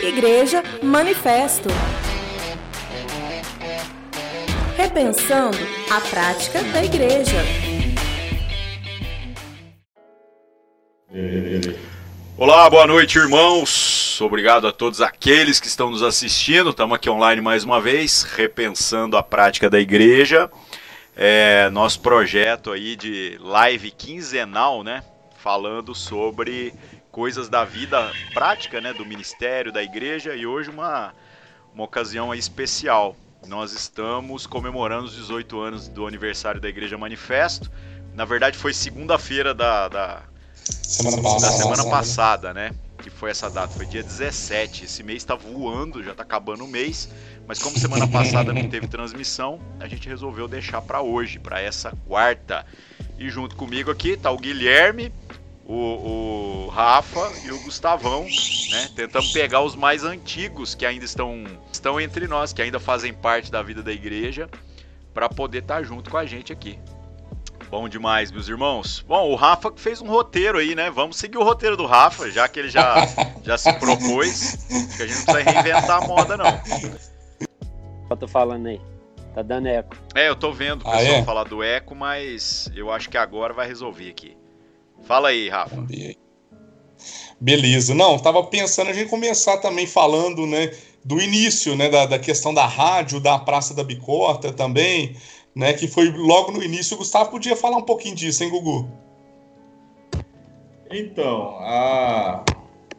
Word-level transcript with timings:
Igreja 0.00 0.62
Manifesto. 0.80 1.68
Repensando 4.76 5.58
a 5.90 6.00
prática 6.00 6.62
da 6.62 6.84
igreja. 6.84 7.36
Olá, 12.36 12.70
boa 12.70 12.86
noite, 12.86 13.18
irmãos. 13.18 14.20
Obrigado 14.20 14.68
a 14.68 14.72
todos 14.72 15.00
aqueles 15.00 15.58
que 15.58 15.66
estão 15.66 15.90
nos 15.90 16.04
assistindo. 16.04 16.70
Estamos 16.70 16.94
aqui 16.94 17.10
online 17.10 17.42
mais 17.42 17.64
uma 17.64 17.80
vez, 17.80 18.22
repensando 18.22 19.16
a 19.16 19.22
prática 19.22 19.68
da 19.68 19.80
igreja. 19.80 20.48
É, 21.16 21.68
nosso 21.70 22.00
projeto 22.00 22.70
aí 22.70 22.94
de 22.94 23.36
live 23.40 23.90
quinzenal, 23.90 24.84
né? 24.84 25.02
Falando 25.42 25.92
sobre 25.92 26.72
coisas 27.18 27.48
da 27.48 27.64
vida 27.64 28.12
prática, 28.32 28.80
né? 28.80 28.92
Do 28.92 29.04
ministério, 29.04 29.72
da 29.72 29.82
igreja 29.82 30.36
e 30.36 30.46
hoje 30.46 30.70
uma, 30.70 31.12
uma 31.74 31.82
ocasião 31.82 32.32
especial. 32.32 33.16
Nós 33.44 33.72
estamos 33.72 34.46
comemorando 34.46 35.06
os 35.06 35.16
18 35.16 35.60
anos 35.60 35.88
do 35.88 36.06
aniversário 36.06 36.60
da 36.60 36.68
Igreja 36.68 36.96
Manifesto. 36.96 37.68
Na 38.14 38.24
verdade, 38.24 38.56
foi 38.56 38.72
segunda-feira 38.72 39.52
da, 39.52 39.88
da, 39.88 40.22
semana 40.64 41.20
passada, 41.20 41.40
da 41.40 41.58
semana 41.58 41.90
passada, 41.90 42.54
né? 42.54 42.70
Que 43.02 43.10
foi 43.10 43.32
essa 43.32 43.50
data, 43.50 43.74
foi 43.74 43.86
dia 43.86 44.04
17. 44.04 44.84
Esse 44.84 45.02
mês 45.02 45.16
está 45.16 45.34
voando, 45.34 46.04
já 46.04 46.12
está 46.12 46.22
acabando 46.22 46.64
o 46.64 46.68
mês. 46.68 47.08
Mas 47.48 47.58
como 47.58 47.76
semana 47.80 48.06
passada 48.06 48.52
não 48.52 48.68
teve 48.68 48.86
transmissão, 48.86 49.58
a 49.80 49.88
gente 49.88 50.08
resolveu 50.08 50.46
deixar 50.46 50.82
para 50.82 51.00
hoje, 51.00 51.40
para 51.40 51.60
essa 51.60 51.92
quarta. 52.06 52.64
E 53.18 53.28
junto 53.28 53.56
comigo 53.56 53.90
aqui 53.90 54.16
tá 54.16 54.30
o 54.30 54.38
Guilherme, 54.38 55.12
o, 55.68 56.64
o, 56.64 56.68
Rafa 56.68 57.30
e 57.44 57.52
o 57.52 57.60
Gustavão, 57.60 58.24
né? 58.24 58.88
Tentamos 58.96 59.30
pegar 59.32 59.60
os 59.60 59.76
mais 59.76 60.02
antigos 60.02 60.74
que 60.74 60.86
ainda 60.86 61.04
estão, 61.04 61.44
estão 61.70 62.00
entre 62.00 62.26
nós, 62.26 62.54
que 62.54 62.62
ainda 62.62 62.80
fazem 62.80 63.12
parte 63.12 63.52
da 63.52 63.62
vida 63.62 63.82
da 63.82 63.92
igreja, 63.92 64.48
para 65.12 65.28
poder 65.28 65.58
estar 65.58 65.76
tá 65.76 65.82
junto 65.82 66.08
com 66.08 66.16
a 66.16 66.24
gente 66.24 66.50
aqui. 66.50 66.78
Bom 67.70 67.86
demais, 67.86 68.32
meus 68.32 68.48
irmãos. 68.48 69.04
Bom, 69.06 69.30
o 69.30 69.34
Rafa 69.34 69.70
fez 69.76 70.00
um 70.00 70.08
roteiro 70.08 70.56
aí, 70.56 70.74
né? 70.74 70.90
Vamos 70.90 71.18
seguir 71.18 71.36
o 71.36 71.44
roteiro 71.44 71.76
do 71.76 71.84
Rafa, 71.84 72.30
já 72.30 72.48
que 72.48 72.60
ele 72.60 72.70
já, 72.70 72.94
já 73.44 73.58
se 73.58 73.70
propôs. 73.74 74.66
que 74.96 75.02
a 75.02 75.06
gente 75.06 75.18
não 75.18 75.34
precisa 75.34 75.42
reinventar 75.42 76.02
a 76.02 76.06
moda, 76.06 76.36
não. 76.38 76.62
Eu 78.08 78.16
tô 78.16 78.26
falando 78.26 78.68
aí. 78.68 78.80
Tá 79.34 79.42
dando 79.42 79.68
eco. 79.68 79.94
É, 80.14 80.30
eu 80.30 80.34
tô 80.34 80.50
vendo 80.50 80.82
o 80.82 80.88
ah, 80.88 80.92
pessoal 80.92 81.14
ah, 81.14 81.18
é? 81.18 81.24
falar 81.24 81.44
do 81.44 81.62
eco, 81.62 81.94
mas 81.94 82.70
eu 82.74 82.90
acho 82.90 83.10
que 83.10 83.18
agora 83.18 83.52
vai 83.52 83.66
resolver 83.66 84.08
aqui. 84.08 84.34
Fala 85.04 85.28
aí, 85.28 85.48
Rafa. 85.48 85.86
Beleza. 87.40 87.94
Não, 87.94 88.18
tava 88.18 88.42
pensando 88.44 88.90
a 88.90 88.92
gente 88.92 89.08
começar 89.08 89.58
também 89.58 89.86
falando, 89.86 90.46
né, 90.46 90.72
do 91.04 91.20
início, 91.20 91.76
né, 91.76 91.88
da, 91.88 92.06
da 92.06 92.18
questão 92.18 92.52
da 92.52 92.66
rádio, 92.66 93.20
da 93.20 93.38
Praça 93.38 93.74
da 93.74 93.84
Bicota 93.84 94.52
também, 94.52 95.16
né, 95.54 95.72
que 95.72 95.86
foi 95.86 96.10
logo 96.10 96.52
no 96.52 96.62
início. 96.62 96.94
O 96.94 96.98
Gustavo 96.98 97.30
podia 97.30 97.56
falar 97.56 97.76
um 97.76 97.82
pouquinho 97.82 98.14
disso, 98.14 98.42
hein, 98.42 98.50
Gugu? 98.50 98.88
Então, 100.90 101.56
a, 101.60 102.44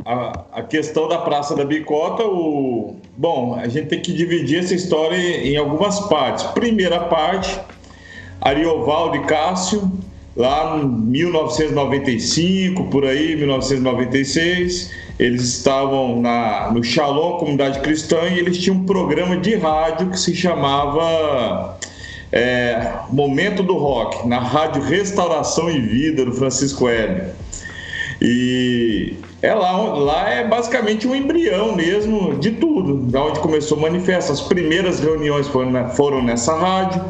a, 0.06 0.46
a 0.54 0.64
questão 0.64 1.08
da 1.08 1.18
Praça 1.18 1.56
da 1.56 1.66
Bicota, 1.66 2.24
o, 2.24 2.96
bom, 3.18 3.56
a 3.56 3.68
gente 3.68 3.88
tem 3.88 4.02
que 4.02 4.14
dividir 4.14 4.60
essa 4.60 4.74
história 4.74 5.18
em, 5.18 5.50
em 5.50 5.58
algumas 5.58 6.00
partes. 6.08 6.46
Primeira 6.52 7.06
parte, 7.06 7.60
Ariovaldo 8.40 9.18
e 9.18 9.26
Cássio, 9.26 9.92
lá 10.40 10.80
em 10.82 10.88
1995, 10.88 12.86
por 12.86 13.06
aí, 13.06 13.36
1996, 13.36 14.90
eles 15.20 15.44
estavam 15.44 16.22
na, 16.22 16.72
no 16.72 16.82
Shalom, 16.82 17.38
Comunidade 17.40 17.82
Cristã, 17.82 18.22
e 18.32 18.40
eles 18.40 18.58
tinham 18.58 18.78
um 18.78 18.86
programa 18.86 19.36
de 19.36 19.56
rádio 19.56 20.10
que 20.10 20.18
se 20.18 20.34
chamava 20.34 21.78
é, 22.32 22.94
Momento 23.12 23.62
do 23.62 23.74
Rock, 23.74 24.26
na 24.30 24.40
rádio 24.40 24.82
Restauração 24.82 25.70
e 25.70 25.78
Vida, 25.82 26.24
do 26.24 26.32
Francisco 26.32 26.88
Hélio. 26.88 27.26
E 28.22 29.16
é 29.42 29.54
lá, 29.54 29.74
lá 29.74 30.30
é 30.30 30.48
basicamente 30.48 31.06
um 31.06 31.14
embrião 31.14 31.76
mesmo 31.76 32.36
de 32.36 32.52
tudo, 32.52 32.96
da 33.12 33.26
onde 33.26 33.42
começou 33.42 33.78
o 33.78 33.82
manifesto. 33.82 34.32
As 34.32 34.40
primeiras 34.40 35.02
reuniões 35.02 35.50
foram, 35.50 35.90
foram 35.90 36.24
nessa 36.24 36.56
rádio. 36.56 37.04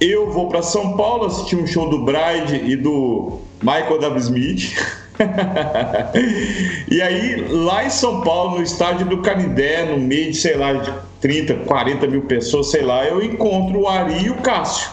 Eu 0.00 0.30
vou 0.30 0.48
para 0.48 0.60
São 0.60 0.96
Paulo 0.96 1.24
assistir 1.24 1.56
um 1.56 1.66
show 1.66 1.88
do 1.88 2.04
Bride 2.04 2.70
e 2.70 2.76
do 2.76 3.38
Michael 3.62 3.98
W. 3.98 4.20
Smith. 4.20 4.76
e 6.90 7.00
aí, 7.00 7.46
lá 7.48 7.86
em 7.86 7.90
São 7.90 8.20
Paulo, 8.20 8.58
no 8.58 8.62
estádio 8.62 9.06
do 9.06 9.22
Canidé, 9.22 9.86
no 9.86 9.98
meio 9.98 10.32
de, 10.32 10.36
sei 10.36 10.54
lá, 10.54 10.74
de 10.74 10.92
30, 11.20 11.54
40 11.64 12.06
mil 12.08 12.22
pessoas, 12.22 12.70
sei 12.70 12.82
lá, 12.82 13.06
eu 13.06 13.22
encontro 13.22 13.80
o 13.80 13.88
Ari 13.88 14.24
e 14.24 14.30
o 14.30 14.34
Cássio. 14.36 14.90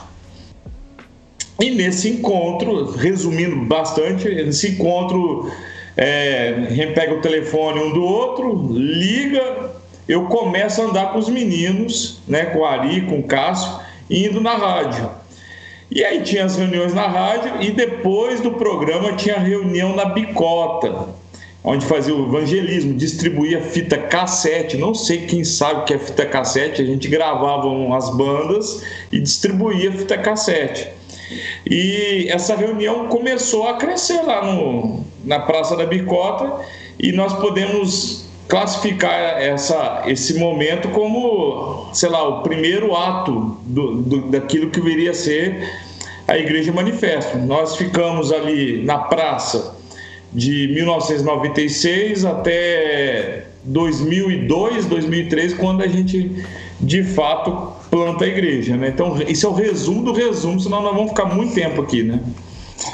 E 1.59 1.71
nesse 1.71 2.09
encontro, 2.09 2.91
resumindo 2.91 3.57
bastante, 3.65 4.27
nesse 4.27 4.71
encontro, 4.71 5.51
é, 5.97 6.51
pega 6.95 7.13
o 7.13 7.21
telefone 7.21 7.81
um 7.81 7.91
do 7.91 8.03
outro, 8.03 8.69
liga, 8.71 9.71
eu 10.07 10.25
começo 10.25 10.81
a 10.81 10.85
andar 10.85 11.11
com 11.11 11.19
os 11.19 11.27
meninos, 11.27 12.21
né, 12.25 12.45
com 12.45 12.59
o 12.59 12.65
Ari, 12.65 13.01
com 13.01 13.19
o 13.19 13.23
Cássio, 13.23 13.82
indo 14.09 14.41
na 14.41 14.55
rádio. 14.55 15.09
E 15.91 16.03
aí 16.03 16.21
tinha 16.21 16.45
as 16.45 16.55
reuniões 16.57 16.93
na 16.93 17.07
rádio 17.07 17.61
e 17.61 17.71
depois 17.71 18.41
do 18.41 18.51
programa 18.53 19.13
tinha 19.13 19.37
reunião 19.37 19.95
na 19.95 20.05
Bicota, 20.05 21.09
onde 21.63 21.85
fazia 21.85 22.15
o 22.15 22.27
evangelismo, 22.27 22.95
distribuía 22.95 23.61
fita 23.61 23.97
cassete. 23.97 24.75
Não 24.75 24.95
sei 24.95 25.25
quem 25.27 25.43
sabe 25.43 25.81
o 25.81 25.83
que 25.83 25.93
é 25.93 25.99
fita 25.99 26.25
cassete, 26.25 26.81
a 26.81 26.85
gente 26.85 27.07
gravava 27.07 27.67
as 27.95 28.09
bandas 28.15 28.83
e 29.11 29.19
distribuía 29.19 29.91
fita 29.91 30.17
cassete. 30.17 30.87
E 31.69 32.27
essa 32.29 32.55
reunião 32.55 33.07
começou 33.07 33.67
a 33.67 33.75
crescer 33.75 34.21
lá 34.23 34.43
no, 34.43 35.05
na 35.23 35.39
Praça 35.39 35.75
da 35.75 35.85
Bicota 35.85 36.65
e 36.99 37.11
nós 37.11 37.33
podemos 37.33 38.25
classificar 38.53 39.41
essa, 39.41 40.03
esse 40.05 40.35
momento 40.35 40.89
como, 40.89 41.89
sei 41.91 42.07
lá, 42.07 42.21
o 42.27 42.43
primeiro 42.43 42.95
ato 42.95 43.57
do, 43.65 43.95
do, 43.95 44.21
daquilo 44.29 44.69
que 44.69 44.79
viria 44.79 45.09
a 45.09 45.13
ser 45.15 45.67
a 46.27 46.37
Igreja 46.37 46.71
Manifesto. 46.71 47.35
Nós 47.39 47.75
ficamos 47.75 48.31
ali 48.31 48.83
na 48.83 48.99
praça 48.99 49.75
de 50.31 50.67
1996 50.67 52.25
até 52.25 53.45
2002, 53.63 54.85
2003, 54.85 55.55
quando 55.55 55.81
a 55.81 55.87
gente 55.87 56.45
de 56.79 57.03
fato 57.03 57.73
planta 57.89 58.25
a 58.25 58.27
igreja, 58.27 58.77
né? 58.77 58.89
Então, 58.89 59.17
isso 59.27 59.47
é 59.47 59.49
o 59.49 59.53
resumo 59.53 60.03
do 60.03 60.13
resumo, 60.13 60.59
senão 60.59 60.83
nós 60.83 60.93
vamos 60.93 61.09
ficar 61.09 61.25
muito 61.25 61.55
tempo 61.55 61.81
aqui, 61.81 62.03
né? 62.03 62.19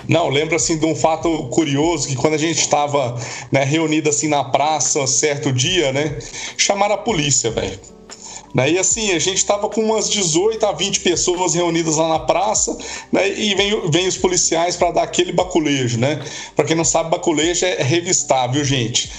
Não, 0.07 0.29
lembro 0.29 0.55
assim 0.55 0.77
de 0.77 0.85
um 0.85 0.95
fato 0.95 1.47
curioso 1.49 2.07
que 2.07 2.15
quando 2.15 2.33
a 2.33 2.37
gente 2.37 2.59
estava 2.59 3.17
né, 3.51 3.63
reunido 3.63 4.09
assim 4.09 4.27
na 4.27 4.43
praça 4.43 5.05
certo 5.07 5.51
dia, 5.51 5.91
né, 5.91 6.17
chamaram 6.57 6.95
a 6.95 6.97
polícia, 6.97 7.51
velho. 7.51 7.79
Né? 8.53 8.71
E 8.71 8.79
assim, 8.79 9.11
a 9.11 9.19
gente 9.19 9.37
estava 9.37 9.69
com 9.69 9.81
umas 9.81 10.09
18 10.09 10.65
a 10.65 10.71
20 10.71 11.01
pessoas 11.01 11.53
reunidas 11.53 11.97
lá 11.97 12.09
na 12.09 12.19
praça, 12.19 12.75
né? 13.11 13.29
E 13.29 13.53
vem, 13.53 13.89
vem 13.91 14.07
os 14.07 14.17
policiais 14.17 14.75
para 14.75 14.91
dar 14.91 15.03
aquele 15.03 15.31
baculejo, 15.31 15.99
né? 15.99 16.19
Para 16.55 16.65
quem 16.65 16.75
não 16.75 16.83
sabe, 16.83 17.11
baculejo 17.11 17.65
é 17.65 17.83
revistar, 17.83 18.51
viu, 18.51 18.65
gente? 18.65 19.11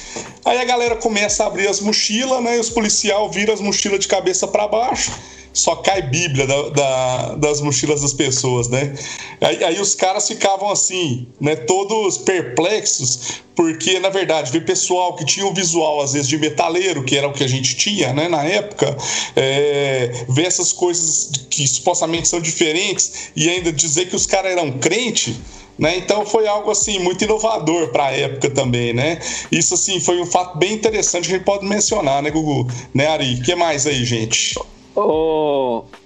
Aí 0.50 0.58
a 0.58 0.64
galera 0.64 0.96
começa 0.96 1.44
a 1.44 1.46
abrir 1.46 1.68
as 1.68 1.78
mochilas, 1.78 2.42
né? 2.42 2.56
E 2.56 2.58
os 2.58 2.68
policiais 2.68 3.32
viram 3.32 3.54
as 3.54 3.60
mochilas 3.60 4.00
de 4.00 4.08
cabeça 4.08 4.48
para 4.48 4.66
baixo 4.66 5.12
só 5.52 5.76
cai 5.76 6.02
Bíblia 6.02 6.46
da, 6.46 6.68
da, 6.68 7.34
das 7.34 7.60
mochilas 7.60 8.02
das 8.02 8.12
pessoas, 8.12 8.68
né? 8.68 8.94
Aí, 9.40 9.64
aí, 9.64 9.80
os 9.80 9.94
caras 9.94 10.28
ficavam 10.28 10.70
assim, 10.70 11.26
né? 11.40 11.56
Todos 11.56 12.18
perplexos, 12.18 13.42
porque 13.54 13.98
na 13.98 14.08
verdade, 14.08 14.52
ver 14.52 14.64
pessoal 14.64 15.16
que 15.16 15.24
tinha 15.24 15.47
o 15.47 15.52
visual 15.52 16.00
às 16.00 16.12
vezes 16.12 16.28
de 16.28 16.38
metaleiro, 16.38 17.04
que 17.04 17.16
era 17.16 17.26
o 17.26 17.32
que 17.32 17.42
a 17.42 17.48
gente 17.48 17.76
tinha, 17.76 18.12
né? 18.12 18.28
Na 18.28 18.44
época, 18.44 18.96
é, 19.34 20.24
ver 20.28 20.46
essas 20.46 20.72
coisas 20.72 21.30
que 21.50 21.66
supostamente 21.66 22.28
são 22.28 22.41
diferentes 22.41 23.30
e 23.34 23.48
ainda 23.48 23.72
dizer 23.72 24.08
que 24.08 24.16
os 24.16 24.26
caras 24.26 24.53
eram 24.53 24.78
crente. 24.78 25.36
Né? 25.80 25.97
Então 25.97 26.27
foi 26.27 26.47
algo 26.47 26.71
assim 26.71 26.98
muito 26.98 27.24
inovador 27.24 27.88
para 27.88 28.04
a 28.04 28.12
época 28.12 28.50
também, 28.50 28.92
né? 28.92 29.18
Isso 29.50 29.72
assim 29.72 29.98
foi 29.98 30.21
um 30.21 30.27
fato 30.27 30.59
bem 30.59 30.74
interessante 30.74 31.27
que 31.27 31.34
a 31.34 31.38
gente 31.38 31.47
pode 31.47 31.65
mencionar, 31.65 32.22
né, 32.22 32.30
Gugu? 32.30 32.71
Né, 32.92 33.06
Ari? 33.06 33.36
O 33.36 33.42
que 33.42 33.54
mais 33.54 33.86
aí, 33.86 34.04
gente? 34.04 34.54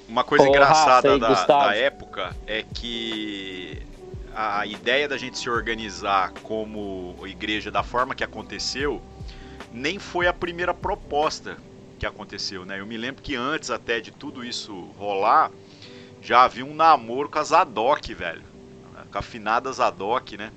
Uma 0.08 0.22
coisa 0.22 0.46
engraçada 0.46 1.18
da, 1.18 1.44
da 1.44 1.74
época 1.74 2.36
é 2.46 2.62
que 2.72 3.82
a 4.32 4.64
ideia 4.64 5.08
da 5.08 5.18
gente 5.18 5.36
se 5.38 5.50
organizar 5.50 6.32
como 6.44 7.16
igreja 7.26 7.68
da 7.68 7.82
forma 7.82 8.14
que 8.14 8.22
aconteceu 8.22 9.02
nem 9.72 9.98
foi 9.98 10.28
a 10.28 10.32
primeira 10.32 10.72
proposta 10.72 11.56
que 11.98 12.06
aconteceu, 12.06 12.64
né? 12.64 12.78
Eu 12.78 12.86
me 12.86 12.96
lembro 12.96 13.20
que 13.20 13.34
antes 13.34 13.70
até 13.70 13.98
de 13.98 14.12
tudo 14.12 14.44
isso 14.44 14.72
rolar, 14.96 15.50
já 16.22 16.44
havia 16.44 16.64
um 16.64 16.74
namoro 16.74 17.28
com 17.28 17.40
a 17.40 17.42
Zadok, 17.42 18.14
velho. 18.14 18.53
Com 19.14 19.18
a 19.20 19.22
finada 19.22 19.72
Zadok, 19.72 20.36
né? 20.36 20.50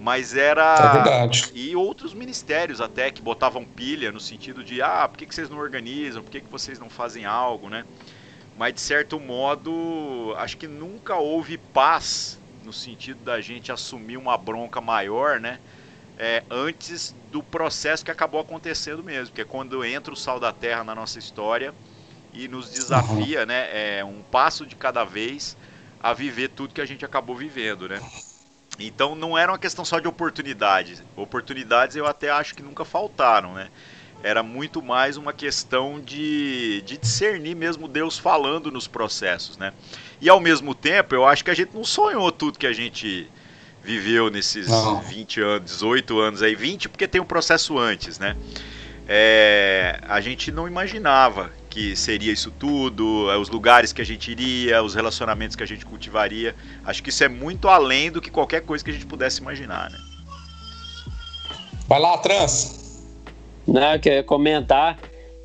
Mas 0.00 0.34
era. 0.34 0.76
É 0.76 0.92
verdade. 0.94 1.50
E 1.52 1.76
outros 1.76 2.14
ministérios 2.14 2.80
até 2.80 3.10
que 3.10 3.20
botavam 3.20 3.66
pilha 3.66 4.10
no 4.10 4.18
sentido 4.18 4.64
de, 4.64 4.80
ah, 4.80 5.06
por 5.06 5.18
que, 5.18 5.26
que 5.26 5.34
vocês 5.34 5.50
não 5.50 5.58
organizam? 5.58 6.22
Por 6.22 6.30
que, 6.30 6.40
que 6.40 6.50
vocês 6.50 6.78
não 6.78 6.88
fazem 6.88 7.26
algo, 7.26 7.68
né? 7.68 7.84
Mas 8.56 8.72
de 8.72 8.80
certo 8.80 9.20
modo, 9.20 10.34
acho 10.38 10.56
que 10.56 10.66
nunca 10.66 11.16
houve 11.16 11.58
paz 11.58 12.38
no 12.64 12.72
sentido 12.72 13.22
da 13.22 13.42
gente 13.42 13.70
assumir 13.70 14.16
uma 14.16 14.38
bronca 14.38 14.80
maior, 14.80 15.38
né? 15.38 15.60
É, 16.16 16.42
antes 16.50 17.14
do 17.30 17.42
processo 17.42 18.02
que 18.02 18.10
acabou 18.10 18.40
acontecendo 18.40 19.04
mesmo, 19.04 19.34
que 19.34 19.42
é 19.42 19.44
quando 19.44 19.84
entra 19.84 20.14
o 20.14 20.16
sal 20.16 20.40
da 20.40 20.50
terra 20.50 20.82
na 20.82 20.94
nossa 20.94 21.18
história 21.18 21.74
e 22.32 22.48
nos 22.48 22.70
desafia, 22.70 23.44
né? 23.44 23.98
É 23.98 24.02
um 24.02 24.22
passo 24.30 24.64
de 24.64 24.76
cada 24.76 25.04
vez 25.04 25.56
a 26.02 26.12
viver 26.12 26.48
tudo 26.48 26.74
que 26.74 26.80
a 26.80 26.86
gente 26.86 27.04
acabou 27.04 27.36
vivendo, 27.36 27.88
né? 27.88 28.00
Então 28.78 29.14
não 29.14 29.36
era 29.36 29.52
uma 29.52 29.58
questão 29.58 29.84
só 29.84 30.00
de 30.00 30.08
oportunidades. 30.08 31.02
Oportunidades 31.14 31.96
eu 31.96 32.06
até 32.06 32.30
acho 32.30 32.54
que 32.54 32.62
nunca 32.62 32.84
faltaram, 32.84 33.54
né? 33.54 33.68
Era 34.22 34.42
muito 34.42 34.80
mais 34.80 35.16
uma 35.16 35.32
questão 35.32 36.00
de, 36.00 36.82
de 36.82 36.96
discernir 36.96 37.56
mesmo 37.56 37.88
Deus 37.88 38.18
falando 38.18 38.70
nos 38.70 38.86
processos, 38.86 39.56
né? 39.56 39.72
E 40.20 40.28
ao 40.28 40.40
mesmo 40.40 40.74
tempo, 40.74 41.14
eu 41.14 41.26
acho 41.26 41.44
que 41.44 41.50
a 41.50 41.54
gente 41.54 41.74
não 41.74 41.84
sonhou 41.84 42.30
tudo 42.30 42.58
que 42.58 42.66
a 42.66 42.72
gente 42.72 43.28
viveu 43.82 44.30
nesses 44.30 44.68
não. 44.68 45.00
20 45.00 45.40
anos, 45.40 45.70
18 45.72 46.20
anos 46.20 46.42
aí, 46.42 46.54
20 46.54 46.88
porque 46.88 47.08
tem 47.08 47.20
um 47.20 47.26
processo 47.26 47.76
antes, 47.78 48.18
né? 48.18 48.36
É, 49.08 49.98
a 50.08 50.20
gente 50.20 50.52
não 50.52 50.66
imaginava 50.68 51.50
que 51.68 51.96
seria 51.96 52.32
isso 52.32 52.50
tudo, 52.50 53.30
é, 53.30 53.36
os 53.36 53.48
lugares 53.48 53.92
que 53.92 54.02
a 54.02 54.04
gente 54.04 54.30
iria, 54.30 54.82
os 54.82 54.94
relacionamentos 54.94 55.56
que 55.56 55.62
a 55.62 55.66
gente 55.66 55.84
cultivaria. 55.84 56.54
Acho 56.84 57.02
que 57.02 57.10
isso 57.10 57.24
é 57.24 57.28
muito 57.28 57.68
além 57.68 58.10
do 58.10 58.20
que 58.20 58.30
qualquer 58.30 58.60
coisa 58.60 58.84
que 58.84 58.90
a 58.90 58.92
gente 58.92 59.06
pudesse 59.06 59.40
imaginar, 59.40 59.90
né? 59.90 59.98
Vai 61.88 62.00
lá, 62.00 62.16
Trans. 62.18 63.02
Não, 63.66 63.98
que 63.98 64.08
eu 64.08 64.14
ia 64.14 64.22
comentar 64.22 64.98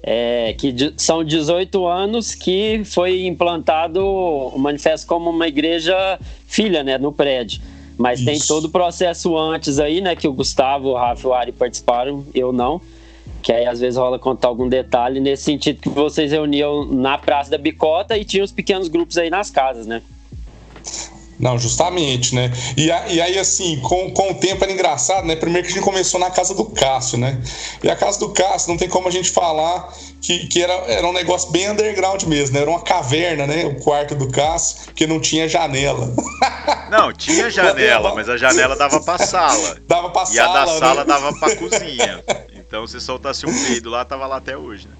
é, 0.04 0.54
que 0.54 0.94
são 0.96 1.24
18 1.24 1.86
anos 1.86 2.36
que 2.36 2.82
foi 2.86 3.26
implantado 3.26 4.06
o 4.06 4.58
manifesto 4.58 5.08
como 5.08 5.30
uma 5.30 5.48
igreja 5.48 6.20
filha, 6.48 6.84
né, 6.84 6.98
no 6.98 7.12
prédio. 7.12 7.62
Mas 7.98 8.20
Isso. 8.20 8.30
tem 8.30 8.40
todo 8.40 8.66
o 8.66 8.70
processo 8.70 9.38
antes 9.38 9.80
aí, 9.80 10.00
né, 10.00 10.16
que 10.16 10.28
o 10.28 10.34
Gustavo, 10.34 10.90
o 10.90 10.96
Rafa 10.96 11.28
e 11.28 11.30
o 11.30 11.34
Ari 11.34 11.52
participaram, 11.52 12.26
eu 12.34 12.54
não 12.54 12.82
que 13.48 13.54
aí 13.54 13.66
às 13.66 13.80
vezes 13.80 13.98
rola 13.98 14.20
contar 14.20 14.50
algum 14.50 14.68
detalhe 14.68 15.22
nesse 15.22 15.44
sentido 15.44 15.80
que 15.80 15.88
vocês 15.88 16.34
reuniam 16.34 16.84
na 16.84 17.18
Praça 17.18 17.50
da 17.50 17.58
Bicota 17.58 18.18
e 18.18 18.26
tinham 18.26 18.44
os 18.44 18.52
pequenos 18.52 18.90
grupos 18.90 19.18
aí 19.18 19.30
nas 19.30 19.50
casas, 19.50 19.88
né? 19.88 20.02
Não, 21.40 21.58
justamente, 21.58 22.36
né? 22.36 22.52
E, 22.76 22.88
e, 22.88 23.22
aí, 23.22 23.40
assim, 23.40 23.80
com, 23.80 24.12
com 24.12 24.32
o 24.32 24.34
tempo 24.34 24.66
era 24.66 24.74
engraçado, 24.74 25.26
né? 25.26 25.38
Primeiro 25.38 25.66
que 25.66 25.72
a 25.72 25.76
gente 25.76 25.86
começou 25.86 26.20
na 26.20 26.30
casa 26.30 26.54
do 26.54 26.66
Cássio, 26.66 27.18
né? 27.18 27.40
E 27.82 27.90
a 27.90 27.96
casa 27.96 28.20
do 28.20 28.34
Cássio, 28.34 28.70
não 28.70 28.78
tem 28.78 28.90
como 28.90 29.08
a 29.08 29.12
gente 29.12 29.30
falar 29.30 29.94
que, 30.20 30.48
que 30.48 30.62
era, 30.62 30.74
era 30.92 31.08
um 31.08 31.14
negócio 31.14 31.50
bem 31.50 31.70
underground 31.70 32.24
mesmo, 32.24 32.54
né? 32.54 32.64
Era 32.64 32.70
uma 32.70 32.82
caverna, 32.82 33.48
né? 33.48 33.66
O 33.66 33.76
quarto 33.76 34.14
do 34.14 34.30
Cássio, 34.30 34.88
porque 34.88 35.08
não 35.08 35.22
tinha 35.22 35.48
janela. 35.48 36.14
Não, 36.90 37.12
tinha 37.12 37.50
janela, 37.50 38.16
mas 38.16 38.30
a 38.30 38.38
janela 38.38 38.74
dava 38.74 39.02
pra 39.02 39.18
sala. 39.18 39.78
Dava 39.86 40.10
pra 40.10 40.24
e 40.24 40.28
sala. 40.28 40.36
E 40.36 40.40
a 40.40 40.48
da 40.48 40.66
né? 40.72 40.80
sala 40.80 41.06
dava 41.06 41.34
pra 41.34 41.56
cozinha. 41.58 42.24
Então, 42.68 42.86
se 42.86 43.00
soltasse 43.00 43.46
um 43.46 43.50
peido 43.50 43.90
lá, 43.90 44.04
tava 44.06 44.28
lá 44.28 44.38
até 44.38 44.58
hoje, 44.58 44.90
né? 44.90 44.98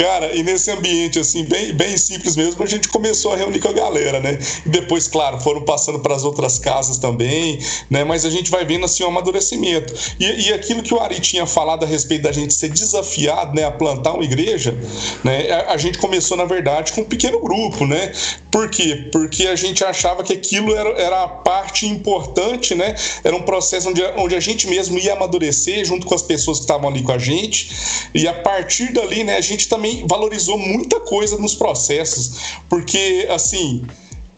Cara, 0.00 0.34
e 0.34 0.42
nesse 0.42 0.70
ambiente 0.70 1.18
assim, 1.18 1.44
bem, 1.44 1.74
bem 1.74 1.94
simples 1.98 2.34
mesmo, 2.34 2.62
a 2.62 2.66
gente 2.66 2.88
começou 2.88 3.34
a 3.34 3.36
reunir 3.36 3.58
com 3.58 3.68
a 3.68 3.72
galera, 3.72 4.18
né? 4.18 4.38
E 4.64 4.68
depois, 4.70 5.06
claro, 5.06 5.38
foram 5.40 5.62
passando 5.62 5.98
para 5.98 6.14
as 6.14 6.24
outras 6.24 6.58
casas 6.58 6.96
também, 6.96 7.58
né? 7.90 8.02
Mas 8.02 8.24
a 8.24 8.30
gente 8.30 8.50
vai 8.50 8.64
vendo 8.64 8.86
assim 8.86 9.04
um 9.04 9.08
amadurecimento. 9.08 9.92
E, 10.18 10.48
e 10.48 10.52
aquilo 10.54 10.82
que 10.82 10.94
o 10.94 11.00
Ari 11.00 11.20
tinha 11.20 11.44
falado 11.44 11.84
a 11.84 11.86
respeito 11.86 12.22
da 12.22 12.32
gente 12.32 12.54
ser 12.54 12.70
desafiado, 12.70 13.54
né, 13.54 13.64
a 13.64 13.70
plantar 13.70 14.14
uma 14.14 14.24
igreja, 14.24 14.74
né? 15.22 15.50
A, 15.50 15.74
a 15.74 15.76
gente 15.76 15.98
começou, 15.98 16.34
na 16.34 16.46
verdade, 16.46 16.92
com 16.92 17.02
um 17.02 17.04
pequeno 17.04 17.38
grupo, 17.38 17.86
né? 17.86 18.12
Por 18.50 18.70
quê? 18.70 19.08
Porque 19.12 19.48
a 19.48 19.56
gente 19.56 19.84
achava 19.84 20.24
que 20.24 20.32
aquilo 20.32 20.74
era, 20.74 20.90
era 20.98 21.24
a 21.24 21.28
parte 21.28 21.86
importante, 21.86 22.74
né? 22.74 22.94
Era 23.22 23.36
um 23.36 23.42
processo 23.42 23.90
onde, 23.90 24.02
onde 24.16 24.34
a 24.34 24.40
gente 24.40 24.66
mesmo 24.66 24.98
ia 24.98 25.12
amadurecer 25.12 25.84
junto 25.84 26.06
com 26.06 26.14
as 26.14 26.22
pessoas 26.22 26.58
que 26.58 26.64
estavam 26.64 26.88
ali 26.88 27.02
com 27.02 27.12
a 27.12 27.18
gente. 27.18 27.70
E 28.14 28.26
a 28.26 28.32
partir 28.32 28.92
dali, 28.92 29.19
né, 29.24 29.36
a 29.36 29.40
gente 29.40 29.68
também 29.68 29.80
também 29.80 30.06
valorizou 30.06 30.58
muita 30.58 31.00
coisa 31.00 31.38
nos 31.38 31.54
processos, 31.54 32.58
porque 32.68 33.26
assim 33.30 33.86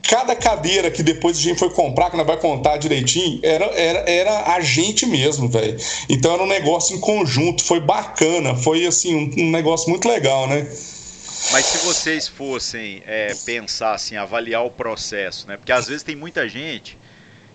cada 0.03 0.35
cadeira 0.35 0.91
que 0.91 1.03
depois 1.03 1.39
a 1.39 1.41
gente 1.41 1.59
foi 1.59 1.71
comprar, 1.71 2.11
que 2.11 2.17
nós 2.17 2.27
vai 2.27 2.37
contar 2.37 2.77
direitinho, 2.77 3.39
era, 3.43 3.67
era, 3.67 4.11
era 4.11 4.55
a 4.55 4.61
gente 4.61 5.07
mesmo, 5.07 5.49
velho. 5.49 5.79
Então 6.09 6.35
era 6.35 6.43
um 6.43 6.47
negócio 6.47 6.97
em 6.97 7.01
conjunto, 7.01 7.63
foi 7.63 7.79
bacana, 7.81 8.57
foi 8.57 8.85
assim, 8.85 9.15
um, 9.15 9.45
um 9.45 9.51
negócio 9.53 9.89
muito 9.89 10.09
legal, 10.09 10.49
né? 10.49 10.67
Mas 11.53 11.67
se 11.67 11.79
vocês 11.87 12.27
fossem 12.27 13.01
é, 13.07 13.33
pensar 13.47 13.95
assim, 13.95 14.17
avaliar 14.17 14.67
o 14.67 14.71
processo, 14.71 15.47
né? 15.47 15.57
Porque 15.57 15.73
às 15.73 15.87
vezes 15.87 16.03
tem 16.03 16.17
muita 16.17 16.49
gente 16.49 16.99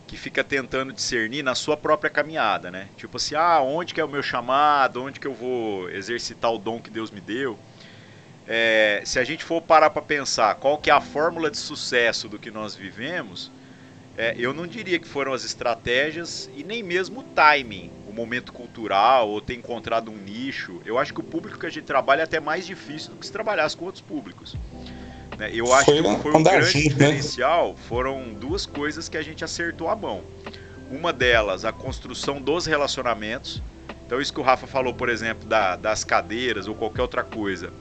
que 0.08 0.18
fica 0.18 0.44
tentando 0.44 0.94
discernir 0.94 1.44
na 1.44 1.54
sua 1.54 1.78
própria 1.78 2.10
caminhada, 2.10 2.72
né? 2.72 2.88
Tipo 2.98 3.18
assim, 3.18 3.36
ah, 3.36 3.60
onde 3.62 3.94
que 3.94 4.02
é 4.02 4.06
o 4.06 4.10
meu 4.10 4.24
chamado, 4.24 5.04
onde 5.04 5.20
que 5.20 5.28
eu 5.28 5.34
vou 5.34 5.90
exercitar 5.90 6.52
o 6.52 6.58
dom 6.58 6.80
que 6.80 6.90
Deus 6.90 7.12
me 7.12 7.22
deu 7.22 7.60
é, 8.48 9.02
se 9.04 9.20
a 9.20 9.24
gente 9.26 9.44
for 9.44 9.62
parar 9.62 9.90
para 9.90 10.02
pensar 10.02 10.56
qual 10.56 10.78
que 10.78 10.90
é 10.90 10.94
a 10.94 11.02
fórmula 11.02 11.52
de 11.52 11.58
sucesso 11.58 12.30
do 12.30 12.40
que 12.40 12.50
nós 12.50 12.74
vivemos, 12.74 13.52
é, 14.18 14.34
eu 14.38 14.54
não 14.54 14.66
diria 14.66 14.98
que 14.98 15.08
foram 15.08 15.34
as 15.34 15.44
estratégias 15.44 16.50
e 16.56 16.64
nem 16.64 16.82
mesmo 16.82 17.20
o 17.20 17.24
timing, 17.24 17.92
o 18.08 18.14
momento 18.14 18.54
cultural 18.54 19.30
ou 19.30 19.42
ter 19.42 19.54
encontrado 19.54 20.10
um 20.10 20.18
nicho. 20.18 20.82
Eu 20.86 20.98
acho 20.98 21.14
que 21.14 21.20
o 21.20 21.24
público 21.24 21.60
que 21.60 21.66
a 21.66 21.70
gente 21.70 21.84
trabalha 21.84 22.22
é 22.22 22.24
até 22.24 22.40
mais 22.40 22.66
difícil 22.66 23.12
do 23.12 23.18
que 23.18 23.26
se 23.26 23.32
trabalhasse 23.32 23.76
com 23.76 23.86
outros 23.86 24.02
públicos. 24.02 24.56
Né? 25.38 25.52
Eu 25.54 25.74
acho 25.74 25.86
foi, 25.86 26.02
que 26.02 26.22
foi 26.22 26.36
um 26.36 26.44
grande 26.44 26.66
junto, 26.66 26.76
né? 26.76 26.90
diferencial. 26.90 27.70
Né? 27.70 27.76
Foram 27.88 28.34
duas 28.34 28.66
coisas 28.66 29.08
que 29.08 29.18
a 29.18 29.22
gente 29.22 29.44
acertou 29.44 29.90
a 29.90 29.96
mão. 29.96 30.22
Uma 30.90 31.12
delas, 31.12 31.66
a 31.66 31.72
construção 31.72 32.42
dos 32.42 32.66
relacionamentos. 32.66 33.62
Então, 34.06 34.22
isso 34.22 34.34
que 34.34 34.40
o 34.40 34.44
Rafa 34.44 34.66
falou, 34.66 34.94
por 34.94 35.10
exemplo, 35.10 35.48
da, 35.48 35.76
das 35.76 36.04
cadeiras 36.04 36.68
ou 36.68 36.76
qualquer 36.76 37.02
outra 37.02 37.24
coisa 37.24 37.74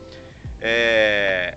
é, 0.61 1.57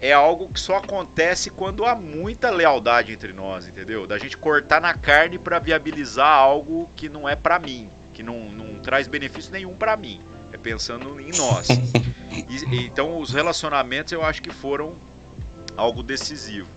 é 0.00 0.12
algo 0.12 0.48
que 0.48 0.60
só 0.60 0.76
acontece 0.76 1.50
quando 1.50 1.84
há 1.84 1.94
muita 1.94 2.50
lealdade 2.50 3.12
entre 3.12 3.32
nós, 3.32 3.68
entendeu? 3.68 4.06
Da 4.06 4.18
gente 4.18 4.36
cortar 4.36 4.80
na 4.80 4.94
carne 4.94 5.38
para 5.38 5.58
viabilizar 5.58 6.26
algo 6.26 6.90
que 6.96 7.08
não 7.08 7.28
é 7.28 7.36
para 7.36 7.58
mim, 7.58 7.88
que 8.14 8.22
não, 8.22 8.48
não 8.50 8.78
traz 8.80 9.06
benefício 9.06 9.52
nenhum 9.52 9.74
para 9.74 9.96
mim. 9.96 10.20
É 10.52 10.56
pensando 10.56 11.20
em 11.20 11.30
nós. 11.36 11.68
E, 12.30 12.86
então 12.86 13.20
os 13.20 13.32
relacionamentos 13.32 14.12
eu 14.12 14.24
acho 14.24 14.40
que 14.40 14.50
foram 14.50 14.94
algo 15.80 16.02
decisivo. 16.02 16.68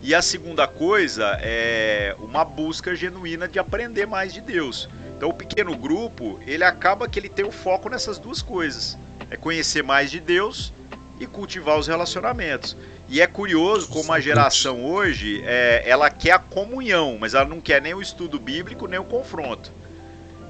E 0.00 0.14
a 0.14 0.22
segunda 0.22 0.68
coisa 0.68 1.36
é 1.40 2.14
uma 2.18 2.44
busca 2.44 2.94
genuína 2.94 3.48
de 3.48 3.58
aprender 3.58 4.06
mais 4.06 4.32
de 4.32 4.40
Deus. 4.40 4.88
Então 5.16 5.30
o 5.30 5.34
pequeno 5.34 5.76
grupo, 5.76 6.38
ele 6.46 6.62
acaba 6.62 7.08
que 7.08 7.18
ele 7.18 7.28
tem 7.28 7.44
o 7.44 7.50
foco 7.50 7.88
nessas 7.88 8.18
duas 8.18 8.40
coisas. 8.40 8.96
É 9.30 9.36
conhecer 9.36 9.82
mais 9.82 10.10
de 10.10 10.20
Deus 10.20 10.72
e 11.18 11.26
cultivar 11.26 11.76
os 11.78 11.88
relacionamentos. 11.88 12.76
E 13.08 13.20
é 13.20 13.26
curioso 13.26 13.88
como 13.88 14.12
a 14.12 14.20
geração 14.20 14.84
hoje, 14.84 15.42
é, 15.44 15.82
ela 15.84 16.10
quer 16.10 16.32
a 16.32 16.38
comunhão, 16.38 17.16
mas 17.18 17.34
ela 17.34 17.44
não 17.44 17.60
quer 17.60 17.80
nem 17.80 17.94
o 17.94 18.02
estudo 18.02 18.38
bíblico, 18.38 18.86
nem 18.86 18.98
o 18.98 19.04
confronto. 19.04 19.72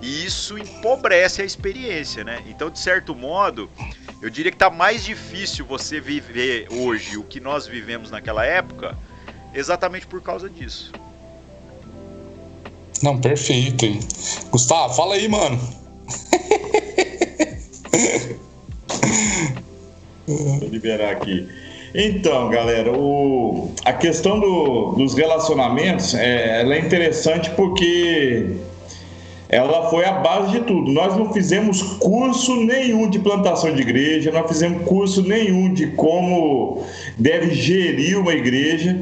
E 0.03 0.25
isso 0.25 0.59
empobrece 0.59 1.43
a 1.43 1.45
experiência, 1.45 2.23
né? 2.23 2.43
Então, 2.47 2.71
de 2.71 2.79
certo 2.79 3.15
modo, 3.15 3.71
eu 4.21 4.31
diria 4.31 4.51
que 4.51 4.57
está 4.57 4.71
mais 4.71 5.05
difícil 5.05 5.65
você 5.65 6.01
viver 6.01 6.69
hoje 6.71 7.17
o 7.17 7.23
que 7.23 7.41
nós 7.41 7.67
vivemos 7.67 8.11
naquela 8.11 8.45
época, 8.45 8.97
exatamente 9.55 10.07
por 10.07 10.21
causa 10.23 10.49
disso. 10.49 10.93
Não, 13.03 13.19
perfeito. 13.19 13.85
Hein? 13.85 14.01
Gustavo, 14.51 14.95
fala 14.95 15.15
aí, 15.15 15.29
mano. 15.29 15.59
Vou 20.27 20.69
liberar 20.69 21.13
aqui. 21.13 21.49
Então, 21.95 22.51
galera, 22.51 22.93
o, 22.93 23.73
a 23.85 23.93
questão 23.93 24.39
do, 24.39 24.93
dos 24.97 25.15
relacionamentos 25.15 26.15
é, 26.15 26.61
ela 26.61 26.75
é 26.75 26.81
interessante 26.81 27.49
porque 27.51 28.57
ela 29.49 29.89
foi 29.91 30.05
a 30.05 30.13
base 30.13 30.53
de 30.53 30.61
tudo. 30.61 30.91
Nós 30.91 31.17
não 31.17 31.33
fizemos 31.33 31.83
curso 31.83 32.57
nenhum 32.57 33.09
de 33.09 33.19
plantação 33.19 33.73
de 33.73 33.83
igreja, 33.83 34.33
não 34.33 34.47
fizemos 34.47 34.87
curso 34.87 35.23
nenhum 35.23 35.73
de 35.73 35.89
como 35.89 36.83
deve 37.17 37.55
gerir 37.55 38.19
uma 38.19 38.33
igreja. 38.33 38.99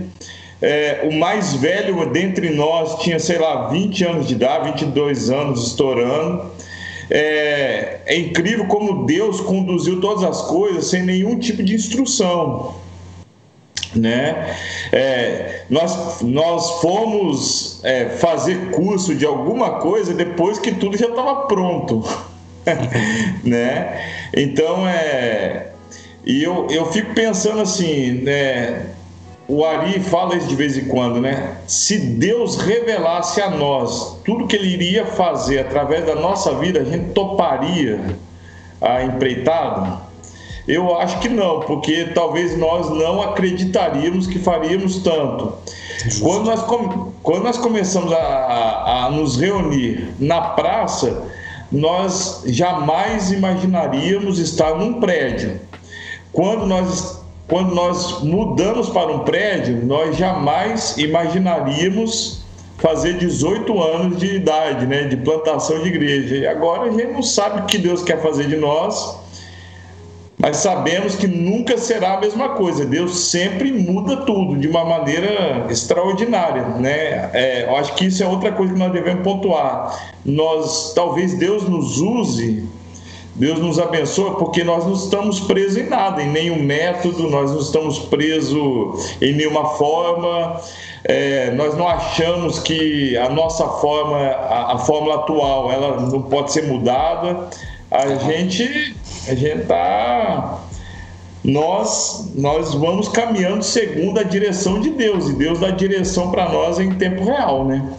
É, 0.61 1.09
o 1.11 1.13
mais 1.13 1.55
velho 1.55 2.07
dentre 2.11 2.51
nós 2.51 3.03
tinha, 3.03 3.19
sei 3.19 3.39
lá, 3.39 3.69
20 3.69 4.05
anos 4.05 4.29
de 4.29 4.35
idade, 4.35 4.71
22 4.71 5.31
anos 5.31 5.67
estourando. 5.67 6.53
É, 7.11 8.01
é 8.07 8.19
incrível 8.19 8.67
como 8.67 9.05
Deus 9.05 9.41
conduziu 9.41 10.01
todas 10.01 10.25
as 10.25 10.43
coisas 10.43 10.87
sem 10.87 11.03
nenhum 11.03 11.39
tipo 11.39 11.63
de 11.63 11.75
instrução. 11.75 12.75
Né? 13.95 14.57
É, 14.93 15.63
nós, 15.71 16.21
nós 16.23 16.81
fomos 16.81 17.81
é, 17.85 18.11
fazer 18.11 18.71
curso 18.71 19.15
de 19.15 19.27
alguma 19.27 19.79
coisa 19.79 20.13
depois 20.15 20.59
que 20.59 20.73
tudo 20.73 20.97
já 20.97 21.07
estava 21.07 21.47
pronto, 21.47 22.03
né? 23.45 24.01
Então 24.35 24.89
é 24.89 25.75
e 26.27 26.43
eu, 26.43 26.67
eu 26.71 26.87
fico 26.87 27.15
pensando 27.15 27.61
assim, 27.61 28.23
né? 28.23 28.87
O 29.47 29.63
Ari 29.63 30.01
fala 30.01 30.37
isso 30.37 30.49
de 30.49 30.57
vez 30.57 30.79
em 30.79 30.87
quando, 30.87 31.21
né? 31.21 31.59
Se 31.67 31.99
Deus 31.99 32.57
revelasse 32.57 33.43
a 33.43 33.51
nós 33.51 34.17
tudo 34.25 34.47
que 34.47 34.57
Ele 34.57 34.69
iria 34.69 35.05
fazer 35.05 35.59
através 35.59 36.07
da 36.07 36.15
nossa 36.15 36.55
vida, 36.55 36.81
a 36.81 36.85
gente 36.85 37.13
toparia 37.13 38.01
a 38.81 39.03
empreitada? 39.03 39.99
Eu 40.67 40.99
acho 40.99 41.19
que 41.21 41.29
não, 41.29 41.61
porque 41.61 42.07
talvez 42.15 42.57
nós 42.57 42.89
não 42.89 43.21
acreditaríamos 43.21 44.27
que 44.27 44.39
faríamos 44.39 44.97
tanto. 44.99 45.53
Quando 46.21 46.47
nós, 46.47 46.63
quando 47.23 47.43
nós 47.43 47.59
começamos 47.59 48.13
a, 48.13 48.17
a, 48.17 49.05
a 49.05 49.11
nos 49.11 49.39
reunir 49.39 50.09
na 50.19 50.41
praça, 50.41 51.23
nós 51.71 52.43
jamais 52.47 53.31
imaginaríamos 53.31 54.39
estar 54.39 54.75
num 54.75 55.01
prédio. 55.01 55.61
Quando 56.33 56.67
nós, 56.67 57.23
quando 57.47 57.75
nós 57.75 58.23
mudamos 58.23 58.89
para 58.89 59.13
um 59.13 59.19
prédio, 59.21 59.85
nós 59.85 60.17
jamais 60.17 60.97
imaginaríamos 60.97 62.43
fazer 62.79 63.19
18 63.19 63.83
anos 63.83 64.19
de 64.19 64.35
idade, 64.35 64.87
né, 64.87 65.05
de 65.05 65.17
plantação 65.19 65.83
de 65.83 65.89
igreja. 65.89 66.37
E 66.37 66.47
agora 66.47 66.85
a 66.85 66.91
gente 66.91 67.13
não 67.13 67.23
sabe 67.23 67.61
o 67.61 67.65
que 67.67 67.79
Deus 67.79 68.03
quer 68.03 68.21
fazer 68.23 68.49
de 68.49 68.57
nós 68.57 69.24
mas 70.45 70.59
sabemos 70.59 71.17
que 71.17 71.27
nunca 71.27 71.79
será 71.79 72.19
a 72.19 72.21
mesma 72.21 72.51
coisa. 72.51 72.85
Deus 72.85 73.31
sempre 73.31 73.73
muda 73.73 74.19
tudo 74.27 74.59
de 74.59 74.69
uma 74.69 74.85
maneira 74.85 75.65
extraordinária, 75.71 76.69
né? 76.79 77.31
É, 77.33 77.65
eu 77.67 77.75
acho 77.75 77.95
que 77.95 78.05
isso 78.05 78.23
é 78.23 78.29
outra 78.29 78.53
coisa 78.53 78.75
que 78.75 78.79
nós 78.79 78.93
devemos 78.93 79.23
pontuar. 79.23 80.13
Nós, 80.23 80.93
talvez 80.95 81.33
Deus 81.39 81.67
nos 81.67 81.99
use, 81.99 82.63
Deus 83.35 83.59
nos 83.59 83.79
abençoe, 83.79 84.33
porque 84.33 84.63
nós 84.63 84.85
não 84.85 84.93
estamos 84.93 85.41
presos 85.41 85.79
em 85.79 85.89
nada, 85.89 86.23
em 86.23 86.29
nenhum 86.31 86.63
método, 86.63 87.31
nós 87.31 87.51
não 87.51 87.61
estamos 87.61 87.99
presos 88.01 89.17
em 89.23 89.33
nenhuma 89.33 89.71
forma. 89.71 90.61
É, 91.05 91.53
nós 91.53 91.75
não 91.75 91.89
achamos 91.89 92.59
que 92.59 93.17
a 93.17 93.31
nossa 93.31 93.67
forma, 93.67 94.19
a, 94.19 94.75
a 94.75 94.79
fórmula 94.81 95.15
atual, 95.15 95.73
ela 95.73 96.03
não 96.03 96.21
pode 96.21 96.53
ser 96.53 96.65
mudada. 96.65 97.49
A 97.91 98.15
gente 98.17 98.95
a 99.29 99.35
gente 99.35 99.67
tá 99.67 100.65
nós 101.43 102.31
nós 102.35 102.75
vamos 102.75 103.09
caminhando 103.09 103.63
segundo 103.63 104.19
a 104.19 104.23
direção 104.23 104.81
de 104.81 104.91
Deus 104.91 105.29
e 105.29 105.35
Deus 105.35 105.61
dá 105.61 105.71
direção 105.71 106.31
para 106.31 106.49
nós 106.49 106.79
em 106.79 106.95
tempo 106.95 107.25
real, 107.25 107.67
né? 107.67 107.95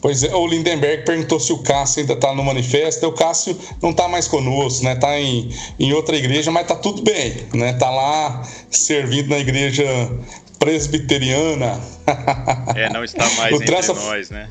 Pois 0.00 0.22
é, 0.22 0.34
o 0.34 0.46
Lindenberg 0.46 1.04
perguntou 1.04 1.40
se 1.40 1.52
o 1.52 1.58
Cássio 1.58 2.00
ainda 2.00 2.12
está 2.12 2.32
no 2.32 2.44
manifesto. 2.44 3.06
O 3.06 3.12
Cássio 3.12 3.58
não 3.82 3.90
está 3.90 4.06
mais 4.06 4.28
conosco, 4.28 4.84
né? 4.84 4.92
Está 4.92 5.18
em, 5.18 5.50
em 5.78 5.92
outra 5.92 6.16
igreja, 6.16 6.52
mas 6.52 6.62
está 6.62 6.76
tudo 6.76 7.02
bem, 7.02 7.46
né? 7.52 7.70
Está 7.70 7.90
lá 7.90 8.42
servindo 8.70 9.28
na 9.30 9.38
igreja 9.38 9.84
presbiteriana. 10.58 11.80
É, 12.76 12.88
não 12.90 13.02
está 13.02 13.28
mais 13.30 13.52
o 13.52 13.56
entre 13.56 13.66
traça... 13.66 13.92
nós, 13.92 14.30
né? 14.30 14.48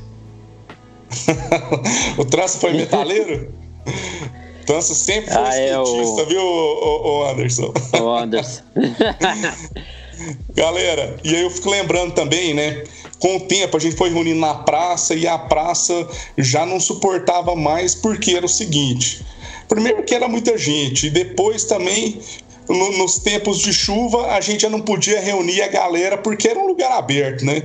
o 2.18 2.24
traço 2.26 2.58
foi 2.58 2.74
metaleiro? 2.74 3.50
Tança 4.68 4.94
sempre 4.94 5.32
foi 5.32 5.42
ah, 5.42 5.56
é 5.56 5.78
o... 5.78 6.26
viu, 6.26 6.42
o, 6.42 7.20
o 7.20 7.24
Anderson? 7.24 7.72
O 7.98 8.10
Anderson. 8.10 8.60
Galera, 10.54 11.16
e 11.24 11.34
aí 11.34 11.40
eu 11.42 11.48
fico 11.48 11.70
lembrando 11.70 12.12
também, 12.12 12.52
né? 12.52 12.84
Com 13.18 13.36
o 13.36 13.40
tempo 13.40 13.78
a 13.78 13.80
gente 13.80 13.96
foi 13.96 14.10
reunindo 14.10 14.38
na 14.38 14.52
praça 14.52 15.14
e 15.14 15.26
a 15.26 15.38
praça 15.38 16.06
já 16.36 16.66
não 16.66 16.78
suportava 16.78 17.56
mais 17.56 17.94
porque 17.94 18.32
era 18.32 18.44
o 18.44 18.48
seguinte. 18.48 19.24
Primeiro 19.66 20.02
que 20.02 20.14
era 20.14 20.28
muita 20.28 20.58
gente, 20.58 21.06
e 21.06 21.10
depois 21.10 21.64
também 21.64 22.20
no, 22.68 22.98
nos 22.98 23.18
tempos 23.18 23.58
de 23.58 23.72
chuva, 23.72 24.32
a 24.32 24.40
gente 24.40 24.62
já 24.62 24.70
não 24.70 24.80
podia 24.80 25.20
reunir 25.20 25.62
a 25.62 25.68
galera 25.68 26.18
porque 26.18 26.48
era 26.48 26.58
um 26.58 26.66
lugar 26.66 26.92
aberto, 26.92 27.44
né? 27.44 27.62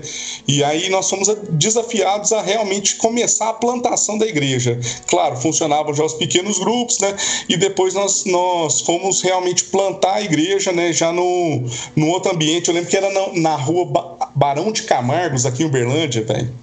E 0.48 0.63
aí 0.63 0.89
nós 0.89 1.10
fomos 1.10 1.27
desafiados 1.50 2.31
a 2.31 2.41
realmente 2.41 2.95
começar 2.95 3.50
a 3.50 3.53
plantação 3.53 4.17
da 4.17 4.25
igreja. 4.25 4.79
Claro, 5.07 5.36
funcionavam 5.38 5.93
já 5.93 6.03
os 6.03 6.13
pequenos 6.13 6.60
grupos, 6.60 7.00
né? 7.00 7.15
E 7.50 7.57
depois 7.57 7.93
nós, 7.93 8.25
nós 8.25 8.81
fomos 8.81 9.22
realmente 9.22 9.65
plantar 9.65 10.15
a 10.15 10.22
igreja, 10.22 10.72
né? 10.72 10.93
Já 10.93 11.12
no, 11.12 11.63
no 11.95 12.07
outro 12.07 12.31
ambiente. 12.31 12.69
Eu 12.69 12.74
lembro 12.74 12.89
que 12.89 12.98
era 12.98 13.12
na, 13.12 13.33
na 13.33 13.55
rua 13.55 14.17
Barão 14.36 14.72
de 14.72 14.83
Camargos, 14.83 15.45
aqui 15.45 15.63
em 15.63 15.65
Uberlândia, 15.65 16.24
velho. 16.24 16.53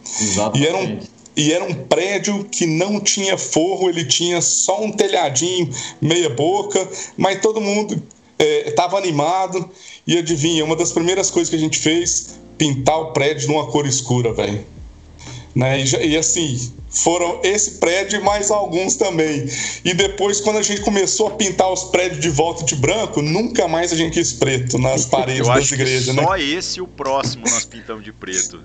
E 0.54 0.66
era 0.66 0.76
um 0.76 0.98
e 1.36 1.52
era 1.52 1.64
um 1.64 1.72
prédio 1.72 2.44
que 2.44 2.66
não 2.66 3.00
tinha 3.00 3.38
forro, 3.38 3.88
ele 3.88 4.04
tinha 4.04 4.42
só 4.42 4.82
um 4.82 4.90
telhadinho 4.90 5.70
meia 6.00 6.28
boca, 6.28 6.86
mas 7.16 7.40
todo 7.40 7.60
mundo 7.60 8.02
estava 8.40 8.96
é, 8.96 9.00
animado 9.00 9.70
e 10.06 10.18
adivinha, 10.18 10.64
uma 10.64 10.76
das 10.76 10.92
primeiras 10.92 11.30
coisas 11.30 11.50
que 11.50 11.56
a 11.56 11.58
gente 11.58 11.78
fez, 11.78 12.38
pintar 12.56 12.98
o 12.98 13.12
prédio 13.12 13.48
numa 13.48 13.66
cor 13.66 13.86
escura, 13.86 14.32
velho. 14.32 14.64
Né? 15.54 15.82
E, 15.82 16.10
e, 16.10 16.16
assim, 16.16 16.72
foram 16.88 17.40
esse 17.42 17.72
prédio 17.72 18.20
e 18.20 18.22
mais 18.22 18.50
alguns 18.50 18.94
também. 18.94 19.48
E 19.84 19.92
depois, 19.94 20.40
quando 20.40 20.58
a 20.58 20.62
gente 20.62 20.80
começou 20.80 21.28
a 21.28 21.30
pintar 21.32 21.72
os 21.72 21.84
prédios 21.84 22.20
de 22.20 22.30
volta 22.30 22.64
de 22.64 22.74
branco, 22.76 23.20
nunca 23.20 23.66
mais 23.66 23.92
a 23.92 23.96
gente 23.96 24.14
quis 24.14 24.32
preto 24.32 24.78
nas 24.78 25.06
paredes 25.06 25.46
das 25.46 25.70
igrejas, 25.72 26.14
né? 26.14 26.22
Só 26.22 26.36
esse 26.36 26.78
e 26.78 26.82
o 26.82 26.86
próximo 26.86 27.44
nós 27.48 27.64
pintamos 27.64 28.04
de 28.04 28.12
preto. 28.12 28.62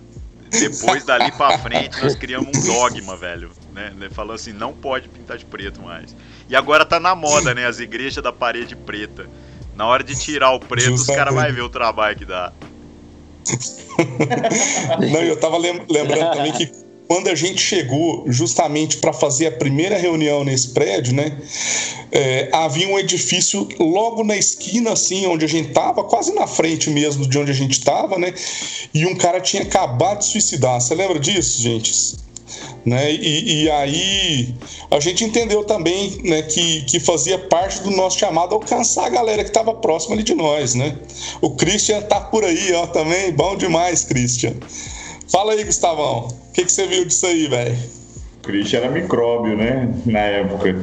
Depois 0.49 1.03
dali 1.03 1.31
para 1.31 1.57
frente 1.57 2.01
nós 2.01 2.15
criamos 2.15 2.47
um 2.55 2.73
dogma, 2.73 3.17
velho, 3.17 3.51
né? 3.73 3.91
Falou 4.11 4.35
assim, 4.35 4.53
não 4.53 4.73
pode 4.73 5.09
pintar 5.09 5.37
de 5.37 5.45
preto 5.45 5.81
mais. 5.81 6.15
E 6.47 6.55
agora 6.55 6.85
tá 6.85 6.99
na 6.99 7.15
moda, 7.15 7.53
né? 7.53 7.65
As 7.65 7.79
igrejas 7.79 8.23
da 8.23 8.31
parede 8.31 8.75
preta. 8.75 9.27
Na 9.75 9.87
hora 9.87 10.03
de 10.03 10.15
tirar 10.15 10.51
o 10.51 10.59
preto, 10.59 10.89
Justamente. 10.89 11.09
os 11.09 11.15
caras 11.15 11.33
vão 11.33 11.53
ver 11.53 11.61
o 11.61 11.69
trabalho 11.69 12.17
que 12.17 12.25
dá. 12.25 12.51
Não, 15.11 15.21
eu 15.21 15.37
tava 15.37 15.57
lembrando 15.57 16.31
também 16.31 16.51
que 16.53 16.71
quando 17.07 17.27
a 17.27 17.35
gente 17.35 17.61
chegou 17.61 18.25
justamente 18.27 18.97
para 18.97 19.13
fazer 19.13 19.47
a 19.47 19.51
primeira 19.51 19.97
reunião 19.97 20.43
nesse 20.43 20.69
prédio, 20.69 21.13
né, 21.13 21.37
é, 22.11 22.49
havia 22.51 22.87
um 22.87 22.97
edifício 22.97 23.67
logo 23.79 24.23
na 24.23 24.35
esquina, 24.35 24.93
assim, 24.93 25.25
onde 25.27 25.45
a 25.45 25.47
gente 25.47 25.69
tava, 25.69 26.03
quase 26.03 26.33
na 26.33 26.47
frente 26.47 26.89
mesmo 26.89 27.27
de 27.27 27.37
onde 27.37 27.51
a 27.51 27.53
gente 27.53 27.83
tava, 27.83 28.17
né, 28.17 28.33
e 28.93 29.05
um 29.05 29.15
cara 29.15 29.39
tinha 29.39 29.63
acabado 29.63 30.19
de 30.19 30.25
suicidar. 30.25 30.81
Você 30.81 30.95
lembra 30.95 31.19
disso, 31.19 31.61
gente? 31.61 32.15
Né? 32.85 33.11
E, 33.11 33.63
e, 33.63 33.71
aí 33.71 34.55
a 34.91 34.99
gente 34.99 35.23
entendeu 35.23 35.63
também 35.63 36.19
né, 36.23 36.43
que, 36.43 36.83
que 36.83 36.99
fazia 36.99 37.39
parte 37.39 37.81
do 37.81 37.89
nosso 37.91 38.19
chamado 38.19 38.53
alcançar 38.53 39.07
a 39.07 39.09
galera 39.09 39.43
que 39.43 39.49
estava 39.49 39.73
próxima 39.73 40.15
ali 40.15 40.23
de 40.23 40.35
nós. 40.35 40.75
Né? 40.75 40.95
O 41.41 41.51
Christian 41.51 42.01
tá 42.01 42.19
por 42.19 42.43
aí 42.43 42.73
ó, 42.73 42.85
também, 42.87 43.31
bom 43.31 43.55
demais, 43.55 44.03
Christian. 44.03 44.53
Fala 45.31 45.53
aí, 45.53 45.63
Gustavão, 45.63 46.27
o 46.27 46.51
que, 46.53 46.63
que 46.63 46.71
você 46.71 46.85
viu 46.85 47.05
disso 47.05 47.25
aí, 47.25 47.47
velho? 47.47 47.75
Christian 48.43 48.79
era 48.79 48.91
micróbio, 48.91 49.57
né? 49.57 49.93
Na 50.05 50.19
época. 50.19 50.75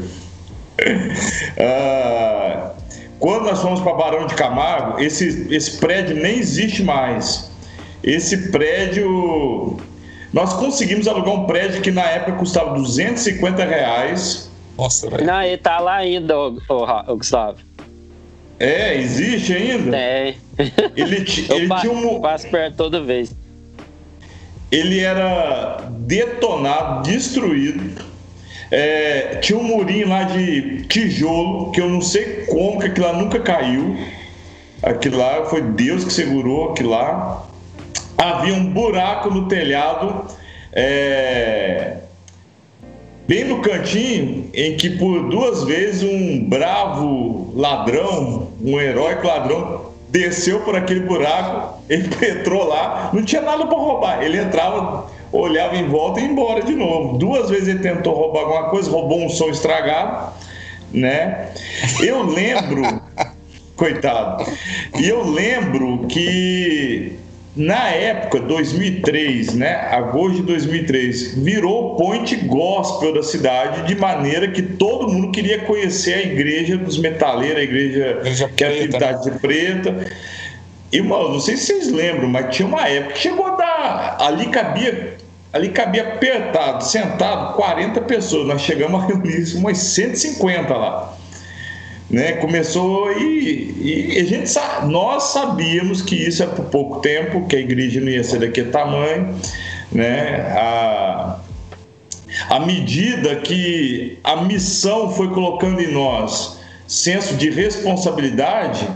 ah, 1.59 2.73
quando 3.21 3.45
nós 3.45 3.61
fomos 3.61 3.81
para 3.81 3.95
Barão 3.95 4.26
de 4.26 4.35
Camargo, 4.35 5.00
esse, 5.00 5.47
esse 5.49 5.79
prédio 5.79 6.17
nem 6.17 6.38
existe 6.38 6.83
mais. 6.83 7.50
Esse 8.02 8.50
prédio 8.50 9.76
nós 10.33 10.55
conseguimos 10.55 11.07
alugar 11.07 11.35
um 11.35 11.45
prédio 11.45 11.83
que 11.83 11.91
na 11.91 12.03
época 12.03 12.33
custava 12.33 12.75
250 12.75 13.65
reais. 13.65 14.51
Nossa, 14.79 15.11
velho. 15.11 15.27
Não, 15.27 15.43
ele 15.43 15.59
tá 15.59 15.79
lá 15.79 15.97
ainda, 15.97 16.39
o, 16.39 16.59
o, 16.69 17.12
o 17.12 17.17
Gustavo. 17.17 17.59
É, 18.59 18.97
existe 18.97 19.53
ainda? 19.53 19.97
É. 19.97 20.35
Ele, 20.97 21.17
ele 21.51 21.69
passo, 21.69 21.83
tinha 21.83 21.93
um. 21.93 22.21
Passo 22.21 22.49
perto 22.49 22.77
toda 22.77 23.03
vez. 23.03 23.35
Ele 24.71 25.01
era 25.01 25.79
detonado, 25.91 27.03
destruído. 27.03 28.03
É, 28.71 29.37
tinha 29.43 29.59
um 29.59 29.65
murinho 29.65 30.09
lá 30.09 30.23
de 30.23 30.87
tijolo, 30.87 31.71
que 31.73 31.81
eu 31.81 31.91
não 31.91 32.01
sei 32.01 32.47
como 32.47 32.81
que 32.81 32.87
aquilo 32.87 33.07
lá 33.07 33.12
nunca 33.12 33.39
caiu. 33.39 33.99
Aquilo 34.83 35.19
lá 35.19 35.45
foi 35.45 35.61
Deus 35.61 36.05
que 36.05 36.12
segurou 36.12 36.71
aquilo 36.71 36.91
lá 36.91 37.47
havia 38.16 38.54
um 38.54 38.66
buraco 38.66 39.31
no 39.31 39.49
telhado, 39.49 40.26
é, 40.73 41.97
bem 43.26 43.45
no 43.45 43.61
cantinho, 43.61 44.50
em 44.54 44.76
que 44.76 44.90
por 44.90 45.28
duas 45.28 45.64
vezes 45.64 46.02
um 46.02 46.49
bravo 46.49 47.52
ladrão, 47.54 48.49
um 48.61 48.81
heróico 48.81 49.26
ladrão, 49.26 49.92
desceu 50.09 50.61
por 50.61 50.76
aquele 50.76 51.00
buraco, 51.00 51.83
ele 51.88 52.09
entrou 52.26 52.69
lá, 52.69 53.11
não 53.12 53.25
tinha 53.25 53.42
nada 53.42 53.66
para 53.66 53.78
roubar. 53.78 54.23
Ele 54.23 54.38
entrava, 54.38 55.07
olhava 55.33 55.76
em 55.76 55.88
volta 55.88 56.21
e 56.21 56.25
ia 56.25 56.31
embora 56.31 56.62
de 56.62 56.75
novo. 56.75 57.19
Duas 57.19 57.50
vezes 57.50 57.69
ele 57.69 57.81
tentou 57.81 58.14
roubar 58.14 58.40
alguma 58.40 58.71
coisa, 58.71 58.90
roubou 58.90 59.25
um 59.25 59.28
som 59.28 59.49
estragado, 59.49 60.33
né? 60.92 61.49
Eu 62.00 62.23
lembro 62.23 62.83
Coitado. 63.76 64.45
E 64.99 65.09
eu 65.09 65.28
lembro 65.28 66.07
que 66.07 67.19
na 67.55 67.91
época, 67.91 68.41
2003, 68.41 69.55
né, 69.55 69.75
agosto 69.91 70.37
de 70.37 70.43
2003, 70.43 71.35
virou 71.35 71.97
point 71.97 72.35
gospel 72.47 73.13
da 73.13 73.23
cidade, 73.23 73.87
de 73.87 73.95
maneira 73.95 74.49
que 74.49 74.63
todo 74.63 75.13
mundo 75.13 75.31
queria 75.31 75.59
conhecer 75.61 76.15
a 76.15 76.23
igreja 76.23 76.79
dos 76.79 76.99
metaleiros, 76.99 77.59
a 77.59 77.63
igreja, 77.63 78.19
igreja 78.21 78.49
que 78.49 78.65
é 78.65 78.69
atividade 78.69 79.25
de 79.25 79.39
preta. 79.39 80.07
E, 80.91 81.03
mano, 81.03 81.35
não 81.35 81.41
sei 81.41 81.59
se 81.59 81.67
vocês 81.67 81.93
lembram, 81.93 82.27
mas 82.27 82.57
tinha 82.57 82.67
uma 82.67 82.89
época 82.89 83.15
que 83.15 83.21
chegou 83.21 83.47
a 83.47 83.57
dar. 83.57 84.17
Ali 84.21 84.47
cabia, 84.47 85.17
ali 85.53 85.69
cabia 85.69 86.05
apertado, 86.05 86.83
sentado, 86.85 87.55
40 87.57 88.01
pessoas. 88.03 88.47
Nós 88.47 88.63
chegamos 88.63 89.03
a 89.03 89.07
reunir 89.07 89.57
umas 89.57 89.77
150 89.77 90.75
lá 90.75 91.19
né? 92.12 92.33
Começou 92.33 93.11
e, 93.11 93.75
e, 93.81 94.19
a 94.21 94.25
gente 94.25 94.52
nós 94.87 95.33
sabíamos 95.33 96.02
que 96.02 96.14
isso 96.14 96.42
é 96.42 96.47
por 96.47 96.66
pouco 96.66 97.00
tempo, 97.00 97.47
que 97.47 97.57
a 97.57 97.59
igreja 97.59 98.00
não 98.00 98.09
ia 98.09 98.23
ser 98.23 98.38
daquele 98.38 98.71
tamanho, 98.71 99.35
né? 99.90 100.52
A, 100.54 101.38
à 102.50 102.61
medida 102.61 103.37
que 103.37 104.19
a 104.23 104.37
missão 104.37 105.11
foi 105.11 105.31
colocando 105.31 105.81
em 105.81 105.90
nós 105.90 106.61
senso 106.87 107.35
de 107.37 107.49
responsabilidade, 107.49 108.87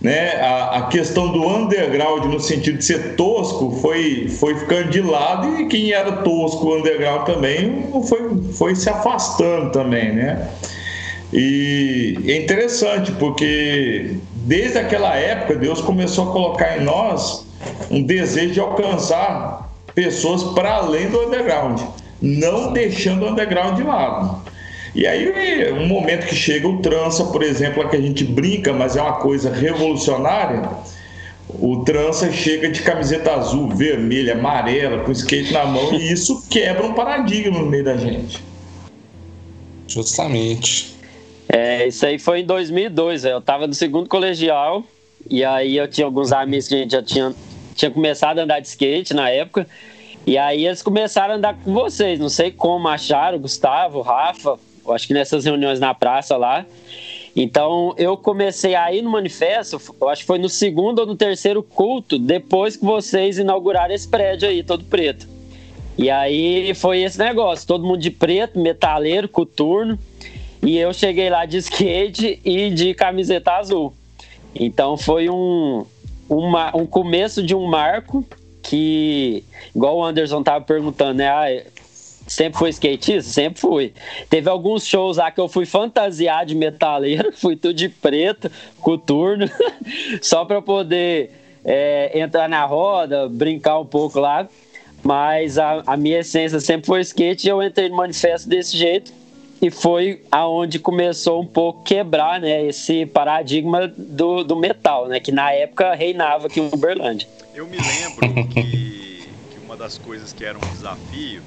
né, 0.00 0.36
a, 0.36 0.78
a, 0.78 0.82
questão 0.86 1.32
do 1.32 1.46
underground 1.46 2.24
no 2.26 2.38
sentido 2.38 2.78
de 2.78 2.84
ser 2.84 3.16
tosco 3.16 3.78
foi, 3.82 4.28
foi 4.28 4.54
ficando 4.54 4.90
de 4.90 5.02
lado 5.02 5.60
e 5.60 5.66
quem 5.66 5.92
era 5.92 6.12
tosco 6.12 6.74
underground 6.74 7.26
também 7.26 7.86
foi, 8.08 8.52
foi 8.52 8.74
se 8.74 8.88
afastando 8.88 9.72
também, 9.72 10.12
né? 10.12 10.48
E 11.32 12.18
é 12.26 12.36
interessante 12.36 13.12
porque 13.12 14.16
desde 14.44 14.78
aquela 14.78 15.16
época 15.16 15.56
Deus 15.56 15.80
começou 15.80 16.30
a 16.30 16.32
colocar 16.32 16.78
em 16.78 16.84
nós 16.84 17.44
um 17.90 18.02
desejo 18.02 18.54
de 18.54 18.60
alcançar 18.60 19.70
pessoas 19.94 20.42
para 20.54 20.74
além 20.74 21.08
do 21.08 21.26
underground, 21.26 21.80
não 22.20 22.72
deixando 22.72 23.24
o 23.24 23.30
underground 23.30 23.76
de 23.76 23.82
lado. 23.82 24.42
E 24.94 25.06
aí, 25.06 25.72
um 25.72 25.86
momento 25.86 26.26
que 26.26 26.34
chega 26.34 26.66
o 26.66 26.78
trança, 26.78 27.24
por 27.24 27.42
exemplo, 27.42 27.82
a 27.82 27.88
que 27.88 27.96
a 27.96 28.00
gente 28.00 28.24
brinca, 28.24 28.72
mas 28.72 28.96
é 28.96 29.02
uma 29.02 29.14
coisa 29.14 29.52
revolucionária. 29.52 30.70
O 31.48 31.84
trança 31.84 32.32
chega 32.32 32.70
de 32.70 32.80
camiseta 32.80 33.34
azul, 33.34 33.68
vermelha, 33.68 34.32
amarela, 34.32 35.04
com 35.04 35.12
skate 35.12 35.52
na 35.52 35.66
mão, 35.66 35.92
e 35.92 36.10
isso 36.10 36.46
quebra 36.48 36.86
um 36.86 36.94
paradigma 36.94 37.58
no 37.58 37.66
meio 37.66 37.84
da 37.84 37.96
gente. 37.96 38.42
Justamente. 39.86 40.95
É, 41.48 41.86
isso 41.86 42.04
aí 42.04 42.18
foi 42.18 42.40
em 42.40 42.44
2002. 42.44 43.24
Eu 43.24 43.38
estava 43.38 43.66
no 43.66 43.74
segundo 43.74 44.08
colegial 44.08 44.84
e 45.28 45.44
aí 45.44 45.76
eu 45.76 45.88
tinha 45.88 46.06
alguns 46.06 46.32
amigos 46.32 46.68
que 46.68 46.74
a 46.74 46.78
gente 46.78 46.92
já 46.92 47.02
tinha, 47.02 47.34
tinha 47.74 47.90
começado 47.90 48.38
a 48.38 48.42
andar 48.42 48.60
de 48.60 48.68
skate 48.68 49.14
na 49.14 49.30
época. 49.30 49.66
E 50.26 50.36
aí 50.36 50.66
eles 50.66 50.82
começaram 50.82 51.34
a 51.34 51.36
andar 51.36 51.54
com 51.54 51.72
vocês. 51.72 52.18
Não 52.18 52.28
sei 52.28 52.50
como 52.50 52.88
acharam, 52.88 53.38
Gustavo, 53.38 54.00
Rafa, 54.00 54.58
acho 54.88 55.06
que 55.06 55.14
nessas 55.14 55.44
reuniões 55.44 55.78
na 55.78 55.94
praça 55.94 56.36
lá. 56.36 56.66
Então 57.34 57.94
eu 57.98 58.16
comecei 58.16 58.74
a 58.74 58.92
ir 58.92 59.02
no 59.02 59.10
manifesto, 59.10 59.80
acho 60.08 60.22
que 60.22 60.26
foi 60.26 60.38
no 60.38 60.48
segundo 60.48 61.00
ou 61.00 61.06
no 61.06 61.14
terceiro 61.14 61.62
culto, 61.62 62.18
depois 62.18 62.76
que 62.76 62.84
vocês 62.84 63.38
inauguraram 63.38 63.94
esse 63.94 64.08
prédio 64.08 64.48
aí, 64.48 64.62
todo 64.62 64.84
preto. 64.84 65.28
E 65.98 66.10
aí 66.10 66.74
foi 66.74 67.02
esse 67.02 67.18
negócio, 67.18 67.66
todo 67.66 67.86
mundo 67.86 68.00
de 68.00 68.10
preto, 68.10 68.58
metaleiro, 68.58 69.28
coturno. 69.28 69.98
E 70.62 70.78
eu 70.78 70.92
cheguei 70.92 71.30
lá 71.30 71.44
de 71.44 71.58
skate 71.58 72.40
e 72.44 72.70
de 72.70 72.94
camiseta 72.94 73.52
azul. 73.52 73.94
Então 74.54 74.96
foi 74.96 75.28
um, 75.28 75.84
uma, 76.28 76.76
um 76.76 76.86
começo 76.86 77.42
de 77.42 77.54
um 77.54 77.66
marco 77.66 78.24
que, 78.62 79.44
igual 79.74 79.98
o 79.98 80.04
Anderson 80.04 80.42
tava 80.42 80.64
perguntando, 80.64 81.18
né? 81.18 81.28
Ah, 81.28 81.62
sempre 82.26 82.58
foi 82.58 82.70
skatista? 82.70 83.30
Sempre 83.30 83.60
fui. 83.60 83.92
Teve 84.28 84.48
alguns 84.50 84.84
shows 84.84 85.18
lá 85.18 85.30
que 85.30 85.40
eu 85.40 85.48
fui 85.48 85.66
fantasiar 85.66 86.44
de 86.44 86.54
metaleiro, 86.54 87.32
fui 87.36 87.54
tudo 87.54 87.74
de 87.74 87.88
preto, 87.88 88.50
coturno, 88.80 89.48
só 90.20 90.44
para 90.44 90.60
poder 90.60 91.30
é, 91.64 92.18
entrar 92.18 92.48
na 92.48 92.64
roda, 92.64 93.28
brincar 93.28 93.78
um 93.78 93.86
pouco 93.86 94.18
lá. 94.18 94.48
Mas 95.02 95.58
a, 95.58 95.82
a 95.86 95.96
minha 95.96 96.18
essência 96.18 96.58
sempre 96.58 96.86
foi 96.86 97.00
skate 97.02 97.46
e 97.46 97.50
eu 97.50 97.62
entrei 97.62 97.88
no 97.88 97.96
manifesto 97.96 98.48
desse 98.48 98.76
jeito 98.76 99.12
e 99.60 99.70
foi 99.70 100.24
aonde 100.30 100.78
começou 100.78 101.40
um 101.40 101.46
pouco 101.46 101.82
quebrar 101.82 102.40
né, 102.40 102.66
esse 102.66 103.06
paradigma 103.06 103.88
do, 103.88 104.44
do 104.44 104.56
metal, 104.56 105.08
né, 105.08 105.20
que 105.20 105.32
na 105.32 105.52
época 105.52 105.94
reinava 105.94 106.46
aqui 106.46 106.60
em 106.60 106.68
Uberlândia. 106.72 107.28
Eu 107.54 107.66
me 107.66 107.76
lembro 107.76 108.44
que, 108.52 109.28
que 109.50 109.58
uma 109.58 109.76
das 109.76 109.98
coisas 109.98 110.32
que 110.32 110.44
era 110.44 110.58
um 110.58 110.60
desafio 110.60 111.42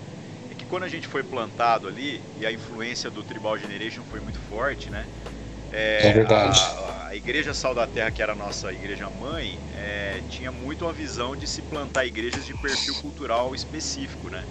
é 0.52 0.56
que 0.56 0.66
quando 0.66 0.84
a 0.84 0.88
gente 0.88 1.08
foi 1.08 1.24
plantado 1.24 1.88
ali, 1.88 2.22
e 2.40 2.46
a 2.46 2.52
influência 2.52 3.12
do 3.12 3.24
Tribal 3.24 3.58
Generation 3.58 4.04
foi 4.04 4.20
muito 4.20 4.40
forte, 4.40 4.90
né? 4.90 5.06
É, 5.72 6.08
é 6.08 6.14
verdade. 6.14 6.60
A, 6.60 7.08
a, 7.10 7.16
Igreja 7.16 7.54
Sal 7.54 7.76
da 7.76 7.86
Terra, 7.86 8.10
que 8.10 8.22
era 8.22 8.34
a 8.34 8.36
nossa 8.36 8.74
igreja 8.74 9.08
mãe, 9.10 9.60
é, 9.76 10.22
tinha 10.28 10.52
muito 10.52 10.88
a 10.88 10.92
visão 10.92 11.36
de 11.36 11.46
se 11.46 11.62
plantar 11.62 12.06
igrejas 12.06 12.46
de 12.46 12.56
perfil 12.56 12.96
cultural 12.96 13.54
específico, 13.54 14.30
né? 14.30 14.44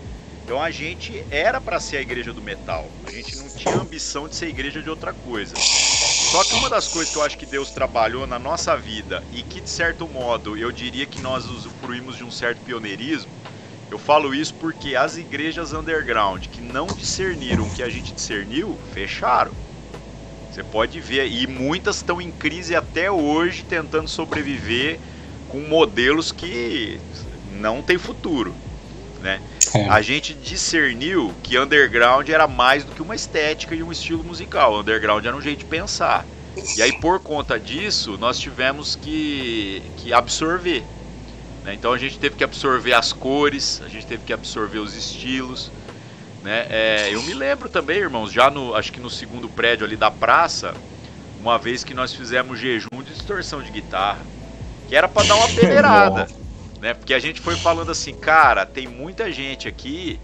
Então 0.49 0.63
a 0.63 0.71
gente 0.71 1.23
era 1.31 1.61
para 1.61 1.79
ser 1.79 1.99
a 1.99 2.01
igreja 2.01 2.33
do 2.33 2.41
metal. 2.41 2.87
A 3.07 3.11
gente 3.11 3.37
não 3.37 3.51
tinha 3.51 3.75
ambição 3.75 4.27
de 4.27 4.35
ser 4.35 4.49
igreja 4.49 4.81
de 4.81 4.89
outra 4.89 5.13
coisa. 5.13 5.55
Só 5.55 6.43
que 6.43 6.55
uma 6.55 6.71
das 6.71 6.89
coisas 6.89 7.13
que 7.13 7.19
eu 7.19 7.23
acho 7.23 7.37
que 7.37 7.45
Deus 7.45 7.71
trabalhou 7.71 8.27
na 8.27 8.39
nossa 8.39 8.75
vida 8.75 9.23
e 9.31 9.43
que 9.43 9.61
de 9.61 9.69
certo 9.69 10.09
modo 10.09 10.57
eu 10.57 10.73
diria 10.73 11.05
que 11.05 11.21
nós 11.21 11.45
usufruímos 11.45 12.17
de 12.17 12.25
um 12.25 12.31
certo 12.31 12.63
pioneirismo, 12.63 13.31
eu 13.91 13.99
falo 13.99 14.35
isso 14.35 14.55
porque 14.55 14.97
as 14.97 15.19
igrejas 15.19 15.75
underground 15.75 16.47
que 16.47 16.63
não 16.63 16.87
discerniram 16.87 17.65
o 17.65 17.75
que 17.75 17.83
a 17.83 17.91
gente 17.91 18.15
discerniu, 18.15 18.75
fecharam. 18.95 19.53
Você 20.51 20.65
pode 20.65 20.99
ver, 20.99 21.31
e 21.31 21.47
muitas 21.47 21.97
estão 21.97 22.23
em 22.23 22.33
crise 22.33 22.75
até 22.75 23.11
hoje 23.11 23.65
tentando 23.65 24.09
sobreviver 24.09 24.99
com 25.47 25.61
modelos 25.61 26.33
que 26.33 26.99
não 27.53 27.83
têm 27.83 27.99
futuro 27.99 28.55
né? 29.21 29.41
É. 29.75 29.89
A 29.89 30.01
gente 30.01 30.33
discerniu 30.35 31.35
que 31.43 31.59
underground 31.59 32.29
era 32.29 32.47
mais 32.47 32.85
do 32.85 32.93
que 32.93 33.03
uma 33.03 33.15
estética 33.15 33.75
e 33.75 33.83
um 33.83 33.93
estilo 33.93 34.25
musical. 34.25 34.81
Underground 34.81 35.25
era 35.25 35.37
um 35.37 35.43
jeito 35.43 35.61
de 35.61 35.65
pensar. 35.65 36.25
E 36.77 36.83
aí, 36.83 36.93
por 36.93 37.21
conta 37.21 37.59
disso, 37.59 38.17
nós 38.19 38.39
tivemos 38.39 38.97
que, 38.97 39.83
que 39.99 40.13
absorver. 40.13 40.83
Né? 41.65 41.75
Então, 41.75 41.93
a 41.93 41.99
gente 41.99 42.19
teve 42.19 42.37
que 42.37 42.43
absorver 42.43 42.95
as 42.95 43.13
cores, 43.13 43.83
a 43.85 43.89
gente 43.89 44.07
teve 44.07 44.25
que 44.25 44.33
absorver 44.33 44.79
os 44.79 44.97
estilos. 44.97 45.71
Né? 46.43 46.67
É, 46.69 47.09
eu 47.13 47.23
me 47.23 47.35
lembro 47.35 47.69
também, 47.69 47.99
irmãos, 47.99 48.33
já 48.33 48.51
no, 48.51 48.75
acho 48.75 48.93
que 48.93 49.01
no 49.01 49.11
segundo 49.11 49.49
prédio 49.49 49.87
ali 49.87 49.97
da 49.97 50.11
praça, 50.11 50.75
uma 51.41 51.59
vez 51.59 51.85
que 51.85 51.95
nós 51.95 52.13
fizemos 52.13 52.59
jejum 52.59 53.03
de 53.05 53.13
distorção 53.13 53.63
de 53.63 53.71
guitarra, 53.71 54.21
que 54.89 54.97
era 54.97 55.07
para 55.07 55.29
dar 55.29 55.37
uma 55.37 55.49
peneirada 55.55 56.27
né? 56.81 56.95
Porque 56.95 57.15
a 57.15 57.19
gente 57.19 57.41
foi 57.41 57.57
falando 57.57 57.91
assim, 57.91 58.15
cara, 58.15 58.65
tem 58.65 58.87
muita 58.87 59.31
gente 59.33 59.69
aqui 59.69 60.21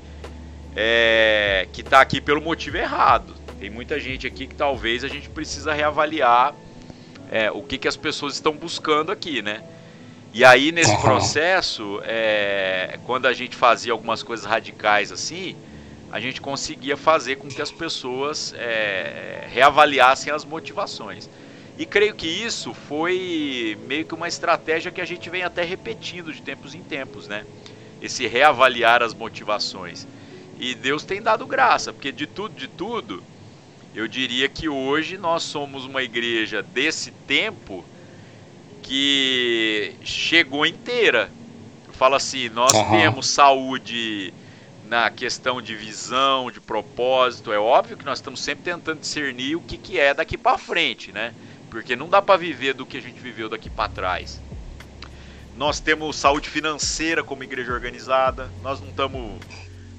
é, 0.75 1.69
que 1.73 1.81
está 1.81 2.01
aqui 2.01 2.21
pelo 2.21 2.41
motivo 2.41 2.77
errado. 2.77 3.35
Tem 3.59 3.71
muita 3.71 3.99
gente 3.99 4.27
aqui 4.27 4.47
que 4.47 4.55
talvez 4.55 5.05
a 5.05 5.09
gente 5.09 5.29
precisa 5.29 5.73
reavaliar 5.73 6.55
é, 7.31 7.51
o 7.51 7.63
que, 7.63 7.79
que 7.79 7.89
as 7.89 7.97
pessoas 7.97 8.35
estão 8.35 8.53
buscando 8.53 9.11
aqui, 9.11 9.43
né? 9.43 9.63
E 10.33 10.45
aí 10.45 10.73
nesse 10.73 10.97
processo, 11.01 12.01
é, 12.05 12.99
quando 13.05 13.27
a 13.27 13.33
gente 13.33 13.55
fazia 13.55 13.93
algumas 13.93 14.23
coisas 14.23 14.45
radicais 14.45 15.13
assim, 15.13 15.57
a 16.11 16.19
gente 16.19 16.41
conseguia 16.41 16.97
fazer 16.97 17.37
com 17.37 17.49
que 17.49 17.63
as 17.63 17.71
pessoas 17.71 18.55
é, 18.57 19.47
reavaliassem 19.49 20.33
as 20.33 20.45
motivações. 20.45 21.29
E 21.77 21.85
creio 21.85 22.15
que 22.15 22.29
isso 22.29 22.73
foi 22.73 23.77
meio 23.87 24.05
que 24.05 24.15
uma 24.15 24.29
estratégia 24.29 24.93
que 24.93 25.01
a 25.01 25.05
gente 25.05 25.29
vem 25.29 25.43
até 25.43 25.65
repetindo 25.65 26.33
de 26.33 26.41
tempos 26.41 26.75
em 26.75 26.83
tempos, 26.83 27.27
né? 27.27 27.45
Esse 28.01 28.27
reavaliar 28.27 29.03
as 29.03 29.13
motivações. 29.13 30.07
E 30.59 30.75
Deus 30.75 31.03
tem 31.05 31.21
dado 31.21 31.47
graça, 31.47 31.93
porque 31.93 32.13
de 32.13 32.27
tudo, 32.27 32.55
de 32.55 32.69
tudo, 32.69 33.23
eu 33.93 34.07
diria 34.07 34.49
que 34.49 34.69
hoje 34.69 35.19
nós 35.19 35.43
somos 35.43 35.85
uma 35.85 36.03
igreja 36.03 36.63
desse 36.63 37.11
tempo 37.11 37.85
que 38.83 39.95
chegou 40.05 40.65
inteira. 40.65 41.31
Eu 41.89 41.93
falo 41.95 42.15
assim, 42.15 42.49
nós 42.51 42.73
uhum. 42.73 42.91
temos 42.91 43.29
saúde 43.29 44.33
na 44.87 45.11
questão 45.11 45.61
de 45.61 45.75
visão, 45.75 46.51
de 46.51 46.61
propósito. 46.61 47.53
É 47.53 47.59
óbvio 47.59 47.97
que 47.97 48.05
nós 48.05 48.19
estamos 48.19 48.41
sempre 48.41 48.65
tentando 48.65 49.01
discernir 49.01 49.57
o 49.57 49.61
que, 49.61 49.77
que 49.77 49.99
é 49.99 50.15
daqui 50.15 50.37
para 50.37 50.59
frente, 50.59 51.11
né? 51.11 51.35
Porque 51.75 51.97
não 51.97 52.09
dá 52.09 52.23
para 52.23 52.39
viver 52.39 52.73
do 52.73 52.87
que 52.87 52.97
a 52.97 53.03
gente 53.03 53.19
viveu 53.19 53.49
daqui 53.49 53.69
para 53.69 53.89
trás. 53.89 54.41
Nós 55.57 55.81
temos 55.81 56.15
saúde 56.15 56.49
financeira 56.49 57.25
como 57.25 57.43
igreja 57.43 57.73
organizada, 57.73 58.49
nós 58.63 58.81
não 58.81 58.91
estamos 58.91 59.41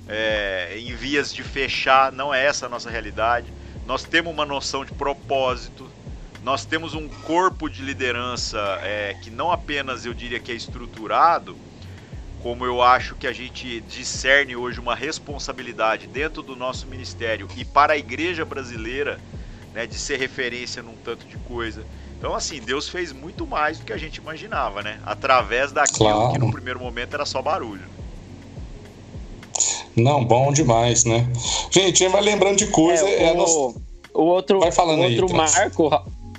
é, 0.08 0.78
em 0.78 0.96
vias 0.96 1.34
de 1.34 1.44
fechar, 1.44 2.14
não 2.14 2.34
é 2.34 2.46
essa 2.46 2.68
a 2.68 2.70
nossa 2.70 2.90
realidade. 2.90 3.48
Nós 3.86 4.06
temos 4.06 4.32
uma 4.32 4.46
noção 4.46 4.86
de 4.86 4.94
propósito, 4.94 5.92
nós 6.46 6.64
temos 6.64 6.94
um 6.94 7.10
corpo 7.10 7.70
de 7.70 7.82
liderança 7.82 8.58
é, 8.82 9.14
que 9.22 9.30
não 9.30 9.52
apenas 9.52 10.06
eu 10.06 10.14
diria 10.14 10.40
que 10.40 10.54
é 10.54 10.56
estruturado, 10.56 11.58
como 12.42 12.66
eu 12.66 12.82
acho 12.82 13.16
que 13.16 13.28
a 13.28 13.34
gente 13.34 13.82
discerne 13.82 14.56
hoje 14.56 14.80
uma 14.80 14.96
responsabilidade 14.96 16.08
dentro 16.08 16.42
do 16.42 16.56
nosso 16.56 16.88
ministério 16.88 17.50
e 17.58 17.66
para 17.66 17.94
a 17.94 17.98
igreja 17.98 18.46
brasileira, 18.46 19.20
né, 19.76 19.86
de 19.86 19.96
ser 19.96 20.18
referência 20.18 20.82
num 20.82 20.96
tanto 21.04 21.28
de 21.28 21.38
coisa. 21.40 21.84
Então, 22.18 22.34
assim, 22.34 22.62
Deus 22.62 22.88
fez 22.88 23.12
muito 23.12 23.46
mais 23.46 23.78
do 23.78 23.86
que 23.86 23.92
a 23.92 23.98
gente 23.98 24.16
imaginava, 24.16 24.82
né? 24.82 25.00
Através 25.06 25.74
daquilo 25.74 26.10
claro. 26.10 26.32
que 26.32 26.40
no 26.40 26.50
primeiro 26.50 26.80
momento 26.80 27.14
era 27.14 27.26
só 27.26 27.42
barulho. 27.42 27.84
Não, 29.96 30.24
bom 30.24 30.52
demais, 30.52 31.04
né? 31.04 31.28
Gente, 31.70 32.08
mas 32.08 32.24
lembrando 32.24 32.58
de 32.58 32.68
coisa, 32.68 33.06
é, 33.06 33.26
é 33.26 33.32
o, 33.34 33.38
nosso... 33.38 33.82
o 34.14 34.24
outro, 34.24 34.60
Vai 34.62 34.72
falando 34.72 35.04
outro 35.04 35.28
aí, 35.28 35.34
marco, 35.34 35.92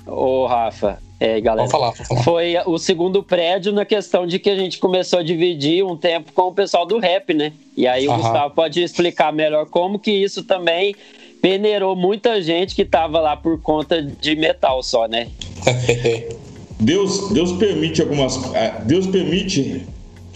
o 0.07 0.47
Rafa, 0.47 0.99
é, 1.19 1.39
galera. 1.39 1.69
Falar, 1.69 1.93
falar. 1.93 2.23
Foi 2.23 2.55
o 2.65 2.77
segundo 2.77 3.23
prédio 3.23 3.71
na 3.71 3.85
questão 3.85 4.25
de 4.25 4.39
que 4.39 4.49
a 4.49 4.55
gente 4.55 4.79
começou 4.79 5.19
a 5.19 5.23
dividir 5.23 5.83
um 5.83 5.95
tempo 5.95 6.31
com 6.33 6.43
o 6.43 6.53
pessoal 6.53 6.85
do 6.85 6.97
rap, 6.99 7.33
né? 7.33 7.53
E 7.75 7.87
aí 7.87 8.07
o 8.07 8.11
Aham. 8.11 8.21
Gustavo 8.21 8.55
pode 8.55 8.81
explicar 8.81 9.31
melhor 9.31 9.67
como 9.67 9.99
que 9.99 10.11
isso 10.11 10.43
também 10.43 10.95
peneirou 11.41 11.95
muita 11.95 12.41
gente 12.41 12.75
que 12.75 12.85
tava 12.85 13.19
lá 13.19 13.35
por 13.35 13.61
conta 13.61 14.01
de 14.01 14.35
metal 14.35 14.81
só, 14.83 15.07
né? 15.07 15.27
Deus, 16.79 17.29
Deus 17.31 17.53
permite 17.53 18.01
algumas. 18.01 18.37
Ah, 18.53 18.81
Deus 18.85 19.07
permite 19.07 19.81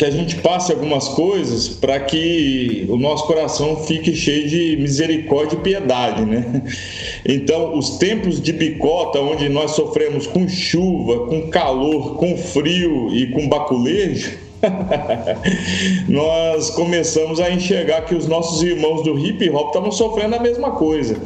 que 0.02 0.06
a 0.06 0.10
gente 0.10 0.38
passe 0.38 0.72
algumas 0.72 1.10
coisas 1.10 1.68
para 1.68 2.00
que 2.00 2.88
o 2.90 2.98
nosso 2.98 3.28
coração 3.28 3.84
fique 3.84 4.16
cheio 4.16 4.50
de 4.50 4.76
misericórdia 4.78 5.56
e 5.56 5.60
piedade, 5.60 6.26
né? 6.26 6.64
Então, 7.24 7.78
os 7.78 7.98
tempos 8.00 8.42
de 8.42 8.52
bicota, 8.52 9.20
onde 9.20 9.48
nós 9.48 9.72
sofremos 9.72 10.26
com 10.26 10.48
chuva, 10.48 11.28
com 11.28 11.52
calor, 11.52 12.16
com 12.16 12.36
frio 12.36 13.14
e 13.14 13.28
com 13.28 13.48
baculejo, 13.48 14.40
nós 16.08 16.70
começamos 16.72 17.40
a 17.40 17.50
enxergar 17.52 18.02
que 18.02 18.16
os 18.16 18.28
nossos 18.28 18.62
irmãos 18.62 19.04
do 19.04 19.18
hip 19.18 19.50
hop 19.50 19.68
estavam 19.68 19.92
sofrendo 19.92 20.36
a 20.36 20.40
mesma 20.40 20.72
coisa. 20.72 21.20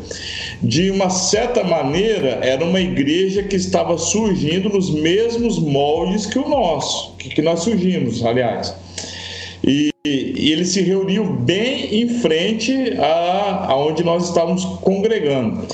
De 0.62 0.90
uma 0.90 1.10
certa 1.10 1.64
maneira, 1.64 2.40
era 2.42 2.64
uma 2.64 2.80
igreja 2.80 3.44
que 3.44 3.56
estava 3.56 3.98
surgindo 3.98 4.70
nos 4.70 4.90
mesmos 4.90 5.60
moldes 5.60 6.26
que 6.26 6.40
o 6.40 6.48
nosso, 6.48 7.16
que 7.18 7.42
nós 7.42 7.62
surgimos, 7.62 8.24
aliás. 8.24 8.74
E, 9.64 9.92
e 10.06 10.52
ele 10.52 10.66
se 10.66 10.82
reuniu 10.82 11.26
bem 11.26 12.02
em 12.02 12.10
frente 12.20 12.94
a 13.00 13.76
onde 13.76 14.04
nós 14.04 14.30
estávamos 14.30 14.64
congregando. 14.82 15.68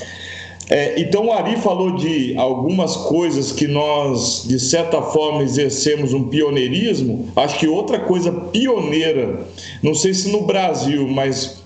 É, 0.71 1.01
então 1.01 1.25
o 1.25 1.33
Ari 1.33 1.57
falou 1.57 1.97
de 1.97 2.33
algumas 2.37 2.95
coisas 2.95 3.51
que 3.51 3.67
nós, 3.67 4.45
de 4.47 4.57
certa 4.57 5.01
forma, 5.01 5.43
exercemos 5.43 6.13
um 6.13 6.29
pioneirismo. 6.29 7.29
Acho 7.35 7.59
que 7.59 7.67
outra 7.67 7.99
coisa 7.99 8.31
pioneira, 8.31 9.45
não 9.83 9.93
sei 9.93 10.13
se 10.13 10.29
no 10.29 10.43
Brasil, 10.43 11.05
mas 11.09 11.61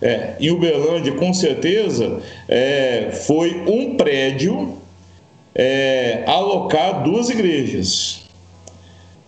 é, 0.00 0.36
em 0.40 0.50
Uberlândia, 0.50 1.12
com 1.12 1.34
certeza, 1.34 2.22
é, 2.48 3.10
foi 3.26 3.62
um 3.68 3.94
prédio 3.94 4.78
é, 5.54 6.24
alocar 6.26 7.02
duas 7.02 7.28
igrejas. 7.28 8.22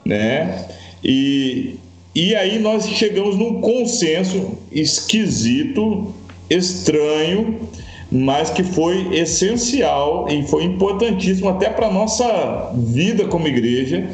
Né? 0.06 0.68
E, 1.04 1.74
e 2.14 2.34
aí 2.34 2.58
nós 2.58 2.88
chegamos 2.88 3.36
num 3.36 3.60
consenso 3.60 4.56
esquisito, 4.72 6.14
estranho, 6.48 7.68
mas 8.10 8.50
que 8.50 8.62
foi 8.62 9.14
essencial 9.14 10.26
e 10.30 10.42
foi 10.46 10.64
importantíssimo 10.64 11.48
até 11.48 11.68
para 11.68 11.88
a 11.88 11.92
nossa 11.92 12.72
vida 12.74 13.26
como 13.26 13.46
igreja, 13.46 14.08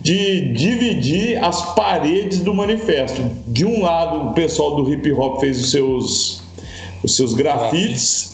de 0.00 0.52
dividir 0.52 1.42
as 1.42 1.74
paredes 1.74 2.40
do 2.40 2.54
manifesto. 2.54 3.22
De 3.46 3.64
um 3.64 3.82
lado, 3.82 4.30
o 4.30 4.32
pessoal 4.32 4.76
do 4.76 4.92
hip 4.92 5.10
hop 5.12 5.40
fez 5.40 5.60
os 5.60 5.70
seus, 5.70 6.42
os 7.02 7.16
seus 7.16 7.34
grafites, 7.34 8.32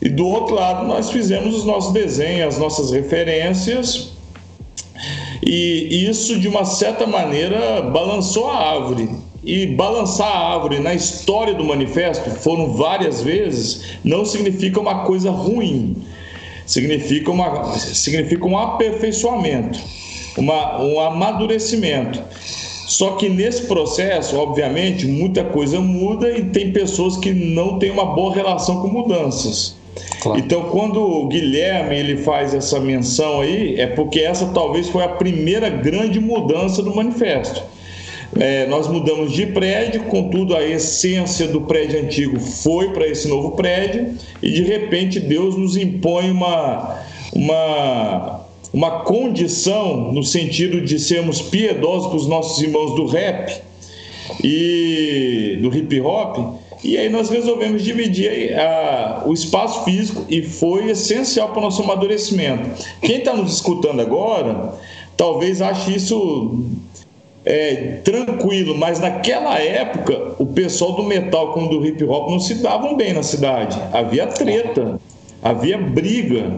e 0.00 0.08
do 0.08 0.26
outro 0.26 0.54
lado, 0.54 0.86
nós 0.86 1.10
fizemos 1.10 1.54
os 1.54 1.64
nossos 1.64 1.92
desenhos, 1.92 2.54
as 2.54 2.60
nossas 2.60 2.90
referências, 2.90 4.12
e 5.42 6.06
isso, 6.08 6.38
de 6.38 6.46
uma 6.46 6.64
certa 6.64 7.06
maneira, 7.06 7.82
balançou 7.82 8.48
a 8.48 8.56
árvore 8.56 9.08
e 9.44 9.66
balançar 9.66 10.28
a 10.28 10.54
árvore 10.54 10.78
na 10.78 10.94
história 10.94 11.54
do 11.54 11.64
manifesto, 11.64 12.30
foram 12.30 12.72
várias 12.72 13.22
vezes, 13.22 13.82
não 14.02 14.24
significa 14.24 14.80
uma 14.80 15.04
coisa 15.04 15.30
ruim. 15.30 15.96
Significa, 16.66 17.30
uma, 17.30 17.76
significa 17.78 18.46
um 18.46 18.56
aperfeiçoamento, 18.56 19.78
uma, 20.38 20.82
um 20.82 20.98
amadurecimento. 20.98 22.22
Só 22.86 23.12
que 23.12 23.28
nesse 23.28 23.62
processo, 23.62 24.36
obviamente, 24.38 25.06
muita 25.06 25.44
coisa 25.44 25.78
muda 25.80 26.30
e 26.30 26.44
tem 26.44 26.72
pessoas 26.72 27.16
que 27.18 27.32
não 27.32 27.78
têm 27.78 27.90
uma 27.90 28.06
boa 28.06 28.34
relação 28.34 28.80
com 28.80 28.88
mudanças. 28.88 29.76
Claro. 30.20 30.38
Então, 30.38 30.64
quando 30.70 31.00
o 31.02 31.26
Guilherme 31.28 31.96
ele 31.96 32.16
faz 32.16 32.54
essa 32.54 32.80
menção 32.80 33.40
aí, 33.40 33.78
é 33.78 33.86
porque 33.86 34.20
essa 34.20 34.46
talvez 34.46 34.88
foi 34.88 35.04
a 35.04 35.08
primeira 35.08 35.68
grande 35.68 36.18
mudança 36.18 36.82
do 36.82 36.94
manifesto. 36.94 37.62
É, 38.38 38.66
nós 38.66 38.88
mudamos 38.88 39.32
de 39.32 39.46
prédio, 39.46 40.04
contudo, 40.04 40.56
a 40.56 40.64
essência 40.64 41.46
do 41.46 41.60
prédio 41.62 42.00
antigo 42.00 42.40
foi 42.40 42.90
para 42.90 43.06
esse 43.06 43.28
novo 43.28 43.52
prédio, 43.52 44.14
e 44.42 44.50
de 44.50 44.62
repente 44.62 45.20
Deus 45.20 45.56
nos 45.56 45.76
impõe 45.76 46.30
uma, 46.30 47.00
uma, 47.32 48.40
uma 48.72 48.90
condição 49.02 50.12
no 50.12 50.24
sentido 50.24 50.80
de 50.80 50.98
sermos 50.98 51.40
piedosos 51.40 52.10
com 52.10 52.16
os 52.16 52.26
nossos 52.26 52.60
irmãos 52.60 52.96
do 52.96 53.06
rap 53.06 53.62
e 54.42 55.58
do 55.62 55.74
hip 55.76 56.00
hop. 56.00 56.56
E 56.82 56.98
aí 56.98 57.08
nós 57.08 57.30
resolvemos 57.30 57.82
dividir 57.82 58.58
a, 58.58 59.22
o 59.24 59.32
espaço 59.32 59.84
físico 59.84 60.24
e 60.28 60.42
foi 60.42 60.90
essencial 60.90 61.48
para 61.50 61.60
o 61.60 61.62
nosso 61.62 61.82
amadurecimento. 61.82 62.84
Quem 63.00 63.18
está 63.18 63.32
nos 63.32 63.54
escutando 63.54 64.00
agora, 64.00 64.74
talvez 65.16 65.62
ache 65.62 65.96
isso 65.96 66.66
é, 67.44 68.00
tranquilo, 68.04 68.76
mas 68.76 68.98
naquela 68.98 69.58
época 69.58 70.34
o 70.38 70.46
pessoal 70.46 70.92
do 70.92 71.02
metal 71.02 71.52
como 71.52 71.68
do 71.68 71.84
hip 71.84 72.02
hop 72.04 72.30
não 72.30 72.40
se 72.40 72.54
davam 72.54 72.96
bem 72.96 73.12
na 73.12 73.22
cidade. 73.22 73.78
Havia 73.92 74.26
treta, 74.26 74.98
havia 75.42 75.76
briga. 75.76 76.52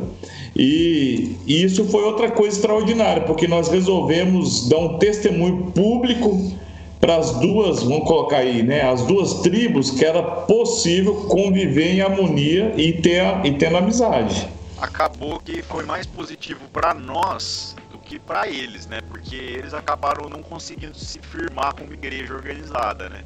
E, 0.54 1.36
e 1.46 1.64
isso 1.64 1.84
foi 1.86 2.02
outra 2.04 2.30
coisa 2.30 2.56
extraordinária, 2.56 3.22
porque 3.22 3.46
nós 3.46 3.68
resolvemos 3.68 4.68
dar 4.68 4.78
um 4.78 4.98
testemunho 4.98 5.70
público 5.72 6.52
para 6.98 7.16
as 7.16 7.32
duas, 7.32 7.82
vamos 7.82 8.08
colocar 8.08 8.38
aí, 8.38 8.62
né, 8.62 8.82
as 8.82 9.02
duas 9.02 9.34
tribos 9.40 9.90
que 9.90 10.02
era 10.02 10.22
possível 10.22 11.14
conviver 11.28 11.94
em 11.94 12.00
harmonia 12.00 12.72
e 12.76 12.94
ter, 12.94 13.22
e 13.44 13.52
tendo 13.52 13.76
amizade. 13.76 14.48
Acabou 14.78 15.38
que 15.40 15.62
foi 15.62 15.84
mais 15.84 16.06
positivo 16.06 16.60
para 16.72 16.94
nós 16.94 17.76
que 18.06 18.18
para 18.18 18.48
eles, 18.48 18.86
né? 18.86 19.00
Porque 19.02 19.36
eles 19.36 19.74
acabaram 19.74 20.28
não 20.28 20.42
conseguindo 20.42 20.96
se 20.96 21.18
firmar 21.20 21.74
como 21.74 21.92
igreja 21.92 22.34
organizada, 22.34 23.08
né? 23.08 23.24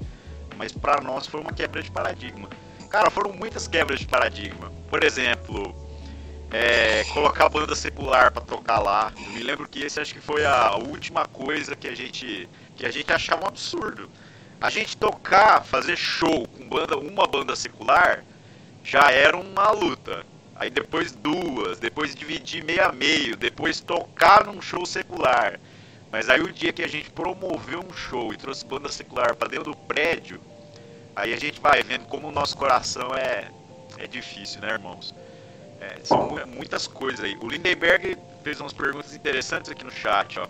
Mas 0.56 0.72
para 0.72 1.00
nós 1.00 1.26
foi 1.26 1.40
uma 1.40 1.52
quebra 1.52 1.82
de 1.82 1.90
paradigma. 1.90 2.48
Cara, 2.88 3.10
foram 3.10 3.32
muitas 3.32 3.68
quebras 3.68 4.00
de 4.00 4.06
paradigma. 4.06 4.72
Por 4.88 5.04
exemplo, 5.04 5.74
é, 6.50 7.04
colocar 7.12 7.48
banda 7.48 7.74
secular 7.74 8.32
para 8.32 8.42
tocar 8.42 8.80
lá. 8.80 9.12
Eu 9.16 9.32
me 9.32 9.42
lembro 9.42 9.68
que 9.68 9.80
esse 9.80 10.00
acho 10.00 10.12
que 10.12 10.20
foi 10.20 10.44
a 10.44 10.74
última 10.76 11.26
coisa 11.26 11.76
que 11.76 11.86
a 11.86 11.94
gente 11.94 12.48
que 12.74 12.84
a 12.84 12.90
gente 12.90 13.12
achava 13.12 13.44
um 13.44 13.48
absurdo. 13.48 14.10
A 14.60 14.68
gente 14.68 14.96
tocar, 14.96 15.64
fazer 15.64 15.96
show 15.96 16.46
com 16.48 16.68
banda, 16.68 16.96
uma 16.96 17.26
banda 17.26 17.54
secular 17.54 18.24
já 18.82 19.10
era 19.10 19.36
uma 19.36 19.70
luta 19.70 20.24
aí 20.60 20.68
depois 20.68 21.12
duas, 21.12 21.78
depois 21.78 22.14
dividir 22.14 22.62
meio 22.62 22.84
a 22.84 22.92
meio, 22.92 23.34
depois 23.34 23.80
tocar 23.80 24.44
num 24.44 24.60
show 24.60 24.84
secular. 24.84 25.58
Mas 26.12 26.28
aí 26.28 26.42
o 26.42 26.52
dia 26.52 26.70
que 26.70 26.82
a 26.82 26.88
gente 26.88 27.08
promoveu 27.10 27.80
um 27.80 27.92
show 27.94 28.30
e 28.30 28.36
trouxe 28.36 28.66
banda 28.66 28.90
secular 28.90 29.34
para 29.34 29.48
dentro 29.48 29.72
do 29.72 29.76
prédio, 29.76 30.38
aí 31.16 31.32
a 31.32 31.38
gente 31.38 31.58
vai 31.58 31.82
vendo 31.82 32.04
como 32.04 32.28
o 32.28 32.30
nosso 32.30 32.58
coração 32.58 33.14
é, 33.14 33.48
é 33.96 34.06
difícil, 34.06 34.60
né, 34.60 34.72
irmãos? 34.72 35.14
É, 35.80 35.96
são 36.04 36.36
muitas 36.46 36.86
coisas 36.86 37.24
aí. 37.24 37.38
O 37.40 37.48
Lindenberg 37.48 38.18
fez 38.44 38.60
umas 38.60 38.74
perguntas 38.74 39.14
interessantes 39.14 39.70
aqui 39.70 39.82
no 39.82 39.90
chat, 39.90 40.38
ó. 40.38 40.46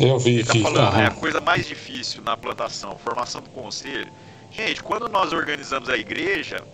Eu 0.00 0.18
vi 0.18 0.38
Ele 0.38 0.44
tá 0.44 0.54
falando, 0.54 0.98
é 0.98 1.06
a 1.06 1.10
coisa 1.12 1.40
mais 1.40 1.68
difícil 1.68 2.20
na 2.22 2.36
plantação, 2.36 2.98
formação 2.98 3.40
do 3.40 3.50
conselho. 3.50 4.10
Gente, 4.50 4.82
quando 4.82 5.08
nós 5.08 5.32
organizamos 5.32 5.88
a 5.88 5.96
igreja, 5.96 6.64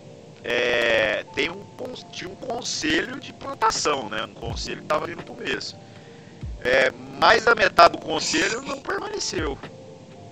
é, 0.43 1.25
tem 1.35 1.49
um, 1.49 1.63
tinha 2.11 2.29
um 2.29 2.35
conselho 2.35 3.19
de 3.19 3.33
plantação, 3.33 4.09
né? 4.09 4.25
Um 4.25 4.33
conselho 4.33 4.77
que 4.77 4.83
estava 4.83 5.05
ali 5.05 5.15
no 5.15 5.23
começo. 5.23 5.75
É, 6.61 6.91
mais 7.19 7.45
da 7.45 7.55
metade 7.55 7.97
do 7.97 8.03
conselho 8.03 8.61
não 8.61 8.79
permaneceu. 8.79 9.57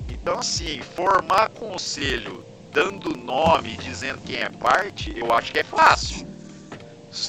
Então, 0.09 0.39
assim, 0.39 0.81
formar 0.81 1.49
conselho 1.49 2.45
dando 2.73 3.17
nome, 3.17 3.77
dizendo 3.77 4.19
quem 4.25 4.37
é 4.37 4.49
parte, 4.49 5.13
eu 5.17 5.33
acho 5.33 5.51
que 5.51 5.59
é 5.59 5.63
fácil. 5.63 6.27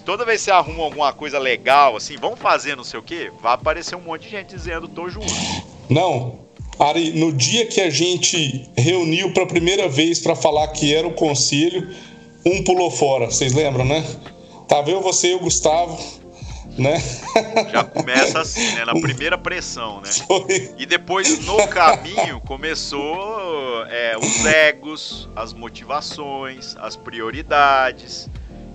toda 0.05 0.25
vez 0.25 0.41
que 0.41 0.45
você 0.47 0.51
arruma 0.51 0.85
alguma 0.85 1.13
coisa 1.13 1.39
legal, 1.39 1.97
assim, 1.97 2.17
vamos 2.17 2.39
fazer 2.39 2.77
não 2.77 2.85
sei 2.85 3.01
o 3.01 3.03
quê, 3.03 3.31
vai 3.41 3.55
aparecer 3.55 3.97
um 3.97 4.01
monte 4.01 4.25
de 4.25 4.31
gente 4.31 4.49
dizendo, 4.49 4.89
tô 4.89 5.09
junto. 5.09 5.33
Não. 5.89 6.47
Ari, 6.79 7.13
no 7.13 7.33
dia 7.33 7.67
que 7.67 7.81
a 7.81 7.91
gente 7.91 8.71
reuniu 8.77 9.33
para 9.33 9.43
a 9.43 9.47
primeira 9.47 9.89
vez 9.89 10.21
para 10.21 10.37
falar 10.37 10.69
que 10.69 10.95
era 10.95 11.07
o 11.09 11.13
conselho, 11.13 11.93
um 12.49 12.65
pulou 12.65 12.91
fora, 12.91 13.27
vocês 13.27 13.53
lembram, 13.53 13.85
né? 13.85 14.05
Tava 14.67 14.91
eu, 14.91 15.01
você 15.01 15.33
e 15.33 15.35
o 15.35 15.41
Gustavo, 15.41 15.99
né? 16.77 17.03
Já 17.73 17.85
começa 17.85 18.41
assim, 18.41 18.73
né? 18.73 18.85
Na 18.85 18.95
primeira 19.01 19.37
pressão, 19.37 20.01
né? 20.01 20.11
Foi. 20.27 20.75
E 20.79 20.87
depois, 20.87 21.45
no 21.45 21.67
caminho, 21.69 22.41
começou 22.41 23.85
é, 23.87 24.17
os 24.17 24.45
egos, 24.47 25.29
as 25.35 25.53
motivações, 25.53 26.77
as 26.79 26.97
prioridades 26.97 28.29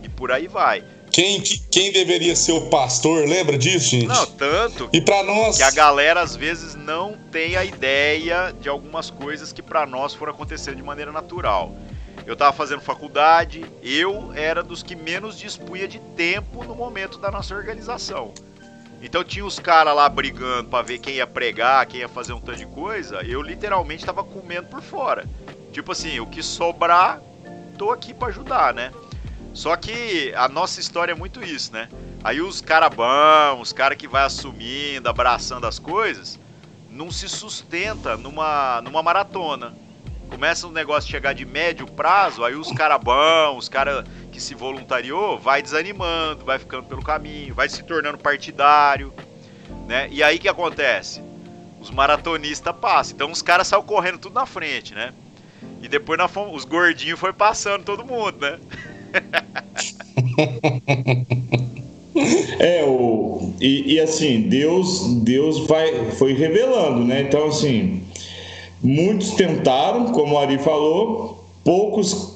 e 0.04 0.10
por 0.10 0.32
aí 0.32 0.48
vai. 0.48 0.84
Quem, 1.12 1.40
quem 1.42 1.92
deveria 1.92 2.36
ser 2.36 2.54
o 2.54 2.70
pastor, 2.72 3.28
lembra 3.28 3.56
disso, 3.56 3.92
gente? 3.92 4.08
Não, 4.08 4.26
tanto 4.26 4.90
e 4.92 5.00
para 5.00 5.22
nós 5.22 5.58
que 5.58 5.64
a 5.64 5.70
galera 5.70 6.22
às 6.22 6.36
vezes 6.36 6.74
não 6.74 7.16
tem 7.32 7.56
a 7.56 7.64
ideia 7.64 8.52
de 8.60 8.68
algumas 8.68 9.12
coisas 9.12 9.54
que 9.54 9.62
para 9.62 9.86
nós 9.86 10.16
foram 10.16 10.34
acontecer 10.34 10.74
de 10.74 10.82
maneira 10.82 11.12
natural. 11.12 11.72
Eu 12.26 12.34
estava 12.34 12.56
fazendo 12.56 12.82
faculdade, 12.82 13.66
eu 13.82 14.32
era 14.34 14.64
dos 14.64 14.82
que 14.82 14.96
menos 14.96 15.38
dispunha 15.38 15.88
de 15.88 16.00
tempo 16.00 16.64
no 16.64 16.74
momento 16.74 17.18
da 17.18 17.30
nossa 17.30 17.54
organização. 17.54 18.34
Então 19.02 19.24
tinha 19.24 19.46
os 19.46 19.60
caras 19.60 19.94
lá 19.94 20.08
brigando 20.08 20.70
para 20.70 20.82
ver 20.82 21.00
quem 21.00 21.16
ia 21.16 21.28
pregar, 21.28 21.86
quem 21.86 22.00
ia 22.00 22.08
fazer 22.08 22.32
um 22.32 22.40
tanto 22.40 22.60
de 22.60 22.66
coisa. 22.66 23.22
Eu 23.24 23.42
literalmente 23.42 24.04
estava 24.04 24.24
comendo 24.24 24.70
por 24.70 24.82
fora. 24.82 25.26
Tipo 25.74 25.92
assim, 25.92 26.22
o 26.22 26.26
que 26.26 26.42
sobrar, 26.42 27.22
tô 27.78 27.92
aqui 27.92 28.14
para 28.14 28.30
ajudar, 28.30 28.74
né? 28.74 28.94
Só 29.54 29.76
que 29.76 30.34
a 30.36 30.48
nossa 30.48 30.80
história 30.80 31.12
é 31.12 31.16
muito 31.16 31.44
isso, 31.44 31.74
né? 31.74 31.90
Aí 32.24 32.42
os 32.42 32.62
caras 32.62 32.96
bons, 32.96 33.62
os 33.62 33.74
caras 33.74 33.98
que 33.98 34.08
vai 34.08 34.24
assumindo, 34.24 35.10
abraçando 35.10 35.68
as 35.68 35.78
coisas, 35.78 36.40
não 36.90 37.12
se 37.12 37.28
sustenta 37.28 38.16
numa, 38.16 38.82
numa 38.82 39.04
maratona 39.04 39.83
começa 40.30 40.68
um 40.68 40.72
negócio 40.72 41.10
chegar 41.10 41.34
de 41.34 41.46
médio 41.46 41.86
prazo, 41.86 42.44
aí 42.44 42.56
os 42.56 42.72
caras 42.72 43.00
bons, 43.02 43.58
os 43.58 43.70
caras 43.70 44.06
que 44.32 44.42
se 44.42 44.56
voluntariou, 44.56 45.38
vai 45.38 45.62
desanimando, 45.62 46.44
vai 46.44 46.60
ficando 46.60 46.84
pelo 46.84 47.04
caminho, 47.04 47.54
vai 47.54 47.70
se 47.70 47.84
tornando 47.84 48.18
partidário, 48.18 49.14
né? 49.88 50.08
E 50.12 50.24
aí 50.24 50.40
que 50.40 50.48
acontece? 50.48 51.22
Os 51.80 51.92
maratonistas 51.92 52.76
passam. 52.76 53.16
Então 53.16 53.32
os 53.32 53.42
caras 53.42 53.68
saem 53.68 53.84
correndo 53.84 54.20
tudo 54.20 54.36
na 54.36 54.46
frente, 54.46 54.94
né? 54.94 55.14
E 55.82 55.88
depois 55.88 56.18
na, 56.18 56.30
os 56.52 56.66
gordinhos 56.66 57.20
foi 57.20 57.34
passando 57.34 57.84
todo 57.84 58.06
mundo, 58.06 58.38
né? 58.40 58.60
É, 62.60 62.84
o, 62.84 63.54
e, 63.60 63.96
e, 63.96 64.00
assim, 64.00 64.44
Deus, 64.44 65.16
Deus 65.24 65.68
vai, 65.68 66.12
foi 66.12 66.34
revelando, 66.34 67.04
né? 67.04 67.22
Então, 67.22 67.48
assim, 67.48 68.04
Muitos 68.84 69.32
tentaram, 69.32 70.12
como 70.12 70.36
o 70.36 70.38
Ari 70.38 70.58
falou, 70.58 71.43
poucos 71.63 72.34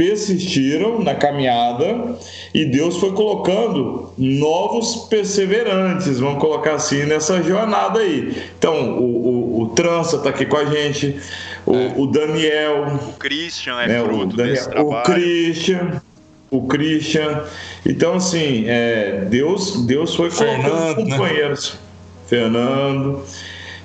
persistiram 0.00 0.98
na 1.00 1.14
caminhada 1.14 2.16
e 2.54 2.64
Deus 2.64 2.96
foi 2.96 3.12
colocando 3.12 4.10
novos 4.16 4.96
perseverantes, 5.10 6.18
vamos 6.18 6.40
colocar 6.40 6.76
assim, 6.76 7.04
nessa 7.04 7.42
jornada 7.42 7.98
aí. 7.98 8.34
Então, 8.58 8.98
o, 8.98 9.58
o, 9.58 9.62
o 9.62 9.68
Trança 9.68 10.16
está 10.16 10.30
aqui 10.30 10.46
com 10.46 10.56
a 10.56 10.64
gente, 10.64 11.20
o, 11.66 11.74
é. 11.74 11.92
o 11.98 12.06
Daniel. 12.06 12.98
O 13.10 13.12
Christian 13.18 13.78
é 13.78 13.88
né, 13.88 14.02
fruto 14.02 14.34
o 14.34 14.36
Daniel, 14.38 14.54
desse 14.54 14.70
trabalho. 14.70 15.00
O 15.00 15.02
Christian. 15.02 16.02
O 16.50 16.66
Christian. 16.66 17.44
Então, 17.84 18.14
assim, 18.14 18.64
é, 18.68 19.26
Deus, 19.28 19.84
Deus 19.84 20.14
foi 20.14 20.30
colocando 20.30 20.62
Fernando, 20.62 21.04
né? 21.04 21.18
companheiros. 21.18 21.72
Né? 21.74 21.78
Fernando. 22.26 23.24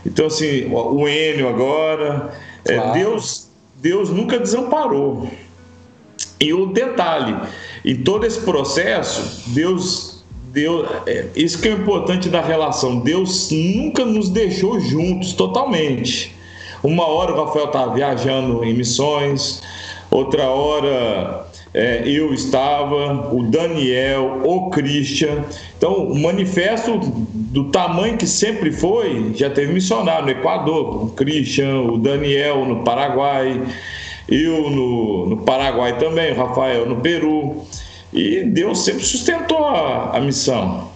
Então, 0.06 0.28
assim, 0.28 0.72
o 0.72 1.08
Enio 1.08 1.50
agora. 1.50 2.34
É, 2.64 2.76
claro. 2.76 2.90
É, 2.90 2.94
Deus, 2.94 3.50
Deus 3.78 4.10
nunca 4.10 4.38
desamparou. 4.38 5.30
E 6.40 6.54
o 6.54 6.68
detalhe, 6.68 7.36
em 7.84 7.96
todo 7.96 8.26
esse 8.26 8.42
processo, 8.42 9.44
Deus. 9.48 10.14
Deus 10.52 10.88
é, 11.06 11.26
isso 11.36 11.62
que 11.62 11.68
é 11.68 11.72
importante 11.72 12.30
da 12.30 12.40
relação. 12.40 13.00
Deus 13.00 13.50
nunca 13.52 14.06
nos 14.06 14.30
deixou 14.30 14.80
juntos 14.80 15.34
totalmente. 15.34 16.34
Uma 16.82 17.08
hora 17.08 17.34
o 17.34 17.44
Rafael 17.44 17.66
estava 17.66 17.94
viajando 17.94 18.64
em 18.64 18.74
missões, 18.74 19.62
outra 20.10 20.48
hora 20.50 21.46
é, 21.76 22.04
eu 22.06 22.34
estava, 22.34 23.36
o 23.36 23.44
Daniel, 23.44 24.40
o 24.46 24.70
Christian. 24.70 25.44
Então, 25.78 26.06
o 26.06 26.18
manifesto 26.18 26.98
do 26.98 27.70
tamanho 27.70 28.18
que 28.18 28.26
sempre 28.26 28.72
foi, 28.72 29.34
já 29.36 29.50
teve 29.50 29.74
missionário 29.74 30.24
no 30.24 30.32
Equador, 30.32 31.04
o 31.04 31.10
Christian, 31.10 31.82
o 31.82 31.98
Daniel 31.98 32.64
no 32.64 32.86
Paraguai, 32.86 33.62
eu 34.30 34.70
no, 34.70 35.26
no 35.26 35.38
Paraguai 35.44 36.00
também, 36.00 36.32
o 36.32 36.38
Rafael 36.38 36.86
no 36.86 37.02
Peru. 37.02 37.66
E 38.14 38.46
Deus 38.46 38.86
sempre 38.86 39.04
sustentou 39.04 39.66
a, 39.66 40.16
a 40.16 40.22
missão. 40.22 40.90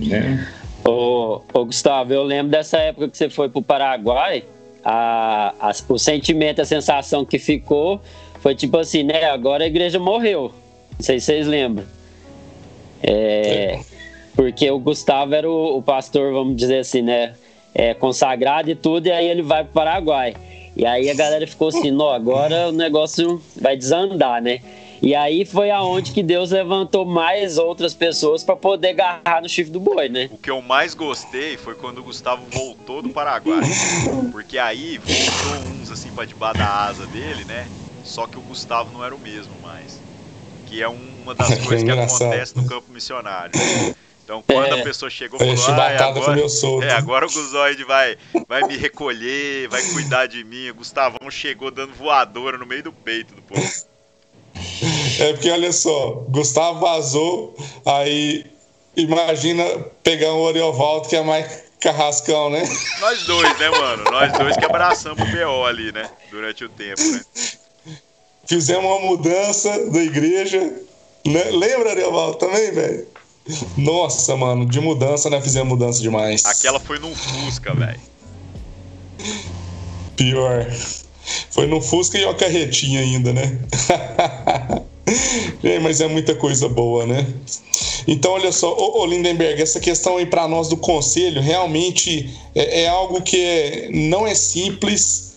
Né? 0.00 0.44
Ô, 0.84 1.40
ô, 1.52 1.64
Gustavo, 1.66 2.12
eu 2.12 2.24
lembro 2.24 2.50
dessa 2.50 2.78
época 2.78 3.10
que 3.10 3.16
você 3.16 3.30
foi 3.30 3.48
para 3.48 3.60
o 3.60 3.62
Paraguai, 3.62 4.42
a, 4.84 5.54
a, 5.60 5.72
o 5.88 5.98
sentimento, 6.00 6.60
a 6.60 6.64
sensação 6.64 7.24
que 7.24 7.38
ficou 7.38 8.00
foi 8.44 8.54
tipo 8.54 8.76
assim, 8.76 9.02
né? 9.02 9.24
Agora 9.24 9.64
a 9.64 9.66
igreja 9.66 9.98
morreu. 9.98 10.52
Não 10.98 11.00
sei 11.02 11.18
se 11.18 11.24
vocês 11.24 11.46
lembram. 11.46 11.86
É, 13.02 13.80
porque 14.36 14.70
o 14.70 14.78
Gustavo 14.78 15.34
era 15.34 15.50
o, 15.50 15.78
o, 15.78 15.82
pastor, 15.82 16.30
vamos 16.30 16.54
dizer 16.54 16.80
assim, 16.80 17.00
né? 17.00 17.32
É, 17.74 17.94
consagrado 17.94 18.70
e 18.70 18.74
tudo, 18.74 19.06
e 19.06 19.10
aí 19.10 19.26
ele 19.26 19.40
vai 19.40 19.64
para 19.64 19.70
o 19.70 19.72
Paraguai. 19.72 20.36
E 20.76 20.84
aí 20.84 21.08
a 21.08 21.14
galera 21.14 21.46
ficou 21.46 21.68
assim, 21.68 21.90
não, 21.90 22.10
agora 22.10 22.68
o 22.68 22.72
negócio 22.72 23.40
vai 23.56 23.78
desandar, 23.78 24.42
né? 24.42 24.60
E 25.00 25.14
aí 25.14 25.46
foi 25.46 25.70
aonde 25.70 26.12
que 26.12 26.22
Deus 26.22 26.50
levantou 26.50 27.06
mais 27.06 27.56
outras 27.56 27.94
pessoas 27.94 28.44
para 28.44 28.56
poder 28.56 28.88
agarrar 28.90 29.40
no 29.40 29.48
chifre 29.48 29.72
do 29.72 29.80
boi, 29.80 30.10
né? 30.10 30.28
O 30.30 30.36
que 30.36 30.50
eu 30.50 30.60
mais 30.60 30.92
gostei 30.92 31.56
foi 31.56 31.74
quando 31.74 31.98
o 31.98 32.02
Gustavo 32.02 32.42
voltou 32.50 33.00
do 33.00 33.08
Paraguai. 33.08 33.62
Porque 34.30 34.58
aí 34.58 34.98
voltou 34.98 35.72
uns 35.72 35.90
assim 35.90 36.10
para 36.10 36.26
debaixo 36.26 36.58
da 36.58 36.84
asa 36.84 37.06
dele, 37.06 37.46
né? 37.46 37.66
Só 38.04 38.26
que 38.26 38.38
o 38.38 38.42
Gustavo 38.42 38.92
não 38.92 39.02
era 39.02 39.14
o 39.14 39.18
mesmo 39.18 39.54
mais. 39.62 40.00
Que 40.66 40.82
é 40.82 40.88
uma 40.88 41.34
das 41.34 41.58
coisas 41.66 41.82
que 41.82 41.90
acontece 41.90 42.56
no 42.56 42.68
campo 42.68 42.92
missionário. 42.92 43.52
Então, 44.22 44.42
quando 44.46 44.74
é, 44.74 44.80
a 44.80 44.84
pessoa 44.84 45.10
chegou 45.10 45.38
e 45.38 45.56
falou, 45.56 45.80
ah, 45.80 46.06
agora, 46.06 46.40
é, 46.82 46.92
agora 46.92 47.26
o 47.26 47.30
Guzoide 47.30 47.84
vai, 47.84 48.16
vai 48.48 48.62
me 48.62 48.76
recolher, 48.76 49.68
vai 49.68 49.82
cuidar 49.92 50.26
de 50.26 50.42
mim. 50.44 50.70
O 50.70 50.76
Gustavão 50.76 51.30
chegou 51.30 51.70
dando 51.70 51.92
voadora 51.94 52.56
no 52.56 52.64
meio 52.64 52.84
do 52.84 52.92
peito 52.92 53.34
do 53.34 53.42
povo. 53.42 53.62
É 55.18 55.32
porque, 55.32 55.50
olha 55.50 55.72
só, 55.72 56.24
Gustavo 56.28 56.80
vazou, 56.80 57.54
aí 57.84 58.46
imagina 58.96 59.64
pegar 60.02 60.32
um 60.32 60.40
Oriovaldo 60.40 61.08
que 61.08 61.16
é 61.16 61.22
mais 61.22 61.64
carrascão, 61.80 62.48
né? 62.48 62.62
Nós 63.00 63.22
dois, 63.24 63.58
né, 63.58 63.68
mano? 63.68 64.04
Nós 64.10 64.32
dois 64.32 64.56
que 64.56 64.64
abraçamos 64.64 65.20
o 65.22 65.26
BO 65.26 65.66
ali, 65.66 65.92
né? 65.92 66.08
Durante 66.30 66.64
o 66.64 66.68
tempo, 66.70 67.02
né? 67.02 67.20
Fizemos 68.46 68.84
uma 68.84 69.00
mudança 69.00 69.90
da 69.90 70.02
igreja. 70.02 70.60
Né? 71.26 71.44
Lembra, 71.50 71.90
Ariovaldo, 71.90 72.36
também, 72.36 72.70
velho? 72.70 73.06
Nossa, 73.76 74.36
mano, 74.36 74.66
de 74.66 74.80
mudança, 74.80 75.28
né? 75.28 75.40
Fizemos 75.40 75.68
mudança 75.68 76.00
demais. 76.00 76.44
Aquela 76.44 76.80
foi 76.80 76.98
num 76.98 77.14
Fusca, 77.14 77.74
velho. 77.74 78.00
Pior. 80.16 80.66
Foi 81.50 81.66
no 81.66 81.80
Fusca 81.80 82.18
e 82.18 82.24
a 82.24 82.34
carretinha 82.34 83.00
ainda, 83.00 83.32
né? 83.32 83.58
é, 85.62 85.78
mas 85.78 86.00
é 86.00 86.06
muita 86.06 86.34
coisa 86.34 86.68
boa, 86.68 87.06
né? 87.06 87.26
Então, 88.06 88.32
olha 88.32 88.52
só, 88.52 88.74
ô, 88.74 89.00
ô 89.00 89.06
Lindenberg, 89.06 89.60
essa 89.60 89.80
questão 89.80 90.18
aí 90.18 90.26
para 90.26 90.46
nós 90.46 90.68
do 90.68 90.76
conselho 90.76 91.40
realmente 91.40 92.30
é, 92.54 92.82
é 92.82 92.88
algo 92.88 93.22
que 93.22 93.40
é, 93.40 93.88
não 93.90 94.26
é 94.26 94.34
simples 94.34 95.33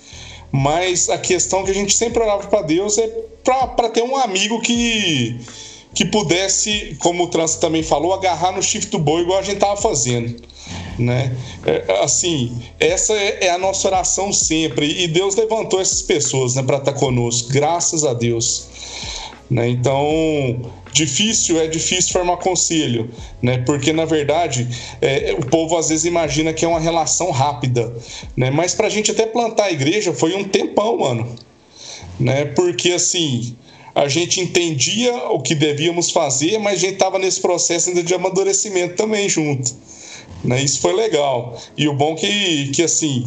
mas 0.58 1.08
a 1.08 1.20
questão 1.20 1.64
que 1.64 1.70
a 1.70 1.74
gente 1.74 1.94
sempre 1.94 2.22
orava 2.22 2.48
para 2.48 2.64
Deus 2.64 2.98
é 2.98 3.08
para 3.44 3.90
ter 3.90 4.02
um 4.02 4.18
amigo 4.18 4.60
que 4.60 5.40
que 5.94 6.06
pudesse, 6.06 6.96
como 7.00 7.24
o 7.24 7.28
Trans 7.28 7.56
também 7.56 7.82
falou, 7.82 8.14
agarrar 8.14 8.52
no 8.52 8.62
chifre 8.62 8.90
do 8.90 9.00
boi 9.00 9.22
igual 9.22 9.40
a 9.40 9.42
gente 9.42 9.58
tava 9.58 9.76
fazendo, 9.78 10.36
né? 10.98 11.36
É, 11.66 12.04
assim, 12.04 12.56
essa 12.80 13.14
é, 13.14 13.46
é, 13.46 13.50
a 13.50 13.58
nossa 13.58 13.88
oração 13.88 14.32
sempre 14.32 15.04
e 15.04 15.08
Deus 15.08 15.36
levantou 15.36 15.82
essas 15.82 16.04
pessoas, 16.04 16.54
né, 16.54 16.62
para 16.62 16.78
estar 16.78 16.94
tá 16.94 17.00
conosco, 17.00 17.50
graças 17.52 18.04
a 18.04 18.14
Deus, 18.14 18.68
né? 19.50 19.70
Então, 19.70 20.72
Difícil 20.98 21.60
é 21.60 21.68
difícil 21.68 22.12
formar 22.12 22.38
conselho, 22.38 23.10
né? 23.40 23.60
Porque 23.60 23.94
na 23.94 24.06
verdade 24.06 24.68
é, 25.00 25.36
o 25.38 25.46
povo 25.46 25.78
às 25.78 25.90
vezes 25.90 26.06
imagina 26.06 26.52
que 26.54 26.66
é 26.66 26.68
uma 26.68 26.80
relação 26.80 27.30
rápida, 27.30 27.94
né? 28.36 28.50
Mas 28.50 28.74
para 28.74 28.88
a 28.88 28.90
gente 28.90 29.12
até 29.12 29.28
plantar 29.28 29.66
a 29.66 29.72
igreja 29.72 30.12
foi 30.12 30.34
um 30.34 30.44
tempão, 30.44 30.98
mano, 30.98 31.36
né? 32.20 32.46
Porque 32.46 32.94
assim 32.94 33.56
a 33.94 34.08
gente 34.08 34.42
entendia 34.42 35.14
o 35.30 35.40
que 35.40 35.54
devíamos 35.54 36.10
fazer, 36.10 36.58
mas 36.58 36.80
a 36.80 36.82
gente 36.82 36.94
estava 36.94 37.20
nesse 37.20 37.42
processo 37.42 37.90
ainda 37.90 38.02
de 38.02 38.14
amadurecimento 38.16 38.96
também 38.96 39.30
junto. 39.30 39.76
Né? 40.44 40.62
Isso 40.64 40.82
foi 40.82 40.94
legal. 40.94 41.60
E 41.76 41.88
o 41.88 41.94
bom 41.94 42.16
que, 42.16 42.70
que 42.70 42.84
assim, 42.84 43.24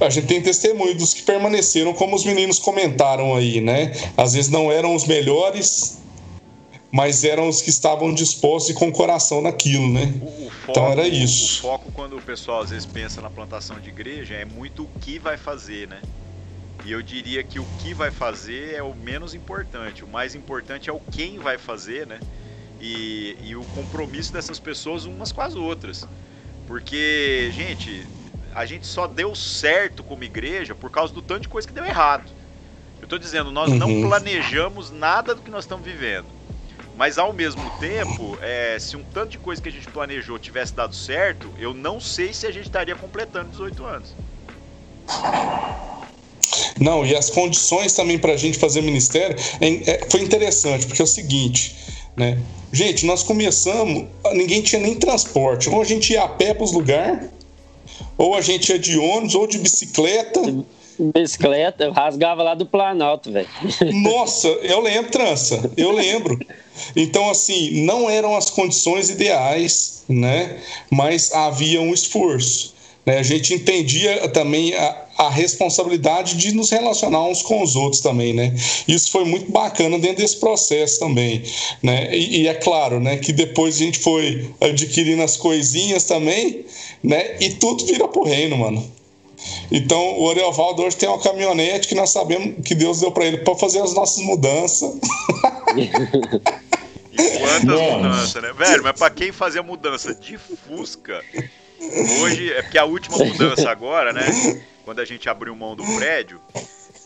a 0.00 0.08
gente 0.08 0.26
tem 0.26 0.40
testemunho 0.40 0.94
dos 0.94 1.14
que 1.14 1.22
permaneceram, 1.22 1.92
como 1.92 2.16
os 2.16 2.24
meninos 2.24 2.58
comentaram 2.58 3.36
aí, 3.36 3.60
né? 3.60 3.92
Às 4.16 4.32
vezes 4.32 4.50
não 4.50 4.72
eram 4.72 4.94
os 4.94 5.04
melhores, 5.06 5.98
mas 6.92 7.22
eram 7.22 7.48
os 7.48 7.62
que 7.62 7.70
estavam 7.70 8.12
dispostos 8.12 8.70
e 8.70 8.74
com 8.74 8.88
o 8.88 8.92
coração 8.92 9.40
naquilo, 9.40 9.88
né? 9.92 10.12
O, 10.20 10.46
o 10.46 10.50
foco, 10.50 10.70
então 10.70 10.92
era 10.92 11.06
isso. 11.06 11.58
O 11.58 11.62
foco, 11.62 11.92
quando 11.92 12.16
o 12.16 12.22
pessoal 12.22 12.62
às 12.62 12.70
vezes 12.70 12.86
pensa 12.86 13.20
na 13.20 13.30
plantação 13.30 13.78
de 13.78 13.88
igreja, 13.88 14.34
é 14.34 14.44
muito 14.44 14.84
o 14.84 14.88
que 15.00 15.18
vai 15.18 15.36
fazer, 15.36 15.86
né? 15.86 16.02
E 16.84 16.92
eu 16.92 17.02
diria 17.02 17.44
que 17.44 17.60
o 17.60 17.66
que 17.78 17.92
vai 17.92 18.10
fazer 18.10 18.74
é 18.74 18.82
o 18.82 18.94
menos 18.94 19.34
importante. 19.34 20.04
O 20.04 20.08
mais 20.08 20.34
importante 20.34 20.88
é 20.88 20.92
o 20.92 21.00
quem 21.12 21.38
vai 21.38 21.58
fazer, 21.58 22.06
né? 22.06 22.18
E, 22.80 23.36
e 23.42 23.54
o 23.54 23.62
compromisso 23.66 24.32
dessas 24.32 24.58
pessoas 24.58 25.04
umas 25.04 25.30
com 25.30 25.42
as 25.42 25.54
outras. 25.54 26.08
Porque, 26.66 27.50
gente, 27.52 28.06
a 28.54 28.64
gente 28.64 28.86
só 28.86 29.06
deu 29.06 29.34
certo 29.34 30.02
como 30.02 30.24
igreja 30.24 30.74
por 30.74 30.90
causa 30.90 31.12
do 31.12 31.20
tanto 31.20 31.42
de 31.42 31.48
coisa 31.48 31.68
que 31.68 31.74
deu 31.74 31.84
errado. 31.84 32.30
Eu 32.98 33.04
estou 33.04 33.18
dizendo, 33.18 33.50
nós 33.50 33.70
uhum. 33.70 33.76
não 33.76 34.00
planejamos 34.08 34.90
nada 34.90 35.34
do 35.34 35.42
que 35.42 35.50
nós 35.50 35.64
estamos 35.64 35.84
vivendo. 35.84 36.39
Mas 37.00 37.16
ao 37.16 37.32
mesmo 37.32 37.62
tempo, 37.80 38.36
é, 38.42 38.76
se 38.78 38.94
um 38.94 39.02
tanto 39.02 39.30
de 39.30 39.38
coisa 39.38 39.62
que 39.62 39.70
a 39.70 39.72
gente 39.72 39.88
planejou 39.88 40.38
tivesse 40.38 40.74
dado 40.74 40.94
certo, 40.94 41.50
eu 41.58 41.72
não 41.72 41.98
sei 41.98 42.34
se 42.34 42.46
a 42.46 42.50
gente 42.50 42.66
estaria 42.66 42.94
completando 42.94 43.48
18 43.48 43.84
anos. 43.86 44.14
Não, 46.78 47.06
e 47.06 47.16
as 47.16 47.30
condições 47.30 47.94
também 47.94 48.18
para 48.18 48.34
a 48.34 48.36
gente 48.36 48.58
fazer 48.58 48.82
ministério 48.82 49.34
é, 49.62 50.06
foi 50.10 50.20
interessante, 50.20 50.86
porque 50.86 51.00
é 51.00 51.04
o 51.06 51.08
seguinte, 51.08 51.74
né? 52.14 52.38
Gente, 52.70 53.06
nós 53.06 53.22
começamos, 53.22 54.06
ninguém 54.34 54.60
tinha 54.60 54.82
nem 54.82 54.94
transporte. 54.94 55.70
Ou 55.70 55.80
a 55.80 55.84
gente 55.86 56.12
ia 56.12 56.24
a 56.24 56.28
pé 56.28 56.52
para 56.52 56.64
os 56.64 56.72
lugares, 56.72 57.30
ou 58.18 58.34
a 58.34 58.42
gente 58.42 58.72
ia 58.72 58.78
de 58.78 58.98
ônibus, 58.98 59.34
ou 59.34 59.46
de 59.46 59.56
bicicleta. 59.56 60.42
Bicicleta, 61.00 61.84
eu 61.84 61.92
rasgava 61.92 62.42
lá 62.42 62.54
do 62.54 62.66
Planalto, 62.66 63.32
velho. 63.32 63.48
Nossa, 64.02 64.48
eu 64.48 64.80
lembro, 64.80 65.10
trança, 65.10 65.70
eu 65.76 65.90
lembro. 65.90 66.38
Então, 66.94 67.30
assim, 67.30 67.82
não 67.82 68.08
eram 68.08 68.36
as 68.36 68.50
condições 68.50 69.10
ideais, 69.10 70.04
né? 70.08 70.58
Mas 70.90 71.32
havia 71.32 71.80
um 71.80 71.92
esforço. 71.92 72.74
Né? 73.04 73.18
A 73.18 73.22
gente 73.22 73.54
entendia 73.54 74.28
também 74.28 74.74
a, 74.74 75.04
a 75.18 75.30
responsabilidade 75.30 76.36
de 76.36 76.52
nos 76.52 76.70
relacionar 76.70 77.24
uns 77.24 77.42
com 77.42 77.62
os 77.62 77.76
outros 77.76 78.00
também, 78.00 78.32
né? 78.32 78.54
Isso 78.86 79.10
foi 79.10 79.24
muito 79.24 79.50
bacana 79.50 79.98
dentro 79.98 80.18
desse 80.18 80.36
processo 80.36 80.98
também, 81.00 81.42
né? 81.82 82.14
E, 82.14 82.42
e, 82.42 82.48
é 82.48 82.54
claro, 82.54 83.00
né, 83.00 83.16
que 83.16 83.32
depois 83.32 83.76
a 83.76 83.78
gente 83.78 83.98
foi 83.98 84.50
adquirindo 84.60 85.22
as 85.22 85.36
coisinhas 85.36 86.04
também, 86.04 86.64
né? 87.02 87.36
E 87.40 87.50
tudo 87.50 87.84
vira 87.86 88.06
pro 88.06 88.22
reino, 88.22 88.56
mano. 88.56 88.99
Então, 89.70 90.00
o 90.18 90.24
Orelvaldo 90.24 90.82
hoje 90.82 90.96
tem 90.96 91.08
uma 91.08 91.20
caminhonete 91.20 91.88
que 91.88 91.94
nós 91.94 92.10
sabemos 92.10 92.64
que 92.64 92.74
Deus 92.74 93.00
deu 93.00 93.12
para 93.12 93.24
ele 93.24 93.38
para 93.38 93.54
fazer 93.56 93.80
as 93.80 93.94
nossas 93.94 94.24
mudanças. 94.24 94.94
e 95.76 95.88
quantas 97.38 97.80
mudanças, 97.80 98.42
né? 98.42 98.52
Velho, 98.52 98.82
mas 98.82 98.98
para 98.98 99.10
quem 99.10 99.32
fazia 99.32 99.62
mudança 99.62 100.14
de 100.14 100.38
Fusca, 100.38 101.22
Hoje, 102.20 102.52
é 102.52 102.62
porque 102.62 102.78
a 102.78 102.84
última 102.84 103.16
mudança 103.16 103.70
agora, 103.70 104.12
né? 104.12 104.26
Quando 104.84 105.00
a 105.00 105.04
gente 105.04 105.28
abriu 105.28 105.56
mão 105.56 105.74
do 105.74 105.84
prédio, 105.96 106.40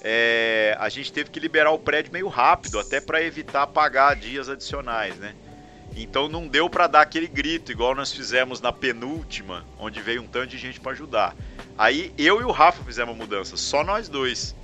é, 0.02 0.76
a 0.80 0.88
gente 0.88 1.12
teve 1.12 1.30
que 1.30 1.38
liberar 1.38 1.70
o 1.70 1.78
prédio 1.78 2.12
meio 2.12 2.28
rápido, 2.28 2.78
até 2.80 3.00
para 3.00 3.22
evitar 3.22 3.66
pagar 3.68 4.16
dias 4.16 4.48
adicionais, 4.48 5.16
né? 5.16 5.34
Então 5.96 6.28
não 6.28 6.48
deu 6.48 6.68
para 6.68 6.86
dar 6.86 7.02
aquele 7.02 7.28
grito, 7.28 7.70
igual 7.70 7.94
nós 7.94 8.12
fizemos 8.12 8.60
na 8.60 8.72
penúltima, 8.72 9.64
onde 9.78 10.00
veio 10.00 10.22
um 10.22 10.26
tanto 10.26 10.48
de 10.48 10.58
gente 10.58 10.80
para 10.80 10.92
ajudar. 10.92 11.36
Aí 11.78 12.12
eu 12.18 12.40
e 12.40 12.44
o 12.44 12.50
Rafa 12.50 12.82
fizemos 12.84 13.14
a 13.14 13.16
mudança, 13.16 13.56
só 13.56 13.84
nós 13.84 14.08
dois. 14.08 14.54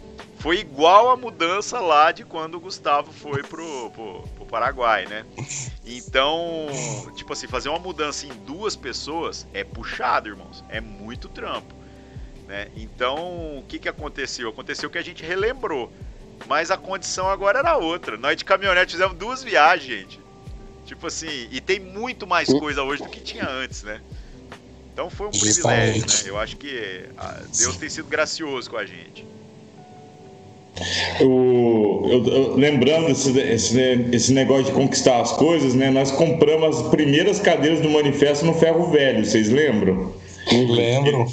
Foi 0.40 0.58
igual 0.58 1.10
a 1.10 1.16
mudança 1.16 1.80
lá 1.80 2.12
de 2.12 2.24
quando 2.24 2.54
o 2.54 2.60
Gustavo 2.60 3.12
foi 3.12 3.42
pro, 3.42 3.90
pro, 3.90 4.22
pro 4.22 4.46
Paraguai, 4.46 5.06
né? 5.06 5.26
Então, 5.84 6.66
tipo 7.14 7.32
assim, 7.32 7.46
fazer 7.46 7.68
uma 7.68 7.78
mudança 7.78 8.26
em 8.26 8.30
duas 8.46 8.74
pessoas 8.74 9.46
é 9.52 9.62
puxado, 9.62 10.28
irmãos. 10.28 10.64
É 10.70 10.80
muito 10.80 11.28
trampo. 11.28 11.74
Né? 12.46 12.68
Então, 12.74 13.58
o 13.58 13.64
que, 13.68 13.78
que 13.78 13.88
aconteceu? 13.88 14.48
Aconteceu 14.48 14.88
que 14.88 14.98
a 14.98 15.02
gente 15.02 15.22
relembrou. 15.22 15.92
Mas 16.46 16.70
a 16.70 16.76
condição 16.76 17.28
agora 17.28 17.58
era 17.58 17.76
outra. 17.76 18.16
Nós 18.16 18.36
de 18.36 18.44
caminhonete 18.44 18.92
fizemos 18.92 19.16
duas 19.16 19.42
viagens, 19.42 20.00
gente. 20.00 20.20
Tipo 20.90 21.06
assim, 21.06 21.46
e 21.52 21.60
tem 21.60 21.78
muito 21.78 22.26
mais 22.26 22.48
coisa 22.48 22.82
hoje 22.82 23.00
do 23.00 23.08
que 23.08 23.20
tinha 23.20 23.48
antes, 23.48 23.84
né? 23.84 24.00
Então 24.92 25.08
foi 25.08 25.28
um 25.28 25.30
privilégio, 25.30 26.00
né? 26.00 26.14
Eu 26.26 26.36
acho 26.36 26.56
que 26.56 27.04
ah, 27.16 27.42
Deus 27.56 27.76
tem 27.76 27.88
sido 27.88 28.08
gracioso 28.08 28.68
com 28.68 28.76
a 28.76 28.84
gente. 28.84 29.24
O, 31.20 32.08
eu, 32.10 32.26
eu, 32.26 32.56
lembrando 32.56 33.08
esse, 33.08 33.38
esse, 33.38 33.80
esse, 34.10 34.32
negócio 34.32 34.64
de 34.64 34.72
conquistar 34.72 35.20
as 35.20 35.30
coisas, 35.30 35.76
né? 35.76 35.90
Nós 35.90 36.10
compramos 36.10 36.80
as 36.80 36.88
primeiras 36.88 37.38
cadeiras 37.38 37.80
do 37.80 37.88
manifesto 37.88 38.44
no 38.44 38.54
Ferro 38.54 38.90
Velho, 38.90 39.24
vocês 39.24 39.48
lembram? 39.48 40.12
lembro. 40.50 41.24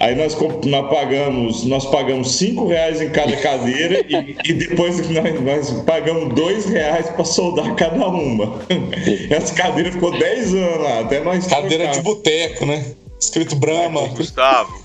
Aí 0.00 0.14
nós, 0.14 0.36
nós 0.64 0.90
pagamos 0.90 1.64
nós 1.64 1.86
pagamos 1.86 2.36
cinco 2.36 2.66
reais 2.66 3.00
em 3.00 3.10
cada 3.10 3.36
cadeira 3.36 4.04
e, 4.08 4.36
e, 4.44 4.52
depois 4.52 5.08
nós, 5.08 5.40
nós 5.40 5.70
pagamos 5.82 6.34
dois 6.34 6.66
reais 6.66 7.08
para 7.10 7.24
soldar 7.24 7.74
cada 7.76 8.08
uma. 8.08 8.60
Essa 9.30 9.54
cadeira 9.54 9.92
ficou 9.92 10.10
dez 10.18 10.52
anos 10.52 10.82
lá, 10.82 11.00
até 11.00 11.20
nós. 11.20 11.46
Cadeira 11.46 11.88
de 11.88 12.00
boteco, 12.00 12.66
né? 12.66 12.94
Escrito 13.18 13.56
Brahma. 13.56 14.08
Gustavo, 14.08 14.84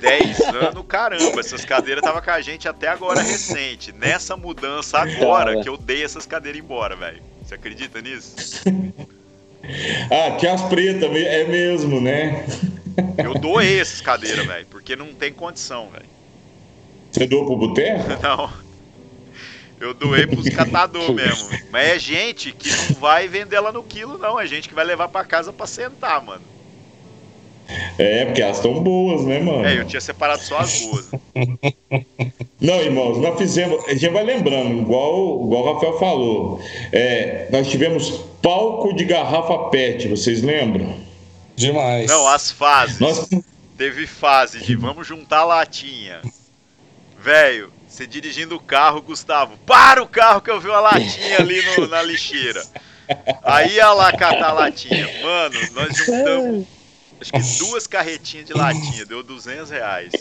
10 0.00 0.40
anos, 0.40 0.84
caramba, 0.88 1.38
essas 1.38 1.64
cadeiras 1.64 2.02
estavam 2.02 2.20
com 2.20 2.30
a 2.30 2.40
gente 2.40 2.68
até 2.68 2.88
agora 2.88 3.22
recente. 3.22 3.92
Nessa 3.92 4.36
mudança 4.36 4.98
agora 4.98 5.62
que 5.62 5.68
eu 5.68 5.76
dei 5.76 6.02
essas 6.02 6.26
cadeiras 6.26 6.60
embora, 6.60 6.96
velho. 6.96 7.22
Você 7.44 7.54
acredita 7.54 8.00
nisso? 8.00 8.34
ah, 10.10 10.36
tinha 10.36 10.54
as 10.54 10.62
pretas, 10.62 11.10
é 11.14 11.44
mesmo, 11.44 12.00
né? 12.00 12.44
Eu 13.18 13.34
doei 13.34 13.80
essas 13.80 14.00
cadeiras, 14.00 14.46
velho, 14.46 14.66
porque 14.70 14.96
não 14.96 15.12
tem 15.14 15.32
condição, 15.32 15.90
velho. 15.90 16.06
Você 17.10 17.26
doou 17.26 17.46
pro 17.46 17.56
boteco? 17.56 18.04
Não. 18.22 18.66
Eu 19.78 19.92
doei 19.92 20.26
pros 20.26 20.48
catadores 20.48 21.10
mesmo. 21.14 21.48
Mas 21.70 21.88
é 21.88 21.98
gente 21.98 22.52
que 22.52 22.70
não 22.70 23.00
vai 23.00 23.28
vender 23.28 23.56
ela 23.56 23.70
no 23.70 23.82
quilo, 23.82 24.16
não. 24.16 24.40
É 24.40 24.46
gente 24.46 24.70
que 24.70 24.74
vai 24.74 24.86
levar 24.86 25.08
para 25.08 25.24
casa 25.26 25.52
para 25.52 25.66
sentar, 25.66 26.22
mano. 26.22 26.42
É, 27.98 28.24
porque 28.24 28.40
elas 28.40 28.56
estão 28.56 28.82
boas, 28.82 29.24
né, 29.24 29.40
mano? 29.40 29.66
É, 29.66 29.78
eu 29.78 29.84
tinha 29.84 30.00
separado 30.00 30.42
só 30.42 30.58
as 30.58 30.80
boas. 30.80 31.10
Não, 32.60 32.80
irmãos, 32.80 33.18
nós 33.18 33.36
fizemos. 33.36 33.84
A 33.86 33.92
gente 33.92 34.08
vai 34.08 34.24
lembrando, 34.24 34.80
igual, 34.80 35.44
igual 35.44 35.62
o 35.62 35.74
Rafael 35.74 35.98
falou. 35.98 36.60
É, 36.92 37.48
nós 37.50 37.68
tivemos 37.68 38.24
palco 38.40 38.94
de 38.94 39.04
garrafa 39.04 39.68
PET, 39.70 40.08
vocês 40.08 40.42
lembram? 40.42 41.05
Demais. 41.56 42.08
Não, 42.08 42.28
as 42.28 42.50
fases. 42.50 43.00
Nós... 43.00 43.28
Teve 43.76 44.06
fase 44.06 44.60
de 44.60 44.74
vamos 44.74 45.06
juntar 45.06 45.44
latinha. 45.44 46.22
Velho, 47.18 47.72
você 47.86 48.06
dirigindo 48.06 48.56
o 48.56 48.60
carro, 48.60 49.02
Gustavo, 49.02 49.58
para 49.66 50.02
o 50.02 50.08
carro 50.08 50.40
que 50.40 50.50
eu 50.50 50.60
vi 50.60 50.68
uma 50.68 50.80
latinha 50.80 51.38
ali 51.38 51.62
no, 51.62 51.86
na 51.86 52.02
lixeira. 52.02 52.64
Aí 53.42 53.74
ia 53.74 53.92
lá 53.92 54.12
catar 54.12 54.50
a 54.50 54.52
latinha. 54.52 55.06
Mano, 55.22 55.58
nós 55.72 55.96
juntamos 55.96 56.66
acho 57.20 57.32
que 57.32 57.58
duas 57.64 57.86
carretinhas 57.86 58.46
de 58.46 58.54
latinha, 58.54 59.04
deu 59.06 59.22
200 59.22 59.70
reais. 59.70 60.12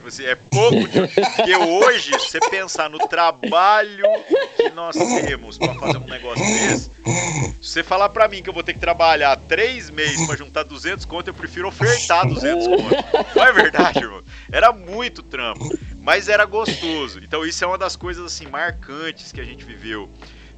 Tipo 0.00 0.08
assim, 0.08 0.24
é 0.24 0.34
pouco. 0.34 0.88
De... 0.88 1.08
Porque 1.36 1.56
hoje, 1.56 2.18
se 2.20 2.30
você 2.30 2.40
pensar 2.48 2.88
no 2.88 2.98
trabalho 3.06 4.06
que 4.56 4.70
nós 4.70 4.96
temos 4.96 5.58
para 5.58 5.74
fazer 5.74 5.98
um 5.98 6.06
negócio 6.06 6.42
desse, 6.42 6.90
se 7.60 7.68
você 7.68 7.82
falar 7.82 8.08
para 8.08 8.26
mim 8.26 8.42
que 8.42 8.48
eu 8.48 8.54
vou 8.54 8.62
ter 8.62 8.72
que 8.72 8.78
trabalhar 8.78 9.36
três 9.36 9.90
meses 9.90 10.26
para 10.26 10.36
juntar 10.36 10.62
200 10.62 11.04
conto, 11.04 11.28
eu 11.28 11.34
prefiro 11.34 11.68
ofertar 11.68 12.26
200 12.26 12.66
conto. 12.66 13.36
Não 13.36 13.44
é 13.44 13.52
verdade, 13.52 13.98
irmão? 13.98 14.22
Era 14.50 14.72
muito 14.72 15.22
trampo, 15.22 15.68
mas 15.98 16.30
era 16.30 16.46
gostoso. 16.46 17.20
Então 17.22 17.44
isso 17.44 17.62
é 17.62 17.66
uma 17.66 17.78
das 17.78 17.94
coisas 17.94 18.24
assim 18.24 18.46
marcantes 18.46 19.32
que 19.32 19.40
a 19.40 19.44
gente 19.44 19.62
viveu. 19.64 20.08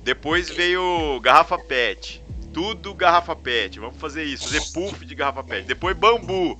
Depois 0.04 0.48
veio 0.50 1.18
garrafa 1.20 1.58
PET 1.58 2.22
tudo 2.52 2.92
garrafa 2.92 3.34
PET. 3.34 3.80
Vamos 3.80 3.96
fazer 3.96 4.24
isso, 4.24 4.44
fazer 4.44 4.60
puff 4.74 5.06
de 5.06 5.14
garrafa 5.14 5.42
PET. 5.42 5.66
Depois 5.66 5.96
bambu. 5.96 6.58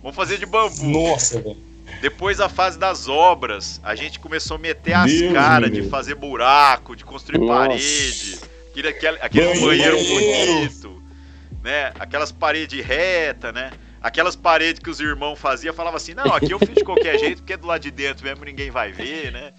Vamos 0.00 0.14
fazer 0.14 0.38
de 0.38 0.46
bambu. 0.46 0.84
Nossa, 0.84 1.40
velho. 1.40 1.71
Depois 2.02 2.40
a 2.40 2.48
fase 2.48 2.76
das 2.76 3.08
obras, 3.08 3.80
a 3.84 3.94
gente 3.94 4.18
começou 4.18 4.56
a 4.56 4.58
meter 4.58 4.92
as 4.92 5.08
caras 5.32 5.70
de 5.70 5.82
fazer 5.84 6.16
buraco, 6.16 6.96
de 6.96 7.04
construir 7.04 7.38
Nossa. 7.38 7.68
parede, 7.68 8.38
aquele, 8.70 8.88
aquele, 8.88 9.18
aquele 9.20 9.60
banheiro, 9.60 9.96
bonito, 9.96 11.00
né? 11.62 11.92
Aquelas 12.00 12.32
paredes 12.32 12.84
reta, 12.84 13.52
né? 13.52 13.70
aquelas 14.02 14.34
paredes 14.34 14.82
que 14.82 14.90
os 14.90 14.98
irmãos 14.98 15.38
faziam, 15.38 15.72
falava 15.72 15.96
assim, 15.96 16.12
não, 16.12 16.34
aqui 16.34 16.50
eu 16.52 16.58
fiz 16.58 16.74
de 16.74 16.82
qualquer 16.82 17.20
jeito, 17.20 17.40
porque 17.42 17.56
do 17.56 17.68
lado 17.68 17.82
de 17.82 17.90
dentro 17.92 18.24
mesmo 18.24 18.44
ninguém 18.44 18.68
vai 18.68 18.90
ver, 18.90 19.30
né? 19.30 19.52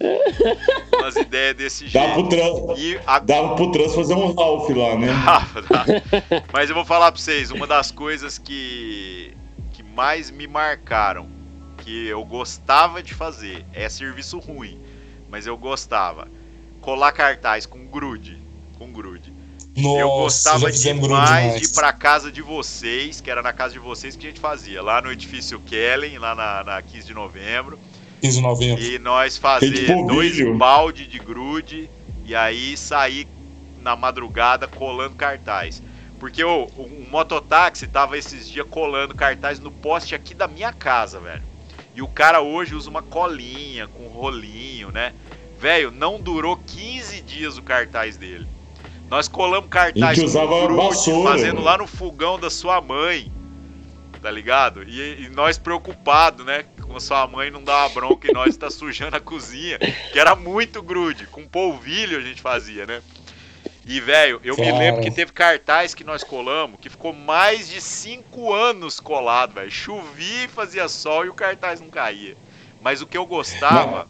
Umas 0.98 1.16
ideias 1.16 1.56
desse 1.56 1.88
jeito. 1.88 2.06
Dava 2.06 2.12
pro, 2.14 2.28
trans, 2.28 2.78
E 2.78 3.00
a- 3.06 3.18
dava 3.20 3.54
pro 3.54 3.72
trans 3.72 3.94
fazer 3.94 4.12
um 4.12 4.34
Ralph 4.34 4.68
lá, 4.68 4.98
né? 4.98 5.06
Dava, 5.24 5.62
dava. 5.62 6.44
Mas 6.52 6.68
eu 6.68 6.74
vou 6.74 6.84
falar 6.84 7.10
pra 7.10 7.18
vocês, 7.18 7.50
uma 7.50 7.66
das 7.66 7.90
coisas 7.90 8.36
que, 8.36 9.32
que 9.72 9.82
mais 9.82 10.30
me 10.30 10.46
marcaram, 10.46 11.26
que 11.84 12.06
eu 12.06 12.24
gostava 12.24 13.02
de 13.02 13.12
fazer, 13.12 13.66
é 13.74 13.88
serviço 13.90 14.38
ruim, 14.38 14.80
mas 15.28 15.46
eu 15.46 15.54
gostava. 15.54 16.26
Colar 16.80 17.12
cartaz 17.12 17.66
com 17.66 17.86
grude. 17.86 18.40
Com 18.78 18.90
grude. 18.90 19.32
Nossa, 19.76 20.00
eu 20.00 20.08
gostava 20.08 20.72
demais 20.72 21.60
de 21.60 21.66
ir 21.66 21.72
pra 21.74 21.92
casa 21.92 22.32
de 22.32 22.40
vocês, 22.40 23.20
que 23.20 23.30
era 23.30 23.42
na 23.42 23.52
casa 23.52 23.74
de 23.74 23.78
vocês 23.78 24.16
que 24.16 24.26
a 24.26 24.30
gente 24.30 24.40
fazia. 24.40 24.80
Lá 24.80 25.02
no 25.02 25.12
edifício 25.12 25.60
Kellen, 25.60 26.16
lá 26.18 26.34
na, 26.34 26.64
na 26.64 26.82
15 26.82 27.06
de 27.06 27.12
novembro. 27.12 27.78
15 28.22 28.36
de 28.36 28.42
novembro. 28.42 28.82
E 28.82 28.98
nós 28.98 29.36
fazer 29.36 29.86
dois 30.06 30.56
balde 30.56 31.06
de 31.06 31.18
grude 31.18 31.90
e 32.24 32.34
aí 32.34 32.76
sair 32.76 33.28
na 33.78 33.94
madrugada 33.94 34.66
colando 34.66 35.16
cartaz. 35.16 35.82
Porque 36.18 36.42
o, 36.42 36.70
o, 36.76 36.82
o 36.82 37.06
mototáxi 37.10 37.86
tava 37.86 38.16
esses 38.16 38.48
dias 38.48 38.66
colando 38.70 39.14
cartaz 39.14 39.58
no 39.58 39.70
poste 39.70 40.14
aqui 40.14 40.34
da 40.34 40.48
minha 40.48 40.72
casa, 40.72 41.20
velho. 41.20 41.53
E 41.94 42.02
o 42.02 42.08
cara 42.08 42.40
hoje 42.40 42.74
usa 42.74 42.90
uma 42.90 43.02
colinha 43.02 43.86
com 43.86 44.08
rolinho, 44.08 44.90
né? 44.90 45.12
Velho, 45.58 45.90
não 45.90 46.20
durou 46.20 46.56
15 46.56 47.20
dias 47.22 47.56
o 47.56 47.62
cartaz 47.62 48.16
dele. 48.16 48.46
Nós 49.08 49.28
colamos 49.28 49.70
cartaz 49.70 50.18
que 50.18 50.24
usava 50.24 50.66
com 50.66 50.76
vassoura. 50.76 51.30
fazendo 51.30 51.60
lá 51.60 51.78
no 51.78 51.86
fogão 51.86 52.38
da 52.38 52.50
sua 52.50 52.80
mãe. 52.80 53.30
Tá 54.20 54.30
ligado? 54.30 54.82
E, 54.82 55.24
e 55.24 55.28
nós 55.28 55.58
preocupados, 55.58 56.44
né? 56.44 56.64
Com 56.82 56.96
a 56.96 57.00
sua 57.00 57.26
mãe 57.26 57.50
não 57.50 57.62
dar 57.62 57.82
uma 57.82 57.88
bronca 57.90 58.28
e 58.28 58.32
nós 58.32 58.56
tá 58.56 58.70
sujando 58.70 59.16
a 59.16 59.20
cozinha. 59.20 59.78
Que 59.78 60.18
era 60.18 60.34
muito 60.34 60.82
grude. 60.82 61.26
Com 61.26 61.46
polvilho 61.46 62.18
a 62.18 62.22
gente 62.22 62.40
fazia, 62.40 62.86
né? 62.86 63.02
E, 63.86 64.00
velho, 64.00 64.40
eu 64.42 64.56
me 64.56 64.72
lembro 64.72 65.00
que 65.00 65.10
teve 65.10 65.32
cartaz 65.32 65.94
que 65.94 66.04
nós 66.04 66.24
colamos 66.24 66.78
que 66.80 66.88
ficou 66.88 67.12
mais 67.12 67.68
de 67.68 67.80
cinco 67.80 68.52
anos 68.52 68.98
colado, 68.98 69.54
velho. 69.54 69.70
Chovia 69.70 70.44
e 70.44 70.48
fazia 70.48 70.88
sol 70.88 71.26
e 71.26 71.28
o 71.28 71.34
cartaz 71.34 71.80
não 71.80 71.90
caía. 71.90 72.36
Mas 72.80 73.02
o 73.02 73.06
que 73.06 73.16
eu 73.16 73.26
gostava 73.26 74.08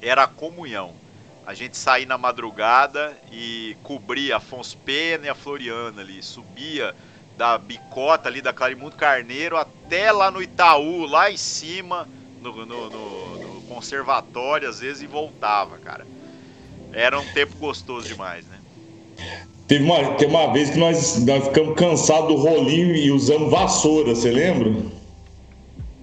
era 0.00 0.24
a 0.24 0.28
comunhão. 0.28 0.98
A 1.44 1.54
gente 1.54 1.76
saía 1.76 2.06
na 2.06 2.18
madrugada 2.18 3.18
e 3.30 3.76
cobria 3.82 4.36
Afonso 4.38 4.78
Pena 4.78 5.26
e 5.26 5.30
a 5.30 5.34
Floriana 5.34 6.02
ali. 6.02 6.22
Subia 6.22 6.94
da 7.32 7.58
bicota 7.58 8.28
ali 8.28 8.42
da 8.42 8.52
Clarimundo 8.52 8.96
Carneiro 8.96 9.56
até 9.56 10.12
lá 10.12 10.30
no 10.30 10.42
Itaú, 10.42 11.06
lá 11.06 11.30
em 11.30 11.36
cima, 11.38 12.08
no, 12.40 12.66
no- 12.66 12.90
no- 12.90 13.38
no 13.38 13.62
conservatório, 13.62 14.68
às 14.68 14.80
vezes, 14.80 15.02
e 15.02 15.06
voltava, 15.06 15.78
cara. 15.78 16.08
Era 16.92 17.20
um 17.20 17.28
tempo 17.28 17.56
gostoso 17.58 18.06
demais, 18.06 18.48
né? 18.48 18.61
Teve 19.68 19.84
uma, 19.84 20.04
teve 20.14 20.30
uma 20.30 20.52
vez 20.52 20.70
que 20.70 20.78
nós, 20.78 21.24
nós 21.24 21.44
ficamos 21.44 21.74
cansados 21.76 22.28
do 22.28 22.36
rolinho 22.42 22.94
e 22.94 23.10
usamos 23.10 23.50
vassoura, 23.50 24.14
você 24.14 24.30
lembra? 24.30 24.74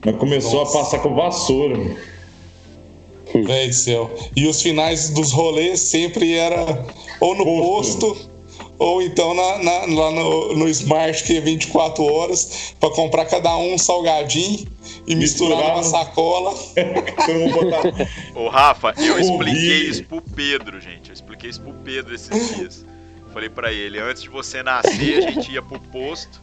Nós 0.06 0.16
começou 0.16 0.60
Nossa. 0.62 0.78
a 0.80 0.82
passar 0.84 1.00
com 1.00 1.14
vassoura. 1.14 1.78
Véi 3.46 3.68
do 3.68 3.74
céu. 3.76 4.10
E 4.36 4.48
os 4.48 4.62
finais 4.62 5.10
dos 5.12 5.32
rolês 5.32 5.82
sempre 5.82 6.34
era 6.34 6.86
ou 7.20 7.36
no 7.36 7.44
Posto. 7.46 8.08
posto, 8.16 8.30
ou 8.80 9.02
então 9.04 9.34
na, 9.36 9.58
na- 9.60 9.86
lá 10.02 10.12
no, 10.12 10.56
no 10.56 10.68
Smart, 10.70 11.24
que 11.24 11.38
é 11.38 11.42
24 11.42 12.04
horas, 12.04 12.74
pra 12.80 12.90
comprar 12.90 13.26
cada 13.26 13.56
um 13.58 13.74
um 13.74 13.78
salgadinho 13.78 14.66
e 15.06 15.16
misturar 15.16 15.58
Misturar. 15.58 15.72
numa 15.76 15.84
sacola. 15.84 16.56
Então, 16.76 17.52
botar- 17.52 18.08
Ô, 18.34 18.48
Rafa, 18.48 18.96
eu 18.98 19.20
expliquei 19.20 19.90
isso 19.90 20.04
pro 20.06 20.22
Pedro, 20.22 20.80
gente. 20.82 21.10
Eu 21.10 21.14
expliquei 21.14 21.50
isso 21.52 21.62
pro 21.62 21.74
Pedro 21.84 22.16
esses 22.16 22.56
dias. 22.56 22.86
Falei 23.34 23.50
pra 23.50 23.72
ele, 23.72 24.00
antes 24.00 24.24
de 24.24 24.30
você 24.30 24.64
nascer, 24.64 25.20
a 25.20 25.32
gente 25.32 25.52
ia 25.52 25.62
pro 25.62 25.80
posto, 25.80 26.42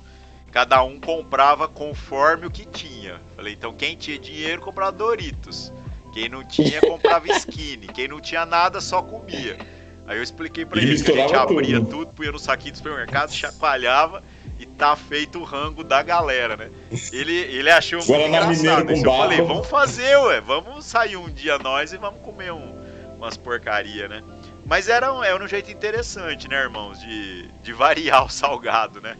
cada 0.53 0.82
um 0.82 1.01
comprava 1.01 1.66
conforme 1.68 2.47
o 2.47 2.51
que 2.51 2.64
tinha. 2.64 3.20
Falei, 3.34 3.55
então 3.55 3.72
quem 3.72 3.97
tinha 3.97 4.18
dinheiro 4.18 4.62
comprava 4.62 4.93
Doritos. 4.93 5.72
Quem 6.12 6.28
não 6.28 6.43
tinha, 6.45 6.80
comprava 6.80 7.28
skinny. 7.28 7.89
Quem 7.89 8.09
não 8.09 8.20
tinha 8.20 8.47
nada, 8.47 8.80
só 8.80 9.03
comia. 9.03 9.59
Aí 10.07 10.16
eu 10.16 10.22
expliquei 10.22 10.64
pra 10.64 10.80
E 10.80 10.84
ele 10.84 11.03
que 11.03 11.12
a 11.12 11.14
gente 11.14 11.34
abria 11.34 11.78
tudo. 11.80 11.91
tudo, 11.91 12.12
punha 12.12 12.32
no 12.32 12.39
saquinho 12.39 12.72
do 12.72 12.78
supermercado, 12.78 13.32
chacoalhava 13.32 14.22
e 14.59 14.64
tá 14.64 14.97
feito 14.97 15.39
o 15.39 15.45
rango 15.45 15.84
da 15.84 16.01
galera, 16.03 16.57
né? 16.57 16.70
Ele, 17.12 17.34
ele 17.34 17.70
achou 17.70 17.99
muito 17.99 18.09
Guaraná 18.09 18.53
engraçado. 18.53 18.93
Isso. 18.93 19.05
Eu 19.05 19.12
falei, 19.12 19.43
vamos 19.43 19.66
fazer, 19.66 20.16
ué. 20.16 20.41
Vamos 20.41 20.87
sair 20.87 21.16
um 21.16 21.28
dia 21.28 21.59
nós 21.59 21.93
e 21.93 21.99
vamos 21.99 22.20
comer 22.22 22.53
um, 22.53 22.74
umas 23.16 23.37
porcaria, 23.37 24.09
né? 24.09 24.22
Mas 24.67 24.89
era 24.89 25.12
um, 25.12 25.23
era 25.23 25.43
um 25.43 25.47
jeito 25.47 25.71
interessante, 25.71 26.49
né, 26.49 26.57
irmãos? 26.57 26.99
De, 26.99 27.49
de 27.62 27.73
variar 27.73 28.27
o 28.27 28.29
salgado, 28.29 29.01
né? 29.01 29.17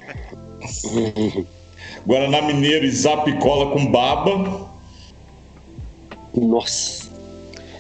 Guaraná 2.05 2.43
Mineiro 2.43 2.85
e 2.85 2.91
Zapicola 2.91 3.71
com 3.71 3.91
baba. 3.91 4.69
Nossa. 6.35 7.07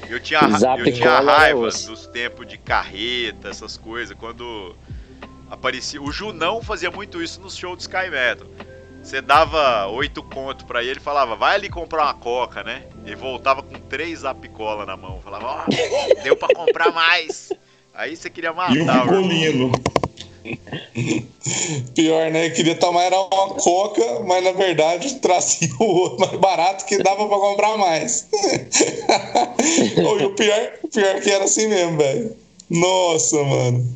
Eu 0.08 0.20
tinha, 0.20 0.48
Zap 0.56 0.80
eu 0.80 0.94
tinha 0.94 1.18
raiva 1.18 1.68
dos 1.68 2.06
tempos 2.06 2.46
de 2.46 2.56
carreta, 2.56 3.48
essas 3.48 3.76
coisas, 3.76 4.16
quando 4.16 4.76
aparecia. 5.50 6.00
O 6.00 6.12
Junão 6.12 6.62
fazia 6.62 6.90
muito 6.90 7.20
isso 7.20 7.40
nos 7.40 7.56
shows 7.56 7.76
do 7.76 7.80
Sky 7.80 8.08
Metal. 8.08 8.46
Você 9.06 9.20
dava 9.22 9.86
oito 9.92 10.20
conto 10.20 10.64
pra 10.66 10.82
ele 10.82 10.98
e 10.98 11.02
falava, 11.02 11.36
vai 11.36 11.54
ali 11.54 11.68
comprar 11.68 12.02
uma 12.06 12.14
coca, 12.14 12.64
né? 12.64 12.82
E 13.06 13.14
voltava 13.14 13.62
com 13.62 13.78
três 13.78 14.24
apicola 14.24 14.84
na 14.84 14.96
mão. 14.96 15.20
Falava, 15.22 15.46
ó, 15.64 16.22
deu 16.24 16.34
pra 16.36 16.48
comprar 16.52 16.90
mais. 16.92 17.52
Aí 17.94 18.16
você 18.16 18.28
queria 18.28 18.52
matar 18.52 18.74
E 18.74 18.78
o 18.78 18.82
irmão. 18.82 19.06
picolino. 19.06 19.72
Pior, 21.94 22.32
né? 22.32 22.50
Queria 22.50 22.74
tomar 22.74 23.04
era 23.04 23.16
uma 23.20 23.54
coca, 23.54 24.24
mas 24.26 24.42
na 24.42 24.50
verdade 24.50 25.14
trazia 25.20 25.68
o 25.78 25.84
outro 25.84 26.18
mais 26.26 26.40
barato 26.40 26.84
que 26.84 26.98
dava 27.00 27.28
pra 27.28 27.38
comprar 27.38 27.78
mais. 27.78 28.26
E 29.96 30.24
o 30.24 30.30
pior, 30.34 30.72
o 30.82 30.88
pior 30.88 31.20
que 31.20 31.30
era 31.30 31.44
assim 31.44 31.68
mesmo, 31.68 31.96
velho. 31.96 32.36
Nossa, 32.68 33.40
mano. 33.44 33.86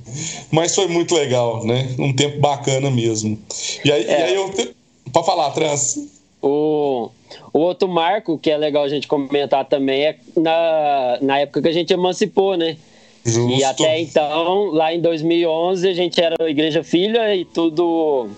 Mas 0.52 0.72
foi 0.72 0.86
muito 0.86 1.16
legal, 1.16 1.64
né? 1.66 1.92
Um 1.98 2.12
tempo 2.12 2.38
bacana 2.38 2.88
mesmo. 2.92 3.36
E 3.84 3.90
aí, 3.90 4.04
e 4.04 4.08
É. 4.08 4.22
aí 4.26 4.34
eu. 4.36 4.48
te- 4.50 4.78
Pra 5.12 5.22
falar, 5.22 5.50
trans. 5.50 6.20
O, 6.42 7.10
o 7.52 7.58
outro 7.58 7.88
marco 7.88 8.38
que 8.38 8.50
é 8.50 8.56
legal 8.56 8.84
a 8.84 8.88
gente 8.88 9.06
comentar 9.06 9.64
também 9.66 10.06
é 10.06 10.16
na, 10.36 11.18
na 11.20 11.38
época 11.38 11.62
que 11.62 11.68
a 11.68 11.72
gente 11.72 11.92
emancipou, 11.92 12.56
né? 12.56 12.76
Justo. 13.24 13.50
E 13.50 13.62
até 13.62 14.00
então, 14.00 14.66
lá 14.66 14.94
em 14.94 15.00
2011, 15.00 15.88
a 15.88 15.94
gente 15.94 16.20
era 16.20 16.36
igreja 16.48 16.82
filha 16.82 17.34
e 17.36 17.44
tudo, 17.44 18.28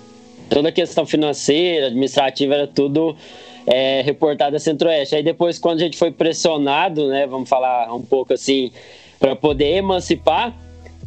toda 0.50 0.70
a 0.70 0.72
questão 0.72 1.06
financeira, 1.06 1.86
administrativa, 1.86 2.54
era 2.54 2.66
tudo 2.66 3.16
é, 3.66 4.02
reportado 4.02 4.56
a 4.56 4.58
Centro-Oeste. 4.58 5.14
Aí 5.14 5.22
depois, 5.22 5.58
quando 5.58 5.78
a 5.78 5.84
gente 5.84 5.96
foi 5.96 6.10
pressionado, 6.10 7.08
né, 7.08 7.26
vamos 7.26 7.48
falar 7.48 7.94
um 7.94 8.02
pouco 8.02 8.32
assim, 8.32 8.72
para 9.20 9.36
poder 9.36 9.76
emancipar, 9.76 10.52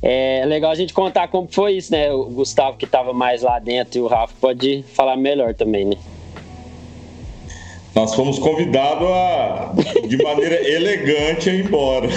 é 0.07 0.45
legal 0.45 0.69
a 0.69 0.75
gente 0.75 0.93
contar 0.93 1.27
como 1.29 1.47
foi 1.51 1.73
isso, 1.77 1.91
né? 1.91 2.11
O 2.11 2.25
Gustavo 2.25 2.77
que 2.77 2.85
estava 2.85 3.11
mais 3.11 3.41
lá 3.41 3.57
dentro 3.57 3.97
e 3.97 4.01
o 4.01 4.07
Rafa 4.07 4.35
pode 4.39 4.83
falar 4.93 5.17
melhor 5.17 5.55
também, 5.55 5.83
né? 5.83 5.95
Nós 7.95 8.13
fomos 8.13 8.37
convidados 8.37 9.07
a, 9.07 9.73
de 10.07 10.17
maneira 10.21 10.55
elegante, 10.69 11.49
a 11.49 11.53
ir 11.53 11.65
embora. 11.65 12.07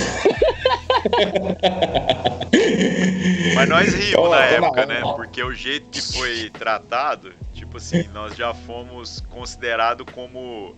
Mas 3.55 3.69
nós 3.69 3.95
rimos 3.95 4.31
na 4.31 4.45
época, 4.45 4.87
na- 4.87 4.95
né? 4.95 5.13
Porque 5.17 5.43
o 5.43 5.55
jeito 5.55 5.89
que 5.89 6.01
foi 6.03 6.51
tratado, 6.51 7.33
tipo 7.55 7.79
assim, 7.79 8.07
nós 8.13 8.37
já 8.37 8.53
fomos 8.53 9.21
considerados 9.31 10.07
como 10.13 10.75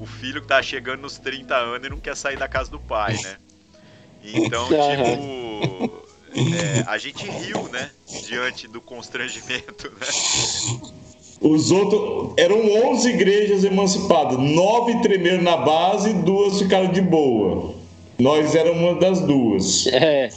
o 0.00 0.06
filho 0.06 0.40
que 0.40 0.48
tá 0.48 0.62
chegando 0.62 1.02
nos 1.02 1.18
30 1.18 1.56
anos 1.56 1.86
e 1.86 1.90
não 1.90 1.98
quer 1.98 2.16
sair 2.16 2.36
da 2.38 2.48
casa 2.48 2.70
do 2.70 2.78
pai, 2.78 3.14
né? 3.22 3.36
Então, 4.24 4.66
tipo, 4.70 6.03
é, 6.36 6.84
a 6.88 6.98
gente 6.98 7.24
riu, 7.28 7.68
né? 7.72 7.90
Diante 8.26 8.66
do 8.68 8.80
constrangimento, 8.80 9.90
né? 10.00 10.06
Os 11.40 11.70
outros. 11.70 12.32
Eram 12.36 12.90
11 12.90 13.08
igrejas 13.10 13.64
emancipadas. 13.64 14.38
Nove 14.38 15.00
tremeram 15.02 15.42
na 15.42 15.56
base 15.56 16.10
e 16.10 16.14
duas 16.14 16.58
ficaram 16.58 16.90
de 16.90 17.00
boa. 17.00 17.74
Nós 18.18 18.54
éramos 18.54 18.80
uma 18.82 18.94
das 18.94 19.20
duas. 19.20 19.86
É. 19.88 20.30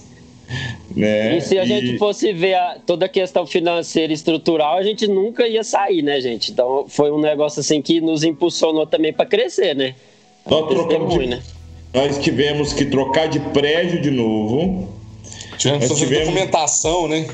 Né? 0.95 1.37
E 1.37 1.41
se 1.41 1.59
a 1.59 1.65
gente 1.65 1.97
fosse 1.97 2.31
ver 2.33 2.55
a- 2.55 2.77
toda 2.85 3.05
a 3.05 3.09
questão 3.09 3.45
financeira 3.45 4.11
e 4.11 4.15
estrutural, 4.15 4.77
a 4.77 4.83
gente 4.83 5.05
nunca 5.07 5.47
ia 5.47 5.63
sair, 5.63 6.01
né, 6.01 6.19
gente? 6.21 6.51
Então 6.51 6.85
foi 6.87 7.11
um 7.11 7.19
negócio 7.19 7.59
assim 7.59 7.81
que 7.81 7.99
nos 8.01 8.23
impulsionou 8.23 8.87
também 8.87 9.11
para 9.13 9.25
crescer, 9.25 9.75
né? 9.75 9.93
Nós, 10.49 10.67
trocamos 10.67 11.13
de- 11.13 11.27
né? 11.27 11.43
nós 11.93 12.17
tivemos 12.17 12.71
que 12.73 12.85
trocar 12.85 13.27
de 13.27 13.39
prédio 13.39 14.01
de 14.01 14.09
novo. 14.09 14.87
Tivemos 15.57 15.87
fazer 15.87 16.05
tivemos- 16.05 16.27
documentação, 16.27 17.07
né? 17.07 17.25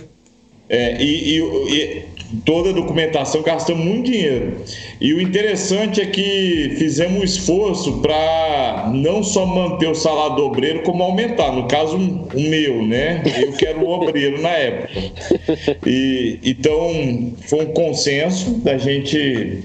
É, 0.69 0.95
e, 1.01 1.38
e- 1.38 1.74
e 1.76 2.03
toda 2.45 2.69
a 2.69 2.74
documentação, 2.74 3.41
gastamos 3.43 3.84
muito 3.86 4.09
dinheiro. 4.09 4.61
E 4.99 5.13
o 5.13 5.21
interessante 5.21 6.01
é 6.01 6.05
que 6.05 6.74
fizemos 6.78 7.19
um 7.21 7.24
esforço 7.24 7.99
para 7.99 8.89
não 8.93 9.21
só 9.21 9.45
manter 9.45 9.88
o 9.89 9.93
salário 9.93 10.38
do 10.38 10.45
obreiro, 10.45 10.82
como 10.82 11.03
aumentar. 11.03 11.51
No 11.51 11.67
caso, 11.67 11.97
o 11.97 12.39
meu, 12.41 12.82
né? 12.82 13.21
Eu 13.39 13.51
que 13.51 13.65
era 13.65 13.78
o 13.78 13.88
obreiro 13.88 14.41
na 14.41 14.49
época. 14.49 14.89
E, 15.86 16.39
então, 16.43 17.34
foi 17.45 17.65
um 17.65 17.74
consenso 17.74 18.51
da 18.63 18.78
gente 18.78 19.59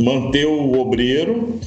manter 0.00 0.46
o 0.46 0.80
obreiro 0.80 1.60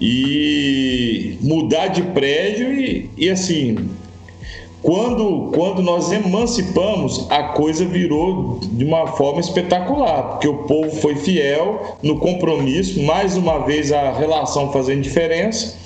e 0.00 1.36
mudar 1.42 1.88
de 1.88 2.02
prédio 2.02 2.72
e, 2.72 3.10
e 3.18 3.28
assim 3.28 3.76
quando, 4.82 5.50
quando 5.54 5.82
nós 5.82 6.12
emancipamos, 6.12 7.26
a 7.30 7.42
coisa 7.42 7.84
virou 7.84 8.60
de 8.62 8.84
uma 8.84 9.08
forma 9.08 9.40
espetacular, 9.40 10.22
porque 10.22 10.46
o 10.46 10.58
povo 10.58 10.90
foi 11.00 11.16
fiel 11.16 11.98
no 12.02 12.18
compromisso, 12.18 13.02
mais 13.02 13.36
uma 13.36 13.58
vez 13.58 13.92
a 13.92 14.12
relação 14.12 14.72
fazendo 14.72 15.02
diferença, 15.02 15.76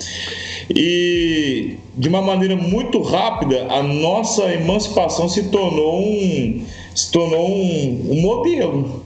e 0.69 1.77
de 1.95 2.07
uma 2.07 2.21
maneira 2.21 2.55
muito 2.55 3.01
rápida, 3.01 3.65
a 3.69 3.81
nossa 3.81 4.53
emancipação 4.53 5.27
se 5.27 5.43
tornou 5.43 5.99
um, 5.99 6.63
se 6.93 7.11
tornou 7.11 7.47
um, 7.47 8.11
um 8.11 8.21
modelo, 8.21 9.03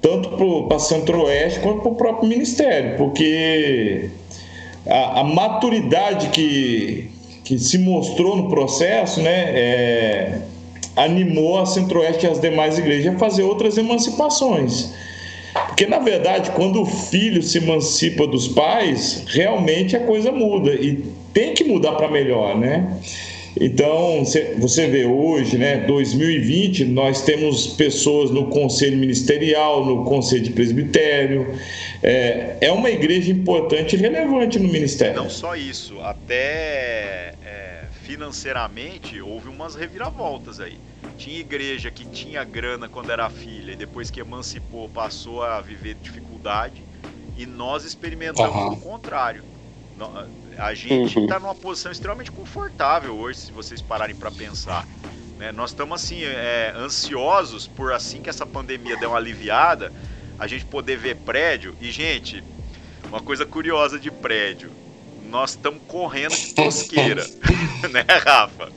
tanto 0.00 0.66
para 0.66 0.78
Centro-Oeste 0.78 1.60
quanto 1.60 1.82
para 1.82 1.92
o 1.92 1.94
próprio 1.94 2.28
Ministério, 2.28 2.96
porque 2.96 4.08
a, 4.86 5.20
a 5.20 5.24
maturidade 5.24 6.28
que 6.30 7.10
que 7.50 7.58
se 7.58 7.78
mostrou 7.78 8.36
no 8.36 8.48
processo, 8.48 9.20
né, 9.20 9.50
é, 9.52 10.38
animou 10.94 11.58
a 11.58 11.66
Centro-Oeste 11.66 12.24
e 12.24 12.28
as 12.28 12.40
demais 12.40 12.78
igrejas 12.78 13.12
a 13.12 13.18
fazer 13.18 13.42
outras 13.42 13.76
emancipações. 13.76 14.92
Porque, 15.66 15.84
na 15.84 15.98
verdade, 15.98 16.52
quando 16.52 16.80
o 16.80 16.86
filho 16.86 17.42
se 17.42 17.58
emancipa 17.58 18.24
dos 18.24 18.46
pais, 18.46 19.24
realmente 19.26 19.96
a 19.96 20.00
coisa 20.06 20.30
muda. 20.30 20.70
E 20.74 21.04
tem 21.32 21.52
que 21.52 21.64
mudar 21.64 21.94
para 21.94 22.06
melhor, 22.06 22.56
né? 22.56 22.96
Então, 23.60 24.24
você 24.58 24.88
vê 24.88 25.04
hoje, 25.04 25.58
né, 25.58 25.84
2020, 25.86 26.86
nós 26.86 27.20
temos 27.20 27.66
pessoas 27.66 28.30
no 28.30 28.48
conselho 28.48 28.96
ministerial, 28.96 29.84
no 29.84 30.02
conselho 30.06 30.44
de 30.44 30.50
presbitério. 30.50 31.54
É, 32.02 32.56
é 32.62 32.72
uma 32.72 32.88
igreja 32.88 33.30
importante 33.30 33.96
e 33.96 33.98
relevante 33.98 34.58
no 34.58 34.66
ministério. 34.66 35.16
Não 35.16 35.28
só 35.28 35.54
isso, 35.54 36.00
até 36.00 37.34
é, 37.44 37.84
financeiramente 38.02 39.20
houve 39.20 39.50
umas 39.50 39.74
reviravoltas 39.74 40.58
aí. 40.58 40.78
Tinha 41.18 41.38
igreja 41.38 41.90
que 41.90 42.06
tinha 42.06 42.42
grana 42.44 42.88
quando 42.88 43.12
era 43.12 43.28
filha 43.28 43.72
e 43.72 43.76
depois 43.76 44.10
que 44.10 44.20
emancipou 44.20 44.88
passou 44.88 45.42
a 45.42 45.60
viver 45.60 45.96
dificuldade. 46.00 46.82
E 47.36 47.44
nós 47.44 47.84
experimentamos 47.84 48.56
uhum. 48.56 48.72
o 48.72 48.80
contrário 48.80 49.44
a 50.60 50.74
gente 50.74 51.18
está 51.18 51.36
uhum. 51.36 51.42
numa 51.42 51.54
posição 51.54 51.90
extremamente 51.90 52.30
confortável 52.30 53.16
hoje, 53.16 53.38
se 53.38 53.52
vocês 53.52 53.80
pararem 53.80 54.14
para 54.14 54.30
pensar. 54.30 54.86
Né? 55.38 55.50
Nós 55.52 55.70
estamos 55.70 56.02
assim 56.02 56.22
é, 56.22 56.74
ansiosos 56.76 57.66
por 57.66 57.92
assim 57.94 58.20
que 58.20 58.28
essa 58.28 58.44
pandemia 58.44 58.96
der 58.98 59.06
uma 59.06 59.16
aliviada, 59.16 59.90
a 60.38 60.46
gente 60.46 60.66
poder 60.66 60.98
ver 60.98 61.16
prédio. 61.16 61.74
E 61.80 61.90
gente, 61.90 62.44
uma 63.08 63.22
coisa 63.22 63.46
curiosa 63.46 63.98
de 63.98 64.10
prédio, 64.10 64.70
nós 65.30 65.50
estamos 65.52 65.80
correndo 65.88 66.36
de 66.36 66.54
tosqueira, 66.54 67.26
né, 67.90 68.04
Rafa? 68.06 68.68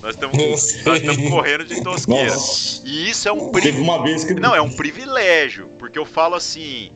Nós 0.00 0.14
estamos 0.14 1.28
correndo 1.30 1.64
de 1.64 1.82
tosqueira. 1.82 2.30
Nossa. 2.30 2.82
E 2.86 3.10
isso 3.10 3.28
é 3.28 3.32
um 3.32 3.50
privilégio. 3.50 4.28
Que... 4.28 4.34
Não, 4.34 4.54
é 4.54 4.62
um 4.62 4.70
privilégio, 4.70 5.68
porque 5.80 5.98
eu 5.98 6.04
falo 6.04 6.36
assim 6.36 6.92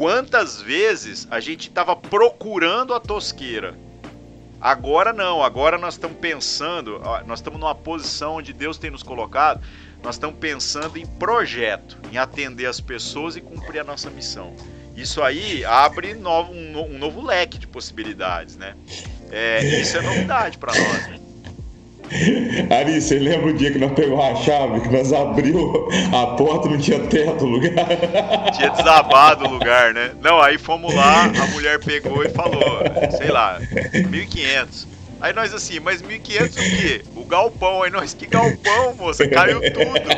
quantas 0.00 0.62
vezes 0.62 1.28
a 1.30 1.40
gente 1.40 1.68
estava 1.68 1.94
procurando 1.94 2.94
a 2.94 2.98
tosqueira. 3.00 3.76
Agora 4.58 5.12
não, 5.12 5.42
agora 5.42 5.76
nós 5.76 5.92
estamos 5.92 6.16
pensando, 6.16 6.98
nós 7.26 7.40
estamos 7.40 7.60
numa 7.60 7.74
posição 7.74 8.36
onde 8.36 8.54
Deus 8.54 8.78
tem 8.78 8.90
nos 8.90 9.02
colocado, 9.02 9.60
nós 10.02 10.14
estamos 10.14 10.38
pensando 10.38 10.96
em 10.96 11.04
projeto, 11.04 11.98
em 12.10 12.16
atender 12.16 12.64
as 12.64 12.80
pessoas 12.80 13.36
e 13.36 13.42
cumprir 13.42 13.80
a 13.80 13.84
nossa 13.84 14.08
missão. 14.08 14.56
Isso 14.96 15.22
aí 15.22 15.66
abre 15.66 16.14
novo, 16.14 16.50
um, 16.50 16.96
novo 16.96 17.20
leque 17.20 17.58
de 17.58 17.66
possibilidades, 17.66 18.56
né? 18.56 18.74
É, 19.30 19.62
isso 19.82 19.98
é 19.98 20.00
novidade 20.00 20.56
para 20.56 20.72
nós. 20.72 21.08
Né? 21.08 21.20
Ari, 22.70 23.00
você 23.00 23.18
lembra 23.18 23.50
o 23.50 23.52
dia 23.52 23.70
que 23.70 23.78
nós 23.78 23.92
pegamos 23.92 24.24
a 24.24 24.34
chave, 24.36 24.80
que 24.80 24.88
nós 24.88 25.12
abriu 25.12 25.88
a 26.12 26.26
porta 26.28 26.68
não 26.68 26.78
tinha 26.78 26.98
teto 27.00 27.46
no 27.46 27.52
lugar? 27.52 27.70
Tinha 28.56 28.70
desabado 28.70 29.46
o 29.46 29.50
lugar, 29.50 29.94
né? 29.94 30.10
Não, 30.20 30.40
aí 30.40 30.58
fomos 30.58 30.92
lá, 30.94 31.24
a 31.24 31.46
mulher 31.48 31.78
pegou 31.78 32.24
e 32.24 32.28
falou, 32.30 32.82
sei 33.16 33.30
lá, 33.30 33.60
1.500. 33.60 34.86
Aí 35.20 35.32
nós 35.32 35.54
assim, 35.54 35.78
mas 35.80 36.02
1.500 36.02 36.46
o 36.46 36.50
quê? 36.50 37.02
O 37.14 37.24
galpão. 37.24 37.82
Aí 37.82 37.90
nós, 37.90 38.14
que 38.14 38.26
galpão, 38.26 38.94
moça? 38.94 39.28
Caiu 39.28 39.60
tudo. 39.60 40.10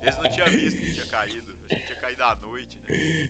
Eles 0.00 0.16
não 0.16 0.30
tinham 0.30 0.46
visto 0.46 0.78
que 0.78 0.94
tinha 0.94 1.06
caído. 1.06 1.56
A 1.68 1.74
gente 1.74 1.86
tinha 1.86 1.98
caído 1.98 2.22
à 2.22 2.34
noite, 2.36 2.78
né? 2.78 3.28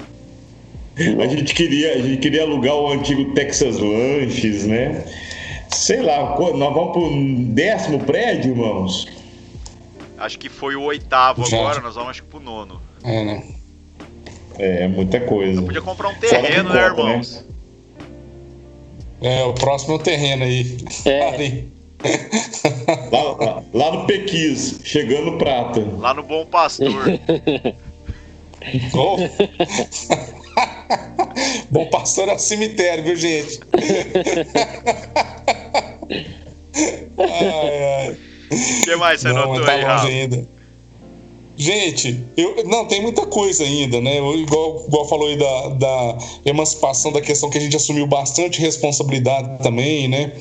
A 1.23 1.27
gente 1.27 1.55
queria, 1.55 1.95
a 1.95 1.99
gente 1.99 2.19
queria 2.19 2.43
alugar 2.43 2.75
o 2.75 2.93
antigo 2.93 3.35
Texas 3.35 3.79
Lanches, 3.79 4.67
né? 4.67 5.05
Sei 5.71 6.03
lá, 6.03 6.37
nós 6.39 6.75
vamos 6.75 6.93
pro 6.93 7.11
décimo 7.55 8.01
prédio, 8.05 8.53
irmãos? 8.53 9.07
Acho 10.19 10.39
que 10.39 10.49
foi 10.49 10.77
o 10.77 10.83
oitavo 10.83 11.45
Já. 11.47 11.59
agora, 11.59 11.81
nós 11.81 11.95
vamos 11.95 12.11
acho 12.11 12.23
que 12.23 12.29
pro 12.29 12.41
nono. 12.41 12.81
É, 13.05 13.25
né? 13.25 13.45
É, 14.59 14.89
muita 14.89 15.21
coisa. 15.21 15.61
podia 15.61 15.83
comprar 15.83 16.09
um 16.09 16.15
terreno, 16.15 16.73
né, 16.73 16.87
irmãos? 16.87 17.47
Né? 19.21 19.41
É, 19.41 19.45
o 19.45 19.53
próximo 19.53 19.95
é 19.95 19.97
o 19.97 19.99
terreno 19.99 20.45
aí. 20.45 20.79
É. 21.05 21.65
lá, 23.13 23.23
lá, 23.33 23.63
lá, 23.73 23.93
no 23.93 24.07
Pequis, 24.07 24.81
chegando 24.85 25.39
prata. 25.39 25.81
Lá 25.99 26.15
no 26.15 26.23
Bom 26.23 26.47
Pastor. 26.47 26.89
oh. 28.95 29.17
Bom 31.71 31.87
Pastor 31.91 32.29
é 32.29 32.35
o 32.35 32.39
cemitério, 32.39 33.05
viu, 33.05 33.17
gente? 33.17 33.61
ai, 37.19 37.85
ai. 38.09 38.17
O 38.51 38.85
que 38.85 38.97
mais 38.97 39.21
você 39.21 39.33
não, 39.33 39.55
notou 39.55 39.65
tá 39.65 39.73
aí, 39.73 40.23
ainda. 40.23 40.57
Gente, 41.59 42.23
eu, 42.37 42.65
não, 42.67 42.85
tem 42.85 43.01
muita 43.01 43.25
coisa 43.25 43.65
ainda, 43.65 43.99
né? 43.99 44.19
igual, 44.19 44.85
igual 44.87 45.09
falou 45.09 45.27
aí 45.27 45.37
da, 45.39 45.69
da 45.71 46.19
emancipação, 46.45 47.11
da 47.11 47.23
questão 47.23 47.49
que 47.49 47.57
a 47.57 47.61
gente 47.61 47.75
assumiu 47.75 48.07
bastante 48.07 48.61
responsabilidade 48.61 49.63
também, 49.63 50.07
né? 50.07 50.33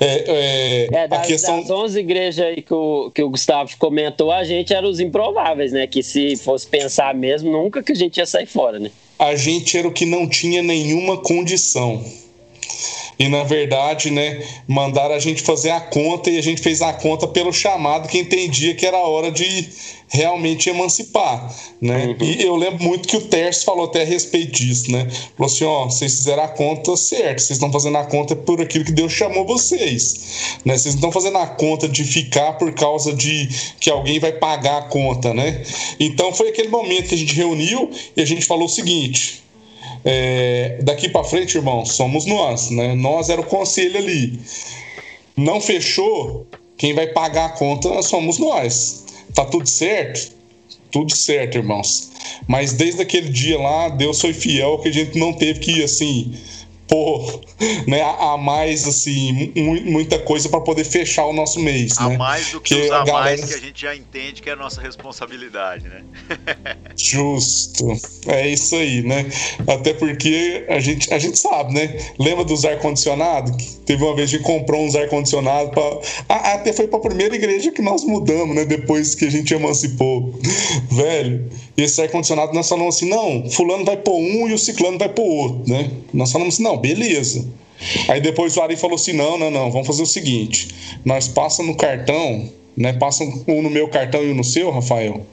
É, 0.00 0.24
é, 0.26 0.88
é 1.04 1.08
das, 1.08 1.20
a 1.20 1.22
questão... 1.22 1.60
das 1.60 1.70
11 1.70 2.00
igrejas 2.00 2.44
aí 2.44 2.60
que 2.60 2.74
o, 2.74 3.12
que 3.12 3.22
o 3.22 3.30
Gustavo 3.30 3.70
comentou, 3.78 4.32
a 4.32 4.42
gente 4.42 4.74
era 4.74 4.86
os 4.86 4.98
improváveis, 4.98 5.70
né? 5.70 5.86
Que 5.86 6.02
se 6.02 6.34
fosse 6.36 6.66
pensar 6.66 7.14
mesmo, 7.14 7.52
nunca 7.52 7.80
que 7.80 7.92
a 7.92 7.96
gente 7.96 8.16
ia 8.16 8.26
sair 8.26 8.46
fora, 8.46 8.80
né? 8.80 8.90
A 9.24 9.36
gente 9.36 9.78
era 9.78 9.88
o 9.88 9.92
que 9.92 10.04
não 10.04 10.28
tinha 10.28 10.62
nenhuma 10.62 11.16
condição 11.16 12.04
e 13.18 13.28
na 13.28 13.44
verdade, 13.44 14.10
né, 14.10 14.44
mandaram 14.66 15.14
a 15.14 15.18
gente 15.18 15.42
fazer 15.42 15.70
a 15.70 15.80
conta 15.80 16.30
e 16.30 16.38
a 16.38 16.42
gente 16.42 16.60
fez 16.60 16.82
a 16.82 16.92
conta 16.92 17.26
pelo 17.26 17.52
chamado 17.52 18.08
que 18.08 18.18
entendia 18.18 18.74
que 18.74 18.86
era 18.86 18.98
hora 18.98 19.30
de 19.30 19.68
realmente 20.08 20.68
emancipar, 20.68 21.52
né? 21.80 22.06
Uhum. 22.06 22.16
E 22.24 22.42
eu 22.42 22.54
lembro 22.54 22.84
muito 22.84 23.08
que 23.08 23.16
o 23.16 23.22
Terce 23.22 23.64
falou 23.64 23.86
até 23.86 24.02
a 24.02 24.04
respeito 24.04 24.52
disso, 24.52 24.90
né? 24.92 25.08
Falou 25.36 25.52
assim, 25.52 25.64
ó, 25.64 25.84
vocês 25.86 26.14
fizeram 26.14 26.44
a 26.44 26.48
conta 26.48 26.96
certa, 26.96 27.38
vocês 27.38 27.50
estão 27.50 27.72
fazendo 27.72 27.98
a 27.98 28.04
conta 28.04 28.36
por 28.36 28.60
aquilo 28.60 28.84
que 28.84 28.92
Deus 28.92 29.12
chamou 29.12 29.44
vocês, 29.44 30.60
né? 30.64 30.76
Vocês 30.76 30.94
não 30.94 31.08
estão 31.08 31.12
fazendo 31.12 31.38
a 31.38 31.46
conta 31.46 31.88
de 31.88 32.04
ficar 32.04 32.52
por 32.54 32.72
causa 32.72 33.12
de 33.12 33.48
que 33.80 33.90
alguém 33.90 34.20
vai 34.20 34.32
pagar 34.32 34.78
a 34.78 34.82
conta, 34.82 35.34
né? 35.34 35.62
Então 35.98 36.32
foi 36.32 36.48
aquele 36.48 36.68
momento 36.68 37.08
que 37.08 37.14
a 37.14 37.18
gente 37.18 37.34
reuniu 37.34 37.90
e 38.16 38.22
a 38.22 38.26
gente 38.26 38.46
falou 38.46 38.66
o 38.66 38.70
seguinte, 38.70 39.43
é, 40.04 40.78
daqui 40.82 41.08
para 41.08 41.24
frente, 41.24 41.56
irmão, 41.56 41.86
somos 41.86 42.26
nós, 42.26 42.70
né? 42.70 42.94
Nós 42.94 43.30
era 43.30 43.40
o 43.40 43.46
conselho 43.46 43.96
ali. 43.96 44.38
Não 45.36 45.60
fechou, 45.60 46.46
quem 46.76 46.92
vai 46.92 47.06
pagar 47.06 47.46
a 47.46 47.48
conta 47.50 48.02
somos 48.02 48.38
nós. 48.38 49.04
Tá 49.34 49.44
tudo 49.44 49.68
certo? 49.68 50.32
Tudo 50.90 51.14
certo, 51.14 51.56
irmãos. 51.56 52.10
Mas 52.46 52.72
desde 52.72 53.02
aquele 53.02 53.30
dia 53.30 53.58
lá, 53.58 53.88
Deus 53.88 54.20
foi 54.20 54.32
fiel 54.32 54.78
que 54.78 54.88
a 54.88 54.92
gente 54.92 55.18
não 55.18 55.32
teve 55.32 55.60
que, 55.60 55.82
assim, 55.82 56.34
pôr 56.88 57.40
né, 57.86 58.02
a, 58.02 58.36
mais, 58.36 58.86
assim, 58.86 59.52
muita 59.84 60.18
coisa 60.18 60.48
para 60.48 60.60
poder 60.60 60.84
fechar 60.84 61.26
o 61.26 61.32
nosso 61.32 61.60
mês. 61.60 61.98
A 61.98 62.08
né? 62.08 62.16
mais 62.16 62.50
do 62.50 62.60
que, 62.60 62.74
que 62.74 62.82
os 62.82 62.90
a 62.90 63.04
galera... 63.04 63.36
mais 63.36 63.44
que 63.44 63.54
a 63.54 63.58
gente 63.58 63.82
já 63.82 63.94
entende 63.94 64.42
que 64.42 64.50
é 64.50 64.52
a 64.52 64.56
nossa 64.56 64.80
responsabilidade, 64.80 65.88
né? 65.88 66.02
Justo. 66.96 67.86
É 68.26 68.48
isso 68.48 68.74
aí, 68.76 69.02
né? 69.02 69.26
Até 69.66 69.94
porque 69.94 70.64
a 70.68 70.78
gente, 70.78 71.12
a 71.12 71.18
gente 71.18 71.38
sabe, 71.38 71.74
né? 71.74 71.96
Lembra 72.18 72.44
dos 72.44 72.64
ar-condicionado? 72.64 73.56
Teve 73.84 74.02
uma 74.02 74.14
vez 74.14 74.30
que 74.30 74.38
comprou 74.38 74.84
uns 74.84 74.94
ar-condicionado 74.94 75.70
para 75.70 76.00
Até 76.28 76.72
foi 76.72 76.88
para 76.88 76.98
a 76.98 77.02
primeira 77.02 77.34
igreja 77.34 77.70
que 77.70 77.82
nós 77.82 78.04
mudamos, 78.04 78.54
né? 78.54 78.64
Depois 78.64 79.14
que 79.14 79.26
a 79.26 79.30
gente 79.30 79.52
emancipou. 79.52 80.38
Velho, 80.90 81.50
e 81.76 81.82
esse 81.82 82.00
ar-condicionado 82.00 82.52
nós 82.52 82.68
falamos 82.68 82.96
assim: 82.96 83.08
não, 83.08 83.50
fulano 83.50 83.84
vai 83.84 83.96
pôr 83.96 84.16
um 84.16 84.48
e 84.48 84.54
o 84.54 84.58
ciclano 84.58 84.98
vai 84.98 85.08
pôr 85.08 85.24
outro, 85.24 85.72
né? 85.72 85.90
Nós 86.12 86.30
falamos 86.30 86.54
assim: 86.54 86.62
não, 86.62 86.73
beleza. 86.76 87.46
Aí 88.08 88.20
depois 88.20 88.56
o 88.56 88.62
Ari 88.62 88.76
falou 88.76 88.96
assim: 88.96 89.12
não, 89.12 89.36
não, 89.38 89.50
não, 89.50 89.70
vamos 89.70 89.86
fazer 89.86 90.02
o 90.02 90.06
seguinte: 90.06 90.68
nós 91.04 91.28
passa 91.28 91.62
no 91.62 91.76
cartão, 91.76 92.48
né? 92.76 92.92
Passa 92.92 93.24
um 93.24 93.62
no 93.62 93.70
meu 93.70 93.88
cartão 93.88 94.22
e 94.22 94.30
um 94.30 94.34
no 94.34 94.44
seu, 94.44 94.70
Rafael. 94.70 95.26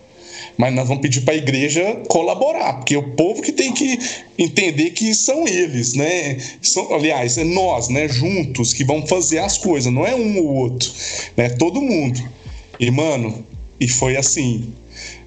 Mas 0.57 0.73
nós 0.73 0.87
vamos 0.87 1.01
pedir 1.01 1.21
para 1.21 1.33
a 1.33 1.37
igreja 1.37 2.01
colaborar, 2.07 2.73
porque 2.73 2.95
o 2.95 3.11
povo 3.11 3.41
que 3.41 3.51
tem 3.51 3.71
que 3.71 3.97
entender 4.37 4.91
que 4.91 5.13
são 5.13 5.47
eles, 5.47 5.93
né? 5.93 6.37
São, 6.61 6.93
aliás, 6.93 7.37
é 7.37 7.43
nós, 7.43 7.89
né? 7.89 8.07
Juntos 8.07 8.73
que 8.73 8.83
vamos 8.83 9.09
fazer 9.09 9.39
as 9.39 9.57
coisas, 9.57 9.91
não 9.91 10.05
é 10.05 10.13
um 10.13 10.39
ou 10.39 10.53
outro, 10.55 10.91
né? 11.37 11.49
Todo 11.49 11.81
mundo. 11.81 12.21
E, 12.79 12.91
mano, 12.91 13.45
e 13.79 13.87
foi 13.87 14.17
assim. 14.17 14.73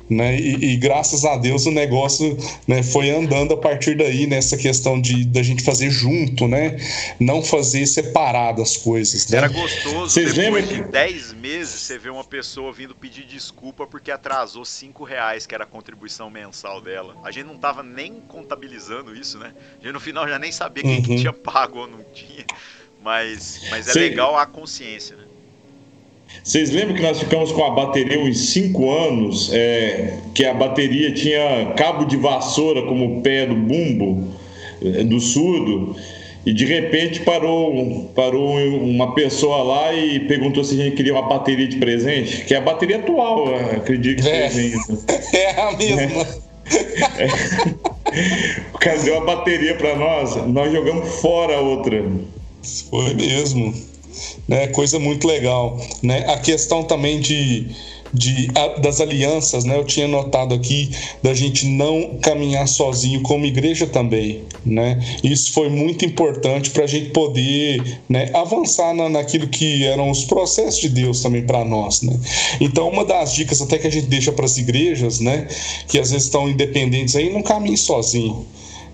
Né? 0.08 0.38
E, 0.38 0.72
e, 0.72 0.76
graças 0.76 1.24
a 1.24 1.34
Deus 1.36 1.64
o 1.64 1.70
negócio 1.70 2.36
né, 2.68 2.82
foi 2.82 3.08
andando 3.08 3.54
a 3.54 3.56
partir 3.56 3.96
daí 3.96 4.26
nessa 4.26 4.54
questão 4.54 5.00
de 5.00 5.24
da 5.24 5.42
gente 5.42 5.62
fazer 5.62 5.90
junto, 5.90 6.46
né? 6.46 6.76
Não 7.18 7.42
fazer 7.42 7.86
separado 7.86 8.60
as 8.60 8.76
coisas. 8.76 9.26
Né? 9.30 9.38
Era 9.38 9.48
gostoso 9.48 10.10
Vocês 10.10 10.34
depois 10.34 10.68
lembram? 10.68 10.86
de 10.86 10.92
10 10.92 11.32
meses 11.32 11.80
você 11.80 11.98
ver 11.98 12.10
uma 12.10 12.22
pessoa 12.22 12.70
vindo 12.70 12.94
pedir 12.94 13.24
desculpa 13.24 13.86
porque 13.86 14.10
atrasou 14.10 14.64
5 14.64 15.04
reais, 15.04 15.46
que 15.46 15.54
era 15.54 15.64
a 15.64 15.66
contribuição 15.66 16.28
mensal 16.28 16.82
dela. 16.82 17.16
A 17.24 17.30
gente 17.30 17.46
não 17.46 17.56
tava 17.56 17.82
nem 17.82 18.20
contabilizando 18.28 19.16
isso, 19.16 19.38
né? 19.38 19.54
A 19.80 19.82
gente 19.82 19.94
no 19.94 20.00
final 20.00 20.28
já 20.28 20.38
nem 20.38 20.52
sabia 20.52 20.82
quem 20.82 20.96
uhum. 20.96 21.02
que 21.02 21.16
tinha 21.16 21.32
pago 21.34 21.78
ou 21.78 21.86
não 21.86 22.04
tinha. 22.12 22.44
Mas, 23.02 23.60
mas 23.70 23.88
é 23.88 23.92
Sim. 23.92 23.98
legal 24.00 24.36
a 24.36 24.44
consciência, 24.44 25.16
né? 25.16 25.23
Vocês 26.42 26.70
lembram 26.70 26.94
que 26.94 27.02
nós 27.02 27.18
ficamos 27.18 27.52
com 27.52 27.64
a 27.64 27.70
bateria 27.70 28.20
uns 28.20 28.52
5 28.52 28.90
anos, 28.90 29.50
é, 29.52 30.18
que 30.34 30.44
a 30.44 30.52
bateria 30.52 31.12
tinha 31.12 31.72
cabo 31.76 32.04
de 32.04 32.16
vassoura 32.16 32.82
como 32.82 33.22
pé 33.22 33.46
do 33.46 33.54
bumbo, 33.54 34.28
é, 34.82 35.04
do 35.04 35.20
surdo, 35.20 35.96
e 36.44 36.52
de 36.52 36.66
repente 36.66 37.20
parou, 37.20 38.10
parou 38.14 38.58
uma 38.58 39.14
pessoa 39.14 39.62
lá 39.62 39.94
e 39.94 40.20
perguntou 40.20 40.62
se 40.62 40.78
a 40.78 40.84
gente 40.84 40.96
queria 40.96 41.14
uma 41.14 41.22
bateria 41.26 41.66
de 41.66 41.76
presente, 41.76 42.44
que 42.44 42.54
é 42.54 42.58
a 42.58 42.60
bateria 42.60 42.96
atual, 42.96 43.54
acredito 43.54 44.22
que 44.22 44.28
é. 44.28 44.50
seja 44.50 44.76
isso. 44.76 45.04
É 45.32 45.60
a 45.60 45.72
mesma. 45.76 46.26
É. 47.18 47.84
O 48.72 48.78
cara 48.78 48.98
deu 48.98 49.16
a 49.18 49.24
bateria 49.24 49.74
para 49.74 49.96
nós, 49.96 50.36
nós 50.46 50.70
jogamos 50.72 51.20
fora 51.20 51.56
a 51.56 51.60
outra. 51.60 52.04
Foi 52.88 53.12
mesmo 53.14 53.74
né? 54.48 54.66
Coisa 54.68 54.98
muito 54.98 55.26
legal, 55.26 55.80
né? 56.02 56.24
A 56.28 56.38
questão 56.38 56.82
também 56.82 57.20
de, 57.20 57.68
de 58.12 58.48
das 58.80 59.00
alianças, 59.00 59.64
né? 59.64 59.76
Eu 59.76 59.84
tinha 59.84 60.06
notado 60.06 60.54
aqui 60.54 60.90
da 61.22 61.34
gente 61.34 61.66
não 61.66 62.18
caminhar 62.22 62.68
sozinho 62.68 63.22
como 63.22 63.46
igreja 63.46 63.86
também, 63.86 64.44
né? 64.64 64.98
Isso 65.22 65.52
foi 65.52 65.68
muito 65.68 66.04
importante 66.04 66.70
para 66.70 66.84
a 66.84 66.86
gente 66.86 67.10
poder, 67.10 68.00
né? 68.08 68.30
Avançar 68.34 68.94
na, 68.94 69.08
naquilo 69.08 69.48
que 69.48 69.84
eram 69.84 70.10
os 70.10 70.24
processos 70.24 70.80
de 70.80 70.88
Deus 70.88 71.20
também 71.20 71.44
para 71.44 71.64
nós, 71.64 72.02
né? 72.02 72.18
Então 72.60 72.88
uma 72.88 73.04
das 73.04 73.34
dicas 73.34 73.60
até 73.60 73.78
que 73.78 73.86
a 73.86 73.90
gente 73.90 74.06
deixa 74.06 74.32
para 74.32 74.44
as 74.44 74.58
igrejas, 74.58 75.20
né? 75.20 75.48
Que 75.88 75.98
às 75.98 76.10
vezes 76.10 76.26
estão 76.26 76.48
independentes 76.48 77.16
aí, 77.16 77.32
não 77.32 77.42
caminhe 77.42 77.76
sozinho 77.76 78.46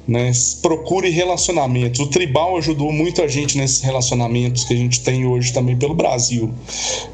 né? 0.06 0.32
Procure 0.62 1.08
relacionamentos. 1.10 2.00
O 2.00 2.06
tribal 2.08 2.56
ajudou 2.56 2.92
muito 2.92 3.22
a 3.22 3.28
gente 3.28 3.56
nesses 3.56 3.80
relacionamentos 3.80 4.64
que 4.64 4.74
a 4.74 4.76
gente 4.76 5.02
tem 5.02 5.26
hoje 5.26 5.52
também 5.52 5.76
pelo 5.76 5.94
Brasil. 5.94 6.52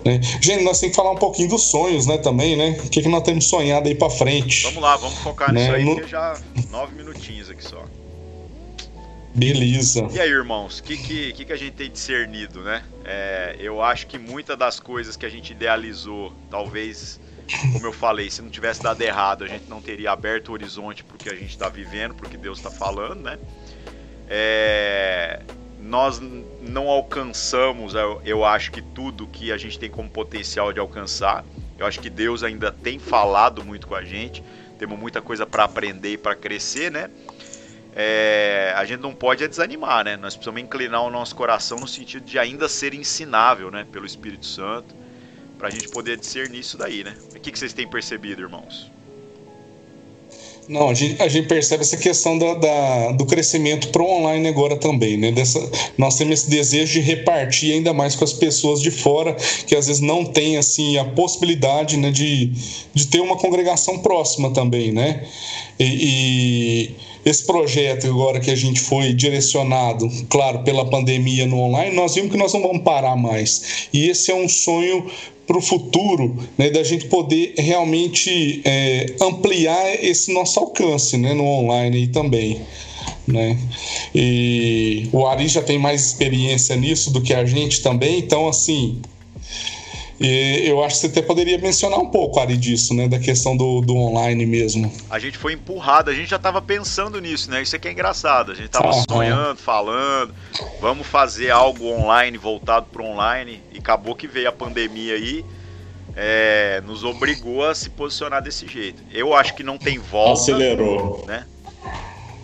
Né? 0.05 0.21
Gente, 0.41 0.65
nós 0.65 0.81
temos 0.81 0.95
que 0.95 0.97
falar 0.97 1.13
um 1.13 1.19
pouquinho 1.19 1.49
dos 1.49 1.63
sonhos, 1.63 2.07
né? 2.07 2.19
Também, 2.19 2.57
né? 2.57 2.79
O 2.85 2.89
que, 2.89 3.03
que 3.03 3.09
nós 3.09 3.23
temos 3.23 3.47
sonhado 3.49 3.89
aí 3.89 3.95
para 3.95 4.11
frente. 4.11 4.63
Vamos 4.65 4.83
lá, 4.83 4.97
vamos 4.97 5.19
focar 5.19 5.53
né? 5.53 5.61
nisso 5.61 5.75
aí, 5.75 5.85
no... 5.85 6.09
já 6.09 6.41
nove 6.71 6.95
minutinhos 6.95 7.51
aqui 7.51 7.63
só. 7.63 7.85
Beleza. 9.35 10.09
E 10.13 10.19
aí, 10.19 10.31
irmãos, 10.31 10.79
o 10.79 10.83
que, 10.83 10.97
que, 10.97 11.45
que, 11.45 11.53
a 11.53 11.57
gente 11.57 11.75
tem 11.75 11.91
discernido, 11.91 12.63
né? 12.63 12.83
É, 13.05 13.57
eu 13.59 13.83
acho 13.83 14.07
que 14.07 14.19
muitas 14.19 14.57
das 14.57 14.81
coisas 14.81 15.15
que 15.15 15.27
a 15.27 15.29
gente 15.29 15.53
idealizou, 15.53 16.33
talvez 16.51 17.21
como 17.73 17.87
eu 17.87 17.93
falei, 17.93 18.31
se 18.31 18.43
não 18.43 18.51
tivesse 18.51 18.83
dado 18.83 19.01
errado, 19.01 19.45
a 19.45 19.47
gente 19.47 19.69
não 19.69 19.81
teria 19.81 20.11
aberto 20.11 20.49
o 20.49 20.53
horizonte 20.53 21.05
o 21.09 21.19
que 21.19 21.29
a 21.29 21.35
gente 21.35 21.51
está 21.51 21.69
vivendo, 21.69 22.15
para 22.15 22.27
o 22.27 22.31
que 22.31 22.37
Deus 22.37 22.59
está 22.59 22.71
falando, 22.71 23.23
né? 23.23 23.39
É, 24.29 25.41
nós 25.79 26.21
não 26.61 26.89
alcançamos, 26.89 27.95
eu, 27.95 28.21
eu 28.25 28.45
acho 28.45 28.73
que 28.73 28.83
tudo 28.83 29.27
que 29.27 29.53
a 29.53 29.57
gente 29.57 29.79
tem 29.79 29.89
como 29.89 30.11
potencial 30.11 30.73
de 30.73 30.81
alcançar. 30.81 31.45
Eu 31.79 31.87
acho 31.87 32.01
que 32.01 32.11
Deus 32.11 32.43
ainda 32.43 32.73
tem 32.73 32.99
falado 32.99 33.65
muito 33.65 33.87
com 33.87 33.95
a 33.95 34.03
gente. 34.03 34.43
Temos 34.79 34.99
muita 34.99 35.23
coisa 35.23 35.47
para 35.47 35.65
aprender 35.65 36.13
e 36.15 36.19
para 36.19 36.35
crescer, 36.35 36.91
né? 36.91 37.11
É, 37.95 38.75
a 38.77 38.85
gente 38.85 39.01
não 39.01 39.15
pode 39.15 39.47
desanimar, 39.47 40.05
né? 40.05 40.17
Nós 40.17 40.35
precisamos 40.35 40.61
inclinar 40.61 41.03
o 41.03 41.11
nosso 41.11 41.35
coração 41.35 41.79
no 41.79 41.89
sentido 41.89 42.25
de 42.25 42.39
ainda 42.39 42.69
ser 42.69 42.93
ensinável, 42.93 43.71
né? 43.71 43.87
Pelo 43.91 44.05
Espírito 44.05 44.45
Santo 44.45 45.06
para 45.59 45.69
a 45.69 45.71
gente 45.71 45.89
poder 45.89 46.17
discernir 46.17 46.61
isso 46.61 46.77
daí, 46.77 47.03
né? 47.03 47.15
O 47.35 47.41
que, 47.41 47.51
que 47.51 47.59
vocês 47.59 47.73
têm 47.73 47.89
percebido, 47.89 48.43
irmãos? 48.43 48.91
Não, 50.69 50.89
a 50.89 50.95
gente, 50.95 51.23
a 51.23 51.29
gente, 51.29 51.47
percebe 51.47 51.83
essa 51.83 51.97
questão 51.97 52.37
da, 52.37 52.55
da 52.55 53.13
do 53.13 53.25
crescimento 53.25 53.89
pro 53.89 54.05
online 54.05 54.49
agora 54.49 54.77
também, 54.77 55.17
né? 55.17 55.31
Dessa, 55.31 55.61
nós 55.97 56.17
temos 56.17 56.41
esse 56.41 56.51
desejo 56.51 56.95
de 56.95 57.01
repartir 57.01 57.73
ainda 57.73 57.93
mais 57.93 58.17
com 58.17 58.25
as 58.25 58.33
pessoas 58.33 58.81
de 58.81 58.91
fora, 58.91 59.35
que 59.67 59.77
às 59.77 59.87
vezes 59.87 60.03
não 60.03 60.25
tem 60.25 60.57
assim 60.57 60.99
a 60.99 61.05
possibilidade 61.05 61.97
né, 61.97 62.11
de, 62.11 62.53
de 62.93 63.07
ter 63.07 63.21
uma 63.21 63.37
congregação 63.37 63.99
próxima 63.99 64.51
também, 64.51 64.91
né? 64.91 65.25
E, 65.79 65.85
e 65.85 66.97
esse 67.25 67.45
projeto 67.45 68.07
agora 68.09 68.41
que 68.41 68.51
a 68.51 68.57
gente 68.57 68.81
foi 68.81 69.13
direcionado, 69.13 70.09
claro, 70.29 70.65
pela 70.65 70.85
pandemia 70.89 71.47
no 71.47 71.59
online, 71.61 71.95
nós 71.95 72.15
vimos 72.15 72.33
que 72.33 72.37
nós 72.37 72.53
não 72.53 72.63
vamos 72.63 72.83
parar 72.83 73.15
mais. 73.15 73.89
E 73.93 74.09
esse 74.09 74.33
é 74.33 74.35
um 74.35 74.49
sonho 74.49 75.07
para 75.47 75.57
o 75.57 75.63
futuro, 75.63 76.37
né, 76.59 76.71
da 76.71 76.83
gente 76.83 77.07
poder 77.07 77.55
realmente 77.57 78.61
é, 78.65 79.15
ampliar 79.21 80.05
esse 80.05 80.33
nosso 80.33 80.59
alcance 80.59 81.17
né, 81.17 81.33
no 81.35 81.45
online 81.45 82.09
também. 82.09 82.61
Né? 83.27 83.59
E 84.15 85.09
o 85.13 85.27
Ari 85.27 85.49
já 85.49 85.63
tem 85.63 85.79
mais 85.79 86.07
experiência 86.07 86.77
nisso 86.77 87.13
do 87.13 87.21
que 87.21 87.35
a 87.35 87.45
gente 87.45 87.83
também, 87.83 88.19
então 88.19 88.49
assim 88.49 89.01
e 90.19 90.67
eu 90.67 90.83
acho 90.83 90.97
que 90.97 91.01
você 91.03 91.07
até 91.09 91.23
poderia 91.23 91.59
mencionar 91.59 91.99
um 91.99 92.11
pouco, 92.11 92.41
Ari, 92.41 92.57
disso, 92.57 92.95
né? 92.95 93.07
Da 93.07 93.19
questão 93.19 93.57
do, 93.57 93.83
do 93.83 93.95
online 93.95 94.47
mesmo. 94.47 94.91
A 95.11 95.19
gente 95.19 95.37
foi 95.37 95.53
empurrado, 95.53 96.11
a 96.11 96.15
gente 96.15 96.31
já 96.31 96.37
estava 96.37 96.63
pensando 96.63 97.21
nisso, 97.21 97.51
né? 97.51 97.63
Isso 97.63 97.77
aqui 97.77 97.89
é 97.89 97.93
engraçado. 97.93 98.53
A 98.53 98.55
gente 98.55 98.67
estava 98.67 98.93
sonhando, 99.09 99.59
falando, 99.59 100.35
vamos 100.81 101.07
fazer 101.07 101.51
algo 101.51 101.87
online, 101.87 102.39
voltado 102.39 102.87
para 102.91 103.03
online, 103.03 103.61
e 103.73 103.79
acabou 103.79 104.15
que 104.15 104.27
veio 104.27 104.49
a 104.49 104.53
pandemia 104.53 105.15
aí. 105.15 105.45
É, 106.19 106.83
nos 106.87 107.05
obrigou 107.05 107.63
a 107.63 107.75
se 107.75 107.91
posicionar 107.91 108.43
desse 108.43 108.67
jeito. 108.67 109.03
Eu 109.13 109.35
acho 109.35 109.55
que 109.55 109.63
não 109.63 109.77
tem 109.77 109.99
volta. 109.99 110.41
Acelerou. 110.41 111.25
Né? 111.27 111.45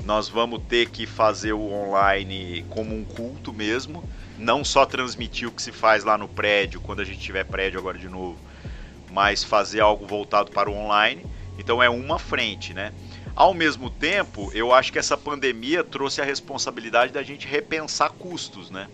Nós 0.05 0.29
vamos 0.29 0.61
ter 0.69 0.91
que 0.91 1.07
fazer 1.07 1.55
o 1.55 1.73
online 1.73 2.67
como 2.69 2.95
um 2.95 3.03
culto 3.03 3.51
mesmo 3.51 4.05
não 4.43 4.65
só 4.65 4.85
transmitir 4.85 5.49
o 5.49 5.53
que 5.53 5.63
se 5.63 5.73
faz 5.73 6.05
lá 6.05 6.19
no 6.19 6.29
prédio, 6.29 6.81
quando 6.81 7.01
a 7.01 7.05
gente 7.05 7.21
tiver 7.21 7.45
prédio 7.45 7.79
agora 7.79 7.97
de 7.97 8.09
novo, 8.09 8.37
mas 9.11 9.45
fazer 9.45 9.81
algo 9.81 10.07
voltado 10.07 10.51
para 10.51 10.69
o 10.69 10.75
online. 10.75 11.25
Então 11.59 11.83
é 11.83 11.89
uma 11.89 12.19
frente, 12.19 12.75
né? 12.75 12.93
Ao 13.35 13.55
mesmo 13.55 13.89
tempo, 13.89 14.51
eu 14.55 14.73
acho 14.73 14.93
que 14.93 14.99
essa 14.99 15.17
pandemia 15.17 15.85
trouxe 15.85 16.21
a 16.21 16.25
responsabilidade 16.25 17.13
da 17.13 17.23
gente 17.23 17.47
repensar 17.47 18.11
custos, 18.11 18.71
né? 18.71 18.89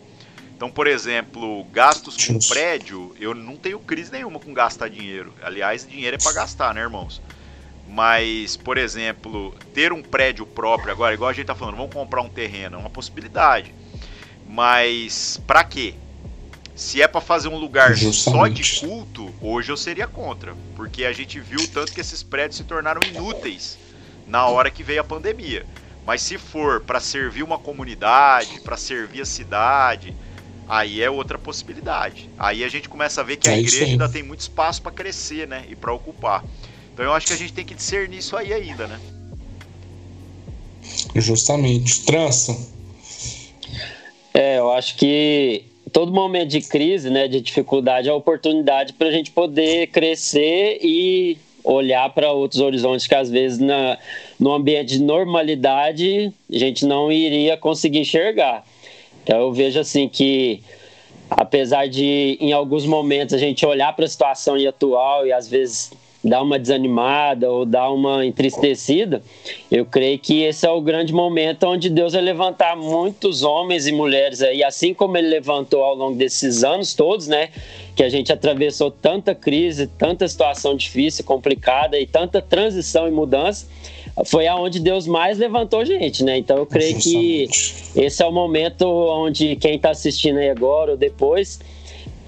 Então, 0.54 0.70
por 0.70 0.86
exemplo, 0.86 1.64
gastos 1.72 2.16
com 2.26 2.38
prédio, 2.48 3.14
eu 3.20 3.32
não 3.32 3.56
tenho 3.56 3.78
crise 3.78 4.10
nenhuma 4.10 4.40
com 4.40 4.52
gastar 4.52 4.88
dinheiro. 4.88 5.32
Aliás, 5.40 5.86
dinheiro 5.86 6.16
é 6.16 6.18
para 6.18 6.32
gastar, 6.32 6.74
né, 6.74 6.80
irmãos? 6.80 7.22
Mas, 7.88 8.56
por 8.56 8.76
exemplo, 8.76 9.54
ter 9.72 9.92
um 9.92 10.02
prédio 10.02 10.44
próprio 10.44 10.92
agora, 10.92 11.14
igual 11.14 11.30
a 11.30 11.32
gente 11.32 11.46
tá 11.46 11.54
falando, 11.54 11.76
vamos 11.76 11.94
comprar 11.94 12.22
um 12.22 12.28
terreno, 12.28 12.76
é 12.76 12.78
uma 12.78 12.90
possibilidade. 12.90 13.72
Mas 14.58 15.40
para 15.46 15.62
quê? 15.62 15.94
Se 16.74 17.00
é 17.00 17.06
para 17.06 17.20
fazer 17.20 17.46
um 17.46 17.56
lugar 17.56 17.94
Justamente. 17.94 18.64
só 18.64 18.88
de 18.88 18.88
culto, 18.88 19.32
hoje 19.40 19.70
eu 19.70 19.76
seria 19.76 20.08
contra, 20.08 20.52
porque 20.74 21.04
a 21.04 21.12
gente 21.12 21.38
viu 21.38 21.64
tanto 21.72 21.92
que 21.92 22.00
esses 22.00 22.24
prédios 22.24 22.56
se 22.56 22.64
tornaram 22.64 23.00
inúteis 23.04 23.78
na 24.26 24.48
hora 24.48 24.68
que 24.68 24.82
veio 24.82 25.00
a 25.00 25.04
pandemia. 25.04 25.64
Mas 26.04 26.22
se 26.22 26.36
for 26.36 26.80
para 26.80 26.98
servir 26.98 27.44
uma 27.44 27.56
comunidade, 27.56 28.60
para 28.62 28.76
servir 28.76 29.20
a 29.20 29.24
cidade, 29.24 30.12
aí 30.68 31.00
é 31.00 31.08
outra 31.08 31.38
possibilidade. 31.38 32.28
Aí 32.36 32.64
a 32.64 32.68
gente 32.68 32.88
começa 32.88 33.20
a 33.20 33.24
ver 33.24 33.36
que 33.36 33.48
a 33.48 33.52
é 33.52 33.60
igreja 33.60 33.84
ainda 33.84 34.08
tem 34.08 34.24
muito 34.24 34.40
espaço 34.40 34.82
para 34.82 34.90
crescer, 34.90 35.46
né? 35.46 35.66
E 35.68 35.76
para 35.76 35.92
ocupar. 35.92 36.42
Então 36.92 37.04
eu 37.04 37.12
acho 37.12 37.28
que 37.28 37.32
a 37.32 37.38
gente 37.38 37.52
tem 37.52 37.64
que 37.64 37.76
discernir 37.76 38.18
isso 38.18 38.36
aí 38.36 38.52
ainda, 38.52 38.88
né? 38.88 38.98
Justamente. 41.14 42.04
Trança. 42.04 42.76
É, 44.38 44.60
eu 44.60 44.70
acho 44.70 44.94
que 44.94 45.64
todo 45.92 46.12
momento 46.12 46.50
de 46.50 46.60
crise, 46.60 47.10
né, 47.10 47.26
de 47.26 47.40
dificuldade, 47.40 48.08
é 48.08 48.12
oportunidade 48.12 48.92
para 48.92 49.08
a 49.08 49.10
gente 49.10 49.32
poder 49.32 49.88
crescer 49.88 50.78
e 50.80 51.36
olhar 51.64 52.08
para 52.10 52.30
outros 52.30 52.60
horizontes 52.60 53.04
que 53.08 53.16
às 53.16 53.28
vezes 53.28 53.58
na, 53.58 53.98
no 54.38 54.52
ambiente 54.52 54.90
de 54.90 55.02
normalidade 55.02 56.32
a 56.52 56.56
gente 56.56 56.86
não 56.86 57.10
iria 57.10 57.56
conseguir 57.56 57.98
enxergar. 57.98 58.64
Então 59.24 59.40
eu 59.40 59.52
vejo 59.52 59.80
assim 59.80 60.08
que 60.08 60.62
apesar 61.28 61.88
de 61.88 62.38
em 62.40 62.52
alguns 62.52 62.86
momentos 62.86 63.34
a 63.34 63.38
gente 63.38 63.66
olhar 63.66 63.92
para 63.96 64.04
a 64.04 64.08
situação 64.08 64.54
atual 64.68 65.26
e 65.26 65.32
às 65.32 65.48
vezes 65.48 65.90
dar 66.22 66.42
uma 66.42 66.58
desanimada 66.58 67.50
ou 67.50 67.64
dar 67.64 67.90
uma 67.90 68.26
entristecida, 68.26 69.22
eu 69.70 69.86
creio 69.86 70.18
que 70.18 70.42
esse 70.42 70.66
é 70.66 70.70
o 70.70 70.80
grande 70.80 71.12
momento 71.12 71.64
onde 71.64 71.88
Deus 71.88 72.12
vai 72.12 72.22
levantar 72.22 72.76
muitos 72.76 73.42
homens 73.42 73.86
e 73.86 73.92
mulheres 73.92 74.42
aí, 74.42 74.64
assim 74.64 74.92
como 74.92 75.16
ele 75.16 75.28
levantou 75.28 75.82
ao 75.84 75.94
longo 75.94 76.16
desses 76.16 76.64
anos 76.64 76.94
todos, 76.94 77.28
né? 77.28 77.50
Que 77.94 78.02
a 78.02 78.08
gente 78.08 78.32
atravessou 78.32 78.90
tanta 78.90 79.34
crise, 79.34 79.86
tanta 79.86 80.26
situação 80.26 80.76
difícil, 80.76 81.24
complicada 81.24 81.98
e 81.98 82.06
tanta 82.06 82.42
transição 82.42 83.06
e 83.06 83.10
mudança 83.10 83.66
foi 84.24 84.46
aonde 84.46 84.80
Deus 84.80 85.06
mais 85.06 85.38
levantou 85.38 85.84
gente, 85.84 86.24
né? 86.24 86.38
Então 86.38 86.56
eu 86.56 86.66
creio 86.66 86.98
que 86.98 87.48
esse 87.94 88.22
é 88.22 88.26
o 88.26 88.32
momento 88.32 88.84
onde 88.84 89.56
quem 89.56 89.76
está 89.76 89.90
assistindo 89.90 90.38
aí 90.38 90.50
agora 90.50 90.92
ou 90.92 90.96
depois 90.96 91.60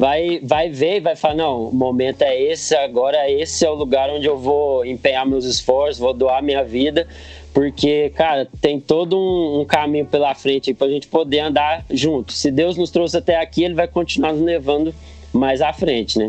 vai, 0.00 0.40
vai 0.42 0.70
ver 0.70 0.96
e 0.96 1.00
vai 1.00 1.14
falar, 1.14 1.34
não, 1.34 1.68
o 1.68 1.74
momento 1.74 2.22
é 2.22 2.40
esse, 2.40 2.74
agora 2.74 3.30
esse 3.30 3.66
é 3.66 3.70
o 3.70 3.74
lugar 3.74 4.08
onde 4.08 4.24
eu 4.24 4.38
vou 4.38 4.82
empenhar 4.82 5.26
meus 5.26 5.44
esforços, 5.44 5.98
vou 5.98 6.14
doar 6.14 6.42
minha 6.42 6.64
vida, 6.64 7.06
porque, 7.52 8.08
cara, 8.16 8.48
tem 8.62 8.80
todo 8.80 9.18
um, 9.18 9.60
um 9.60 9.64
caminho 9.66 10.06
pela 10.06 10.34
frente 10.34 10.72
para 10.72 10.86
a 10.86 10.90
gente 10.90 11.06
poder 11.06 11.40
andar 11.40 11.84
junto. 11.90 12.32
Se 12.32 12.50
Deus 12.50 12.78
nos 12.78 12.90
trouxe 12.90 13.18
até 13.18 13.36
aqui, 13.36 13.62
Ele 13.62 13.74
vai 13.74 13.86
continuar 13.86 14.32
nos 14.32 14.40
levando 14.40 14.94
mais 15.32 15.60
à 15.60 15.72
frente, 15.72 16.18
né? 16.18 16.26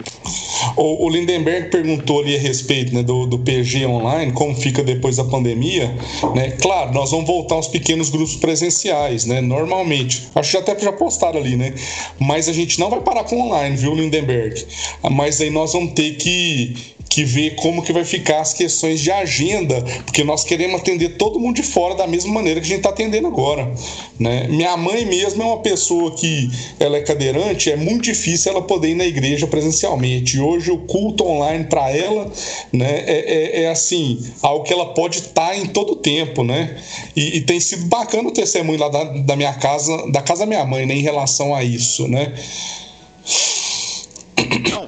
O, 0.75 1.05
o 1.05 1.09
Lindenberg 1.09 1.69
perguntou 1.69 2.21
ali 2.21 2.35
a 2.35 2.39
respeito 2.39 2.93
né, 2.93 3.01
do, 3.01 3.25
do 3.25 3.39
PG 3.39 3.85
online, 3.85 4.31
como 4.31 4.55
fica 4.55 4.83
depois 4.83 5.17
da 5.17 5.23
pandemia, 5.23 5.95
né? 6.35 6.51
Claro, 6.51 6.93
nós 6.93 7.11
vamos 7.11 7.25
voltar 7.25 7.55
aos 7.55 7.67
pequenos 7.67 8.09
grupos 8.09 8.35
presenciais, 8.35 9.25
né? 9.25 9.41
Normalmente. 9.41 10.29
Acho 10.35 10.51
que 10.51 10.57
até 10.57 10.79
já 10.79 10.91
postaram 10.91 11.39
ali, 11.39 11.55
né? 11.55 11.73
Mas 12.19 12.47
a 12.47 12.53
gente 12.53 12.79
não 12.79 12.89
vai 12.89 13.01
parar 13.01 13.23
com 13.23 13.39
online, 13.39 13.75
viu, 13.75 13.95
Lindenberg? 13.95 14.65
Mas 15.09 15.41
aí 15.41 15.49
nós 15.49 15.73
vamos 15.73 15.93
ter 15.93 16.15
que 16.15 16.75
que 17.09 17.23
ver 17.23 17.55
como 17.55 17.81
que 17.81 17.91
vai 17.91 18.05
ficar 18.05 18.41
as 18.41 18.53
questões 18.53 18.99
de 18.99 19.11
agenda, 19.11 19.81
porque 20.05 20.23
nós 20.23 20.43
queremos 20.43 20.81
atender 20.81 21.17
todo 21.17 21.39
mundo 21.39 21.55
de 21.55 21.63
fora 21.63 21.95
da 21.95 22.07
mesma 22.07 22.31
maneira 22.31 22.59
que 22.59 22.65
a 22.65 22.69
gente 22.69 22.77
está 22.77 22.89
atendendo 22.89 23.27
agora. 23.27 23.71
Né? 24.19 24.47
Minha 24.47 24.77
mãe 24.77 25.05
mesmo 25.05 25.41
é 25.41 25.45
uma 25.45 25.59
pessoa 25.59 26.15
que 26.15 26.49
ela 26.79 26.97
é 26.97 27.01
cadeirante, 27.01 27.71
é 27.71 27.75
muito 27.75 28.03
difícil 28.03 28.51
ela 28.51 28.61
poder 28.61 28.89
ir 28.89 28.95
na 28.95 29.05
igreja 29.05 29.47
presencialmente. 29.47 30.39
Hoje 30.39 30.71
o 30.71 30.77
culto 30.77 31.25
online 31.25 31.65
para 31.65 31.89
ela 31.91 32.31
né, 32.71 33.03
é, 33.05 33.61
é, 33.61 33.63
é, 33.63 33.69
assim, 33.69 34.19
algo 34.41 34.63
que 34.63 34.73
ela 34.73 34.93
pode 34.93 35.17
estar 35.19 35.49
tá 35.49 35.57
em 35.57 35.65
todo 35.65 35.95
tempo. 35.95 36.43
Né? 36.43 36.77
E, 37.15 37.37
e, 37.37 37.41
tem 37.41 37.59
sido 37.59 37.85
bacana 37.85 38.29
o 38.29 38.31
testemunho 38.31 38.79
lá 38.79 38.89
da, 38.89 39.03
da 39.03 39.35
minha 39.35 39.53
casa, 39.53 40.09
da 40.11 40.21
casa 40.21 40.41
da 40.41 40.45
minha 40.45 40.65
mãe, 40.65 40.85
né, 40.85 40.95
em 40.95 41.01
relação 41.01 41.53
a 41.53 41.63
isso. 41.63 42.07
Né? 42.07 42.33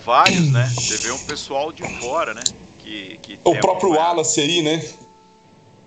Vários, 0.05 0.51
né? 0.51 0.69
Você 0.75 0.97
vê 0.97 1.11
um 1.11 1.19
pessoal 1.19 1.71
de 1.71 1.83
fora, 1.99 2.33
né? 2.33 2.43
Que, 2.79 3.17
que 3.21 3.39
o 3.43 3.55
próprio 3.55 3.91
uma... 3.91 3.99
Wallace 3.99 4.41
aí, 4.41 4.61
né? 4.61 4.83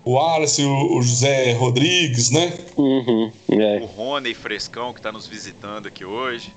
O 0.03 0.13
Wallace, 0.13 0.63
o, 0.63 1.01
José 1.01 1.53
Rodrigues, 1.53 2.31
né? 2.31 2.57
Uhum, 2.75 3.31
é. 3.49 3.77
O 3.81 3.85
Rony 3.85 4.33
Frescão, 4.33 4.93
que 4.93 5.01
tá 5.01 5.11
nos 5.11 5.27
visitando 5.27 5.87
aqui 5.87 6.05
hoje. 6.05 6.53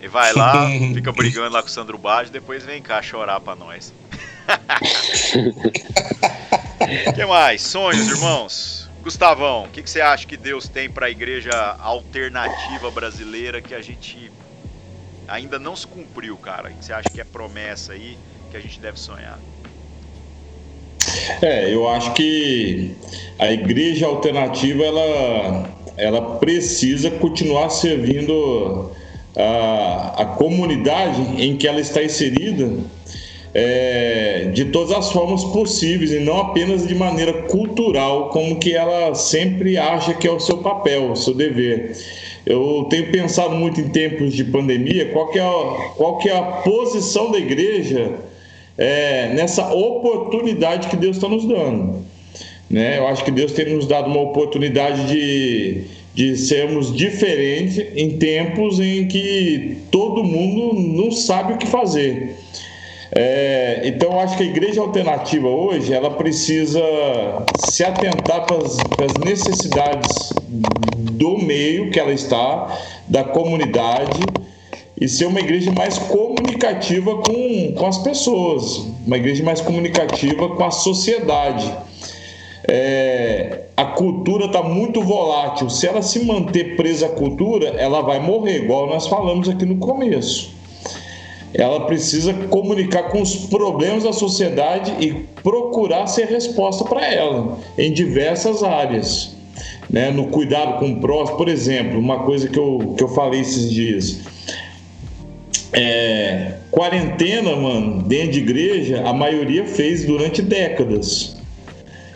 E 0.00 0.08
vai 0.08 0.32
lá, 0.32 0.68
fica 0.94 1.12
brigando 1.12 1.52
lá 1.54 1.62
com 1.62 1.68
o 1.68 1.70
Sandro 1.70 1.98
Baggio, 1.98 2.32
depois 2.32 2.64
vem 2.64 2.80
cá 2.80 3.02
chorar 3.02 3.40
pra 3.40 3.56
nós. 3.56 3.92
O 7.08 7.12
que 7.14 7.26
mais? 7.26 7.62
Sonhos, 7.62 8.06
irmãos? 8.08 8.88
Gustavão, 9.02 9.64
o 9.64 9.68
que, 9.68 9.82
que, 9.82 9.90
você 9.90 10.00
acha 10.00 10.26
que 10.26 10.36
Deus 10.36 10.68
tem 10.68 10.90
para 10.90 11.06
a 11.06 11.10
igreja 11.10 11.76
alternativa 11.80 12.90
brasileira 12.90 13.60
que 13.60 13.74
a 13.74 13.80
gente 13.80 14.32
ainda 15.26 15.58
não 15.58 15.74
se 15.74 15.86
cumpriu, 15.86 16.36
cara? 16.38 16.70
Que 16.70 16.84
você 16.84 16.92
acha 16.92 17.10
que 17.10 17.20
é 17.20 17.24
promessa 17.24 17.92
aí 17.92 18.18
que 18.50 18.56
a 18.56 18.60
gente 18.60 18.80
deve 18.80 18.98
sonhar? 18.98 19.40
É, 21.42 21.72
eu 21.72 21.88
acho 21.88 22.12
que 22.14 22.96
a 23.38 23.52
igreja 23.52 24.06
alternativa 24.06 24.82
ela, 24.84 25.70
ela 25.96 26.38
precisa 26.38 27.10
continuar 27.10 27.70
servindo 27.70 28.92
a, 29.36 30.22
a 30.22 30.26
comunidade 30.26 31.20
em 31.42 31.56
que 31.56 31.68
ela 31.68 31.80
está 31.80 32.02
inserida 32.02 32.70
é, 33.54 34.50
de 34.52 34.66
todas 34.66 34.92
as 34.92 35.12
formas 35.12 35.44
possíveis 35.44 36.10
e 36.10 36.20
não 36.20 36.38
apenas 36.38 36.86
de 36.86 36.94
maneira 36.94 37.32
cultural, 37.44 38.28
como 38.30 38.58
que 38.58 38.74
ela 38.74 39.14
sempre 39.14 39.78
acha 39.78 40.12
que 40.12 40.26
é 40.26 40.30
o 40.30 40.40
seu 40.40 40.58
papel, 40.58 41.12
o 41.12 41.16
seu 41.16 41.34
dever. 41.34 41.96
Eu 42.46 42.86
tenho 42.88 43.10
pensado 43.10 43.56
muito 43.56 43.80
em 43.80 43.88
tempos 43.88 44.32
de 44.32 44.44
pandemia, 44.44 45.10
qual 45.12 45.28
que 45.28 45.38
é 45.38 45.42
a, 45.42 45.90
qual 45.96 46.18
que 46.18 46.28
é 46.28 46.36
a 46.36 46.42
posição 46.42 47.32
da 47.32 47.38
igreja 47.38 48.14
é, 48.78 49.32
nessa 49.34 49.74
oportunidade 49.74 50.86
que 50.88 50.96
Deus 50.96 51.16
está 51.16 51.28
nos 51.28 51.44
dando. 51.44 52.04
Né? 52.70 52.98
Eu 52.98 53.08
acho 53.08 53.24
que 53.24 53.30
Deus 53.30 53.52
tem 53.52 53.74
nos 53.74 53.86
dado 53.86 54.08
uma 54.08 54.20
oportunidade 54.20 55.08
de, 55.08 55.84
de 56.14 56.36
sermos 56.36 56.94
diferentes 56.94 57.84
em 57.96 58.16
tempos 58.16 58.78
em 58.78 59.08
que 59.08 59.78
todo 59.90 60.22
mundo 60.22 60.78
não 60.78 61.10
sabe 61.10 61.54
o 61.54 61.58
que 61.58 61.66
fazer. 61.66 62.36
É, 63.18 63.80
então, 63.82 64.20
acho 64.20 64.36
que 64.36 64.42
a 64.42 64.46
igreja 64.46 64.82
alternativa 64.82 65.48
hoje 65.48 65.90
ela 65.90 66.10
precisa 66.10 66.82
se 67.66 67.82
atentar 67.82 68.44
para 68.44 68.56
as 68.58 69.14
necessidades 69.24 70.34
do 70.46 71.38
meio 71.38 71.90
que 71.90 71.98
ela 71.98 72.12
está, 72.12 72.78
da 73.08 73.24
comunidade, 73.24 74.20
e 75.00 75.08
ser 75.08 75.24
uma 75.24 75.40
igreja 75.40 75.72
mais 75.72 75.96
comunicativa 75.98 77.16
com, 77.22 77.74
com 77.74 77.86
as 77.86 77.96
pessoas, 77.98 78.86
uma 79.06 79.16
igreja 79.16 79.42
mais 79.42 79.62
comunicativa 79.62 80.50
com 80.50 80.64
a 80.64 80.70
sociedade. 80.70 81.72
É, 82.68 83.60
a 83.78 83.84
cultura 83.86 84.46
está 84.46 84.62
muito 84.62 85.00
volátil. 85.00 85.70
Se 85.70 85.86
ela 85.86 86.02
se 86.02 86.22
manter 86.22 86.76
presa 86.76 87.06
à 87.06 87.08
cultura, 87.08 87.68
ela 87.78 88.02
vai 88.02 88.20
morrer, 88.20 88.64
igual 88.64 88.88
nós 88.88 89.06
falamos 89.06 89.48
aqui 89.48 89.64
no 89.64 89.76
começo 89.76 90.55
ela 91.58 91.86
precisa 91.86 92.34
comunicar 92.34 93.04
com 93.04 93.22
os 93.22 93.34
problemas 93.46 94.04
da 94.04 94.12
sociedade 94.12 94.92
e 95.00 95.24
procurar 95.42 96.06
ser 96.06 96.26
resposta 96.26 96.84
para 96.84 97.06
ela 97.06 97.58
em 97.78 97.90
diversas 97.90 98.62
áreas. 98.62 99.34
Né? 99.88 100.10
No 100.10 100.26
cuidado 100.26 100.78
com 100.78 100.92
o 100.92 101.00
próximo, 101.00 101.38
por 101.38 101.48
exemplo, 101.48 101.98
uma 101.98 102.24
coisa 102.24 102.46
que 102.46 102.58
eu, 102.58 102.94
que 102.94 103.02
eu 103.02 103.08
falei 103.08 103.40
esses 103.40 103.70
dias. 103.70 104.20
É, 105.72 106.56
quarentena, 106.70 107.56
mano, 107.56 108.02
dentro 108.02 108.32
de 108.32 108.40
igreja, 108.40 109.02
a 109.06 109.14
maioria 109.14 109.64
fez 109.64 110.04
durante 110.04 110.42
décadas. 110.42 111.36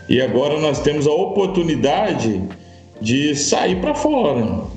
E 0.07 0.21
agora 0.21 0.59
nós 0.59 0.81
temos 0.81 1.07
a 1.07 1.11
oportunidade 1.11 2.43
de 3.01 3.35
sair 3.35 3.81
para 3.81 3.95
fora 3.95 4.69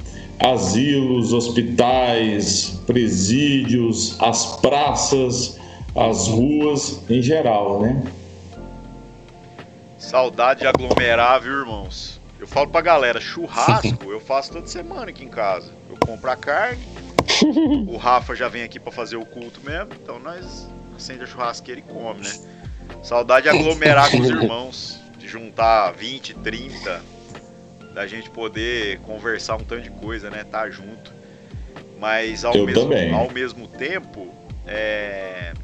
asilos, 0.45 1.33
hospitais, 1.33 2.81
presídios, 2.87 4.21
as 4.21 4.61
praças, 4.61 5.59
as 5.97 6.29
ruas 6.29 7.01
em 7.09 7.23
geral, 7.23 7.81
né? 7.81 8.03
Saudade 9.99 10.61
de 10.61 10.67
aglomerar, 10.67 11.41
viu, 11.41 11.61
irmãos? 11.61 12.21
Eu 12.39 12.47
falo 12.47 12.69
pra 12.69 12.83
galera, 12.83 13.21
churrasco 13.21 14.11
eu 14.11 14.21
faço 14.21 14.53
toda 14.53 14.67
semana 14.67 15.09
aqui 15.09 15.25
em 15.25 15.29
casa. 15.29 15.73
Eu 15.89 15.97
compro 15.97 16.31
a 16.31 16.37
carne, 16.37 16.85
o 17.89 17.97
Rafa 17.97 18.35
já 18.35 18.47
vem 18.49 18.63
aqui 18.63 18.79
para 18.79 18.93
fazer 18.93 19.17
o 19.17 19.25
culto 19.25 19.61
mesmo, 19.65 19.95
então 19.95 20.19
nós 20.19 20.69
acende 20.95 21.25
a 21.25 21.27
churrasqueira 21.27 21.81
e 21.81 21.83
come, 21.83 22.21
né? 22.21 22.33
Saudade 23.03 23.45
de 23.45 23.49
aglomerar 23.49 24.11
com 24.11 24.21
os 24.21 24.29
irmãos, 24.31 25.01
de 25.17 25.27
juntar 25.27 25.93
20, 25.93 26.35
30, 26.35 27.03
da 27.95 28.07
gente 28.07 28.29
poder 28.29 28.99
conversar 29.01 29.57
um 29.57 29.65
tanto 29.65 29.83
de 29.83 29.91
coisa, 29.91 30.29
né? 30.29 30.45
Tá 30.45 30.69
junto. 30.69 31.13
Mas 31.99 32.45
ao, 32.45 32.53
mesmo, 32.67 32.93
ao 33.15 33.31
mesmo 33.31 33.69
tempo, 33.69 34.35
é, 34.67 35.55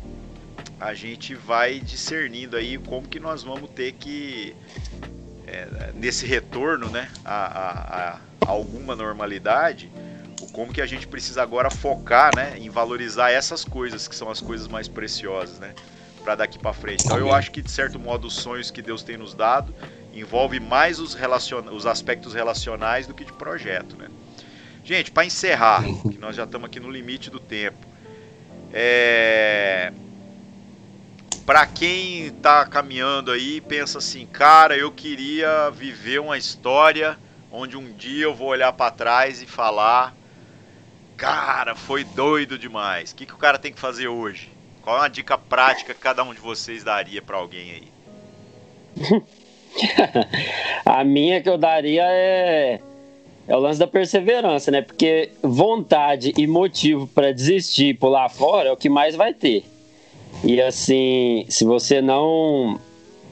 a 0.79 0.95
gente 0.95 1.35
vai 1.35 1.81
discernindo 1.81 2.57
aí 2.57 2.79
como 2.79 3.07
que 3.07 3.19
nós 3.19 3.43
vamos 3.43 3.69
ter 3.71 3.93
que 3.93 4.55
é, 5.47 5.91
nesse 5.95 6.25
retorno 6.25 6.89
né, 6.89 7.09
a, 7.25 7.35
a, 7.35 8.13
a, 8.13 8.21
alguma 8.47 8.95
normalidade, 8.95 9.91
como 10.53 10.73
que 10.73 10.81
a 10.81 10.87
gente 10.87 11.07
precisa 11.07 11.43
agora 11.43 11.69
focar 11.69 12.35
né, 12.35 12.55
em 12.59 12.71
valorizar 12.71 13.31
essas 13.31 13.65
coisas 13.65 14.07
que 14.07 14.15
são 14.15 14.31
as 14.31 14.41
coisas 14.41 14.69
mais 14.69 14.89
preciosas, 14.89 15.59
né? 15.59 15.75
Para 16.23 16.37
daqui 16.37 16.59
para 16.59 16.73
frente. 16.73 17.05
Então 17.05 17.19
eu 17.19 17.33
acho 17.33 17.51
que 17.51 17.63
de 17.63 17.71
certo 17.71 17.99
modo 17.99 18.27
os 18.27 18.35
sonhos 18.35 18.71
que 18.71 18.83
Deus 18.83 19.03
tem 19.03 19.17
nos 19.17 19.35
dado 19.35 19.75
envolve 20.13 20.61
mais 20.61 20.99
os, 20.99 21.15
relacion... 21.15 21.65
os 21.73 21.87
aspectos 21.87 22.35
relacionais 22.35 23.07
do 23.07 23.15
que 23.15 23.25
de 23.25 23.33
projeto, 23.33 23.97
né? 23.97 24.09
Gente, 24.85 25.11
para 25.11 25.25
encerrar, 25.25 25.85
que 25.85 26.19
nós 26.19 26.35
já 26.35 26.45
estamos 26.45 26.67
aqui 26.67 26.81
no 26.81 26.91
limite 26.91 27.31
do 27.31 27.39
tempo, 27.39 27.87
é... 28.73 29.93
para 31.45 31.67
quem 31.67 32.27
está 32.27 32.65
caminhando 32.67 33.31
aí 33.31 33.61
pensa 33.61 33.99
assim, 33.99 34.27
cara, 34.27 34.77
eu 34.77 34.91
queria 34.91 35.71
viver 35.71 36.21
uma 36.21 36.39
história 36.39 37.19
onde 37.53 37.77
um 37.77 37.93
dia 37.93 38.25
eu 38.25 38.35
vou 38.35 38.49
olhar 38.49 38.73
para 38.73 38.91
trás 38.91 39.43
e 39.43 39.47
falar 39.47 40.15
Cara, 41.21 41.77
foi 41.77 42.03
doido 42.03 42.59
demais. 42.59 43.13
O 43.13 43.15
que, 43.15 43.27
que 43.27 43.35
o 43.35 43.37
cara 43.37 43.59
tem 43.59 43.71
que 43.71 43.79
fazer 43.79 44.09
hoje? 44.09 44.51
Qual 44.81 44.97
é 44.97 45.01
uma 45.01 45.11
dica 45.11 45.37
prática 45.37 45.93
que 45.93 46.01
cada 46.01 46.25
um 46.25 46.33
de 46.33 46.41
vocês 46.41 46.83
daria 46.83 47.21
para 47.21 47.37
alguém 47.37 47.71
aí? 48.97 49.23
a 50.85 51.05
minha 51.05 51.41
que 51.41 51.49
eu 51.49 51.59
daria 51.59 52.05
é 52.07 52.81
é 53.51 53.57
o 53.57 53.59
lance 53.59 53.81
da 53.81 53.87
perseverança, 53.87 54.71
né? 54.71 54.81
Porque 54.81 55.31
vontade 55.43 56.33
e 56.39 56.47
motivo 56.47 57.09
para 57.09 57.33
desistir 57.33 57.99
pular 57.99 58.29
fora 58.29 58.69
é 58.69 58.73
o 58.73 58.77
que 58.77 58.89
mais 58.89 59.17
vai 59.17 59.35
ter. 59.35 59.65
E 60.45 60.61
assim, 60.61 61.45
se 61.49 61.65
você 61.65 62.01
não 62.01 62.79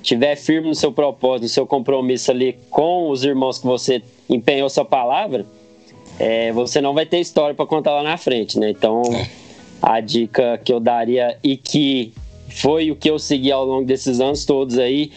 tiver 0.03 0.34
firme 0.34 0.68
no 0.68 0.74
seu 0.74 0.91
propósito, 0.91 1.43
no 1.43 1.49
seu 1.49 1.66
compromisso 1.66 2.32
ali 2.32 2.59
com 2.68 3.11
os 3.11 3.22
irmãos 3.22 3.59
que 3.59 3.66
você 3.66 4.03
empenhou 4.28 4.68
sua 4.68 4.84
palavra, 4.84 5.47
é, 6.18 6.51
você 6.51 6.80
não 6.80 6.95
vai 6.95 7.07
ter 7.07 7.20
história 7.20 7.55
para 7.55 7.64
contar 7.66 7.93
lá 7.93 8.03
na 8.03 8.16
frente, 8.16 8.59
né? 8.59 8.70
Então, 8.70 9.03
é. 9.14 9.28
a 9.80 10.01
dica 10.01 10.61
que 10.64 10.72
eu 10.72 10.80
daria 10.80 11.39
e 11.45 11.57
que 11.57 12.12
foi 12.49 12.91
o 12.91 12.97
que 12.97 13.09
eu 13.09 13.20
segui 13.20 13.53
ao 13.53 13.64
longo 13.64 13.86
desses 13.86 14.18
anos 14.20 14.45
todos 14.45 14.78
aí 14.78 15.12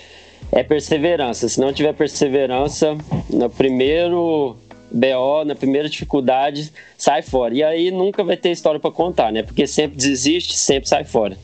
é 0.52 0.64
perseverança. 0.64 1.48
Se 1.48 1.60
não 1.60 1.72
tiver 1.72 1.94
perseverança, 1.94 2.98
no 3.30 3.50
primeiro 3.50 4.56
BO, 4.92 5.46
na 5.46 5.56
primeira 5.56 5.88
dificuldade, 5.88 6.72
sai 6.98 7.22
fora. 7.22 7.54
E 7.54 7.64
aí 7.64 7.92
nunca 7.92 8.24
vai 8.24 8.36
ter 8.36 8.52
história 8.52 8.80
para 8.80 8.92
contar, 8.92 9.32
né? 9.32 9.44
Porque 9.44 9.66
sempre 9.66 9.98
desiste, 9.98 10.58
sempre 10.58 10.90
sai 10.90 11.06
fora. 11.06 11.38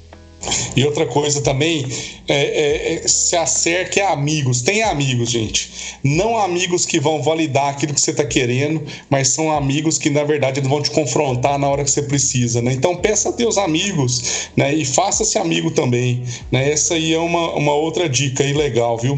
E 0.76 0.86
outra 0.86 1.06
coisa 1.06 1.42
também, 1.42 1.86
é, 2.28 2.36
é, 2.36 2.94
é, 2.96 3.08
se 3.08 3.36
acerque 3.36 4.00
a 4.00 4.12
amigos. 4.12 4.62
Tem 4.62 4.84
amigos, 4.84 5.30
gente. 5.30 5.98
Não 6.04 6.38
amigos 6.38 6.86
que 6.86 7.00
vão 7.00 7.22
validar 7.22 7.70
aquilo 7.70 7.94
que 7.94 8.02
você 8.02 8.12
está 8.12 8.24
querendo, 8.24 8.84
mas 9.10 9.30
são 9.30 9.52
amigos 9.52 9.98
que, 9.98 10.10
na 10.10 10.24
verdade, 10.24 10.62
vão 10.62 10.82
te 10.82 10.92
confrontar 10.92 11.58
na 11.58 11.68
hora 11.68 11.84
que 11.84 11.92
você 11.92 12.04
precisa. 12.04 12.62
Né? 12.62 12.74
Então, 12.74 12.96
peça 12.96 13.30
a 13.30 13.34
teus 13.34 13.58
amigos 13.58 14.50
né? 14.56 14.74
e 14.74 14.86
faça-se 14.86 15.38
amigo 15.38 15.72
também. 15.72 16.24
Né? 16.52 16.72
Essa 16.72 16.94
aí 16.94 17.14
é 17.14 17.20
uma, 17.20 17.54
uma 17.54 17.74
outra 17.74 18.08
dica 18.08 18.44
aí 18.44 18.54
legal, 18.54 18.98
viu? 18.98 19.18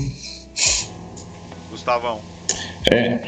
Gustavão. 1.70 2.20
É. 2.92 3.20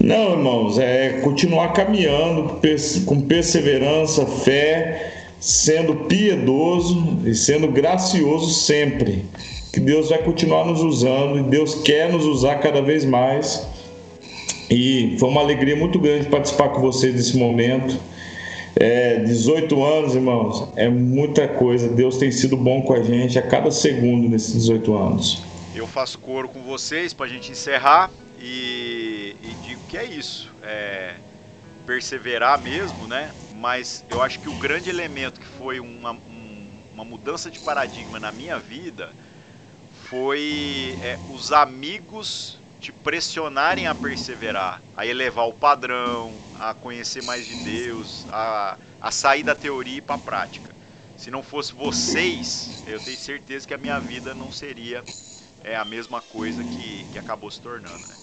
Não, 0.00 0.32
irmãos, 0.32 0.78
é 0.78 1.20
continuar 1.22 1.72
caminhando 1.72 2.60
com 3.06 3.20
perseverança, 3.20 4.26
fé 4.26 5.11
sendo 5.42 6.06
piedoso 6.06 7.18
e 7.26 7.34
sendo 7.34 7.66
gracioso 7.66 8.48
sempre. 8.52 9.24
Que 9.72 9.80
Deus 9.80 10.10
vai 10.10 10.18
continuar 10.22 10.64
nos 10.64 10.80
usando 10.80 11.40
e 11.40 11.42
Deus 11.42 11.74
quer 11.82 12.12
nos 12.12 12.24
usar 12.24 12.56
cada 12.56 12.80
vez 12.80 13.04
mais. 13.04 13.66
E 14.70 15.16
foi 15.18 15.28
uma 15.28 15.40
alegria 15.40 15.74
muito 15.74 15.98
grande 15.98 16.28
participar 16.28 16.68
com 16.68 16.80
vocês 16.80 17.14
nesse 17.14 17.36
momento. 17.36 17.98
É, 18.76 19.18
18 19.18 19.84
anos, 19.84 20.14
irmãos, 20.14 20.68
é 20.76 20.88
muita 20.88 21.48
coisa. 21.48 21.88
Deus 21.88 22.18
tem 22.18 22.30
sido 22.30 22.56
bom 22.56 22.82
com 22.82 22.94
a 22.94 23.02
gente 23.02 23.36
a 23.36 23.42
cada 23.42 23.70
segundo 23.72 24.28
nesses 24.28 24.54
18 24.54 24.96
anos. 24.96 25.42
Eu 25.74 25.88
faço 25.88 26.20
coro 26.20 26.48
com 26.48 26.62
vocês 26.62 27.12
para 27.12 27.26
a 27.26 27.28
gente 27.28 27.50
encerrar 27.50 28.10
e, 28.40 29.34
e, 29.42 29.66
digo 29.66 29.80
que 29.88 29.96
é 29.96 30.04
isso. 30.04 30.50
É 30.62 31.14
perseverar 31.84 32.58
mesmo, 32.58 33.06
né? 33.06 33.34
mas 33.48 34.04
eu 34.08 34.20
acho 34.22 34.40
que 34.40 34.48
o 34.48 34.54
grande 34.54 34.90
elemento 34.90 35.40
que 35.40 35.46
foi 35.46 35.80
uma, 35.80 36.12
um, 36.26 36.84
uma 36.92 37.04
mudança 37.04 37.50
de 37.50 37.60
paradigma 37.60 38.20
na 38.20 38.32
minha 38.32 38.58
vida 38.58 39.14
foi 39.88 40.96
é, 41.00 41.20
os 41.26 41.52
amigos 41.52 42.62
te 42.78 42.92
pressionarem 42.92 43.86
a 43.86 43.94
perseverar, 43.94 44.82
a 44.92 45.06
elevar 45.06 45.46
o 45.46 45.52
padrão, 45.54 46.44
a 46.52 46.74
conhecer 46.74 47.22
mais 47.22 47.46
de 47.46 47.54
Deus, 47.54 48.26
a, 48.28 48.78
a 49.00 49.10
sair 49.10 49.44
da 49.44 49.54
teoria 49.54 49.98
e 49.98 50.02
para 50.02 50.16
a 50.16 50.18
prática. 50.18 50.74
Se 51.14 51.30
não 51.30 51.42
fosse 51.42 51.74
vocês, 51.74 52.74
eu 52.84 53.00
tenho 53.00 53.18
certeza 53.18 53.66
que 53.66 53.74
a 53.74 53.78
minha 53.78 54.00
vida 54.00 54.34
não 54.34 54.50
seria 54.50 55.06
é, 55.60 55.76
a 55.76 55.84
mesma 55.84 56.20
coisa 56.20 56.64
que, 56.64 57.06
que 57.06 57.18
acabou 57.18 57.50
se 57.50 57.60
tornando. 57.60 58.06
Né? 58.08 58.16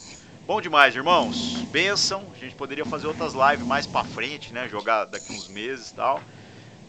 Bom 0.49 0.59
demais, 0.59 0.95
irmãos. 0.95 1.63
Benção. 1.71 2.23
A 2.35 2.43
gente 2.43 2.55
poderia 2.55 2.83
fazer 2.83 3.05
outras 3.05 3.33
lives 3.35 3.67
mais 3.67 3.85
para 3.85 4.03
frente, 4.03 4.51
né? 4.51 4.67
Jogar 4.67 5.05
daqui 5.05 5.31
uns 5.31 5.47
meses 5.47 5.91
e 5.91 5.93
tal. 5.93 6.19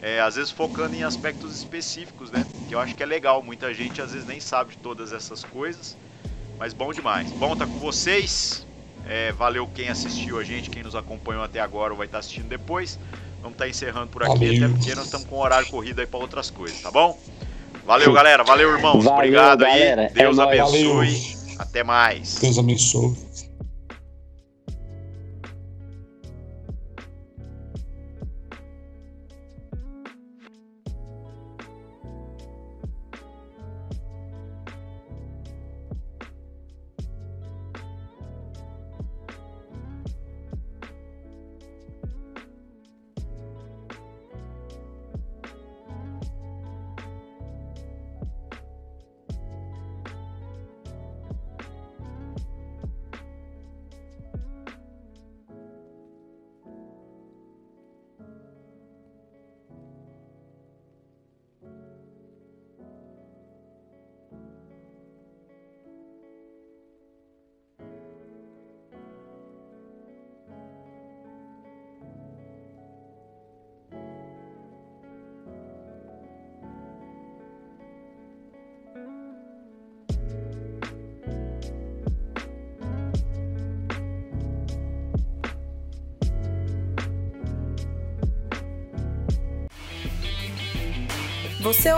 É, 0.01 0.19
às 0.19 0.33
vezes 0.33 0.49
focando 0.49 0.95
em 0.95 1.03
aspectos 1.03 1.55
específicos, 1.59 2.31
né? 2.31 2.43
Que 2.67 2.73
eu 2.73 2.79
acho 2.79 2.95
que 2.95 3.03
é 3.03 3.05
legal. 3.05 3.43
Muita 3.43 3.71
gente 3.71 4.01
às 4.01 4.13
vezes 4.13 4.27
nem 4.27 4.39
sabe 4.39 4.71
de 4.71 4.77
todas 4.77 5.13
essas 5.13 5.43
coisas. 5.43 5.95
Mas 6.57 6.73
bom 6.73 6.91
demais. 6.91 7.31
Bom 7.33 7.53
estar 7.53 7.67
tá 7.67 7.71
com 7.71 7.77
vocês. 7.77 8.65
É, 9.07 9.31
valeu 9.33 9.69
quem 9.75 9.89
assistiu 9.89 10.39
a 10.39 10.43
gente, 10.43 10.71
quem 10.71 10.81
nos 10.81 10.95
acompanhou 10.95 11.43
até 11.43 11.59
agora 11.59 11.93
ou 11.93 11.97
vai 11.97 12.07
estar 12.07 12.17
tá 12.17 12.19
assistindo 12.21 12.47
depois. 12.47 12.97
Vamos 13.43 13.53
estar 13.53 13.65
tá 13.65 13.69
encerrando 13.69 14.07
por 14.07 14.23
aqui, 14.23 14.39
Valeu. 14.39 14.65
até 14.65 14.73
porque 14.73 14.95
nós 14.95 15.05
estamos 15.05 15.27
com 15.27 15.37
horário 15.37 15.67
corrido 15.69 15.99
aí 15.99 16.07
para 16.07 16.19
outras 16.19 16.49
coisas, 16.49 16.81
tá 16.81 16.89
bom? 16.89 17.15
Valeu, 17.85 18.11
galera. 18.11 18.43
Valeu, 18.43 18.75
irmãos. 18.75 19.03
Valeu, 19.03 19.19
Obrigado 19.19 19.59
galera. 19.59 20.07
aí. 20.07 20.13
Deus 20.13 20.39
é 20.39 20.41
abençoe. 20.41 21.35
Até 21.59 21.83
mais. 21.83 22.39
Deus 22.39 22.57
abençoe. 22.57 23.29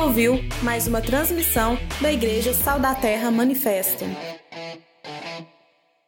Ouviu 0.04 0.44
mais 0.62 0.86
uma 0.86 1.02
transmissão 1.02 1.80
da 2.02 2.12
Igreja 2.12 2.54
Sal 2.54 2.78
da 2.78 2.94
Terra 2.94 3.32
Manifesto. 3.32 4.04